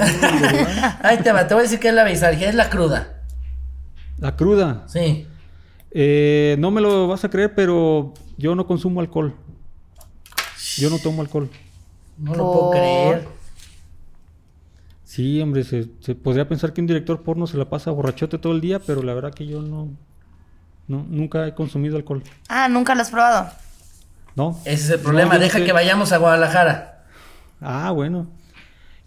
Te 1.22 1.33
va, 1.33 1.47
te 1.47 1.55
voy 1.55 1.61
a 1.61 1.62
decir 1.62 1.79
que 1.79 1.89
es 1.89 1.95
la 1.95 2.05
beisalgia, 2.05 2.49
es 2.49 2.55
la 2.55 2.68
cruda. 2.68 3.22
La 4.18 4.37
cruda. 4.37 4.85
Sí. 4.89 5.27
Eh, 5.93 6.57
no 6.59 6.70
me 6.70 6.81
lo 6.81 7.07
vas 7.07 7.24
a 7.24 7.31
creer, 7.31 7.55
pero 7.55 8.12
yo 8.37 8.55
no 8.55 8.66
consumo 8.66 9.01
alcohol. 9.01 9.35
Yo 10.77 10.91
no 10.91 10.99
tomo 10.99 11.22
alcohol. 11.22 11.49
No 12.18 12.35
lo 12.35 12.53
puedo 12.53 12.70
creer. 12.72 13.29
Sí, 15.07 15.41
hombre, 15.41 15.63
se, 15.63 15.87
se 16.01 16.17
podría 16.17 16.49
pensar 16.49 16.73
que 16.73 16.81
un 16.81 16.89
director 16.89 17.23
porno 17.23 17.47
se 17.47 17.57
la 17.57 17.69
pasa 17.71 17.93
borrachote 17.93 18.39
todo 18.39 18.53
el 18.53 18.61
día, 18.61 18.81
pero 18.81 19.05
la 19.05 19.15
verdad 19.15 19.33
que 19.33 19.47
yo 19.47 19.63
no, 19.63 19.89
no 20.89 21.07
nunca 21.09 21.47
he 21.47 21.55
consumido 21.55 21.97
alcohol. 21.97 22.25
Ah, 22.49 22.69
nunca 22.69 22.93
lo 22.97 23.03
has 23.03 23.11
probado. 23.11 23.51
¿No? 24.35 24.59
Ese 24.65 24.85
es 24.85 24.91
el 24.91 25.01
problema, 25.01 25.35
No, 25.35 25.41
deja 25.41 25.59
sé. 25.61 25.65
que 25.65 25.73
vayamos 25.73 26.11
a 26.11 26.19
Guadalajara. 26.19 27.05
Ah, 27.61 27.93
bueno. 27.93 28.27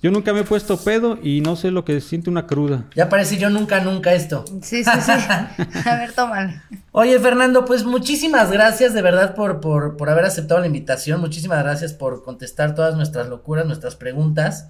Yo 0.02 0.10
nunca 0.12 0.32
me 0.32 0.40
he 0.40 0.44
puesto 0.46 0.78
pedo 0.78 1.20
y 1.22 1.42
no 1.42 1.58
sé 1.58 1.72
lo 1.72 1.84
que 1.84 2.00
siente 2.00 2.30
una 2.30 2.48
cruda. 2.48 2.86
Ya 2.96 3.10
parece 3.10 3.38
yo 3.38 3.50
nunca, 3.50 3.82
nunca 3.82 4.14
esto. 4.14 4.46
Sí, 4.62 4.86
sí, 4.86 4.90
sí. 5.02 5.12
A 5.86 5.96
ver, 5.98 6.14
tómalo. 6.14 6.54
Oye, 6.94 7.20
Fernando, 7.20 7.66
pues 7.66 7.84
muchísimas 7.84 8.50
gracias 8.50 8.94
de 8.94 9.02
verdad 9.02 9.36
por, 9.36 9.60
por, 9.60 9.98
por 9.98 10.10
haber 10.10 10.24
aceptado 10.24 10.62
la 10.62 10.68
invitación. 10.68 11.20
Muchísimas 11.20 11.62
gracias 11.62 11.92
por 11.92 12.24
contestar 12.24 12.74
todas 12.74 12.96
nuestras 12.96 13.28
locuras, 13.28 13.66
nuestras 13.66 13.98
preguntas. 13.98 14.70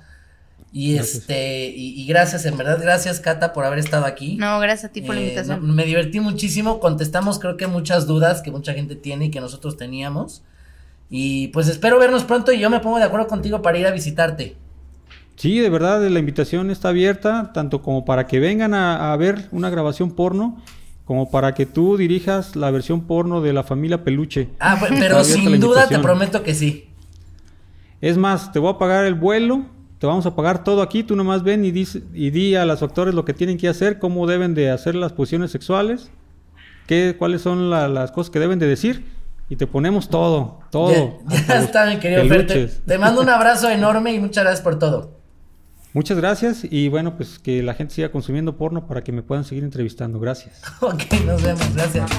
Y 0.72 0.94
Gracias. 0.96 1.16
este, 1.22 1.70
y, 1.76 2.00
y 2.02 2.06
gracias, 2.06 2.46
en 2.46 2.56
verdad, 2.56 2.78
gracias, 2.82 3.20
Cata, 3.20 3.54
por 3.54 3.66
haber 3.66 3.80
estado 3.80 4.06
aquí. 4.06 4.36
No, 4.38 4.60
gracias 4.60 4.92
a 4.92 4.94
ti 4.94 5.02
por 5.02 5.16
la 5.16 5.22
Eh, 5.22 5.24
invitación. 5.26 5.66
no, 5.68 5.74
me 5.74 5.84
divertí 5.86 6.20
muchísimo, 6.20 6.80
contestamos 6.80 7.40
creo 7.40 7.58
que 7.58 7.66
muchas 7.68 8.06
dudas 8.06 8.42
que 8.44 8.52
mucha 8.52 8.74
gente 8.74 8.96
tiene 8.96 9.26
y 9.26 9.32
que 9.32 9.42
nosotros 9.42 9.78
teníamos. 9.78 10.44
Y 11.10 11.48
pues 11.48 11.68
espero 11.70 11.98
vernos 11.98 12.24
pronto 12.24 12.52
y 12.52 12.60
yo 12.60 12.70
me 12.70 12.80
pongo 12.82 13.00
de 13.00 13.06
acuerdo 13.06 13.28
contigo 13.28 13.64
para 13.64 13.80
ir 13.80 13.88
a 13.88 13.92
visitarte. 13.92 14.58
Sí, 15.38 15.58
de 15.58 15.70
verdad, 15.70 16.06
la 16.08 16.20
invitación 16.20 16.70
está 16.70 16.90
abierta, 16.90 17.52
tanto 17.54 17.82
como 17.82 18.06
para 18.06 18.28
que 18.28 18.40
vengan 18.40 18.74
a, 18.76 19.12
a 19.12 19.18
ver 19.18 19.48
una 19.52 19.70
grabación 19.72 20.12
porno, 20.12 20.62
como 21.06 21.32
para 21.32 21.56
que 21.56 21.66
tú 21.66 21.98
dirijas 21.98 22.56
la 22.56 22.70
versión 22.70 23.08
porno 23.08 23.42
de 23.42 23.54
la 23.54 23.64
familia 23.64 24.04
Peluche. 24.04 24.50
Ah, 24.60 24.76
Está 24.80 24.88
pero 25.00 25.24
sin 25.24 25.60
duda 25.60 25.88
te 25.88 25.98
prometo 25.98 26.44
que 26.44 26.54
sí. 26.54 26.90
Es 28.02 28.18
más, 28.18 28.52
te 28.52 28.60
voy 28.60 28.72
a 28.74 28.78
pagar 28.78 29.06
el 29.06 29.16
vuelo, 29.16 29.66
te 30.00 30.08
vamos 30.08 30.26
a 30.26 30.36
pagar 30.36 30.64
todo 30.64 30.82
aquí, 30.82 31.04
tú 31.04 31.16
nomás 31.16 31.43
ven 31.43 31.64
y, 31.66 31.72
dice- 31.72 32.02
y 32.14 32.30
di 32.32 32.56
a 32.56 32.66
los 32.66 32.82
actores 32.82 33.14
lo 33.14 33.26
que 33.26 33.34
tienen 33.34 33.58
que 33.58 33.68
hacer, 33.68 34.00
cómo 34.00 34.26
deben 34.28 34.56
de 34.56 34.72
hacer 34.72 34.95
las 34.95 35.12
posiciones 35.14 35.52
sexuales, 35.52 36.10
qué, 36.88 37.16
cuáles 37.20 37.41
son 37.41 37.70
la- 37.70 37.88
las 37.88 38.12
cosas 38.12 38.30
que 38.32 38.39
deben 38.39 38.60
de 38.60 38.66
decir, 38.68 39.06
y 39.50 39.56
te 39.56 39.68
ponemos 39.68 40.10
todo, 40.10 40.60
todo. 40.72 41.20
Ya, 41.28 41.45
ya 41.47 41.60
está, 41.60 41.86
mi 41.88 41.97
querido 41.97 42.26
Fer. 42.28 42.47
Te, 42.47 42.68
te 42.68 42.97
mando 42.97 43.22
un 43.22 43.30
abrazo 43.30 43.70
enorme 43.72 44.14
y 44.14 44.20
muchas 44.20 44.43
gracias 44.43 44.62
por 44.64 44.80
todo. 44.80 45.18
Muchas 45.91 46.18
gracias 46.18 46.62
y 46.70 46.88
bueno, 46.88 47.18
pues 47.18 47.39
que 47.39 47.64
la 47.64 47.74
gente 47.74 47.95
siga 47.95 48.12
consumiendo 48.12 48.58
porno 48.58 48.86
para 48.86 49.04
que 49.04 49.12
me 49.12 49.24
puedan 49.24 49.43
seguir 49.43 49.64
entrevistando. 49.64 50.20
Gracias. 50.20 50.62
Ok, 50.82 51.02
nos 51.26 51.41
vemos, 51.41 51.74
gracias. 51.76 52.10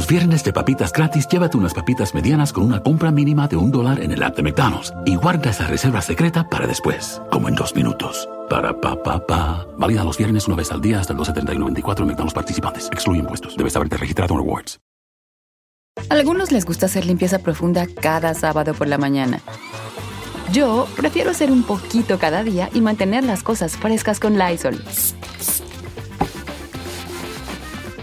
Los 0.00 0.06
viernes 0.06 0.42
de 0.42 0.54
papitas 0.54 0.94
gratis, 0.94 1.28
llévate 1.28 1.58
unas 1.58 1.74
papitas 1.74 2.14
medianas 2.14 2.54
con 2.54 2.64
una 2.64 2.82
compra 2.82 3.10
mínima 3.10 3.46
de 3.48 3.56
un 3.56 3.70
dólar 3.70 4.00
en 4.00 4.12
el 4.12 4.22
app 4.22 4.34
de 4.34 4.42
McDonald's 4.42 4.94
y 5.04 5.14
guarda 5.14 5.50
esa 5.50 5.66
reserva 5.66 6.00
secreta 6.00 6.48
para 6.48 6.66
después, 6.66 7.20
como 7.30 7.50
en 7.50 7.54
dos 7.54 7.74
minutos. 7.74 8.26
Para 8.48 8.72
pa 8.80 9.02
pa 9.02 9.26
pa. 9.26 9.66
Válida 9.76 10.02
los 10.02 10.16
viernes 10.16 10.48
una 10.48 10.56
vez 10.56 10.72
al 10.72 10.80
día 10.80 11.00
hasta 11.00 11.12
el 11.12 11.18
2.70 11.18 11.52
en 11.52 12.06
McDonald's 12.06 12.32
participantes. 12.32 12.88
Excluye 12.90 13.20
impuestos. 13.20 13.54
Debes 13.58 13.76
haberte 13.76 13.98
registrado 13.98 14.32
en 14.32 14.40
Rewards. 14.40 14.80
Algunos 16.08 16.50
les 16.50 16.64
gusta 16.64 16.86
hacer 16.86 17.04
limpieza 17.04 17.38
profunda 17.40 17.86
cada 17.86 18.32
sábado 18.32 18.72
por 18.72 18.88
la 18.88 18.96
mañana. 18.96 19.42
Yo 20.50 20.88
prefiero 20.96 21.30
hacer 21.30 21.52
un 21.52 21.62
poquito 21.62 22.18
cada 22.18 22.42
día 22.42 22.70
y 22.72 22.80
mantener 22.80 23.24
las 23.24 23.42
cosas 23.42 23.76
frescas 23.76 24.18
con 24.18 24.38
Lysol. 24.38 24.82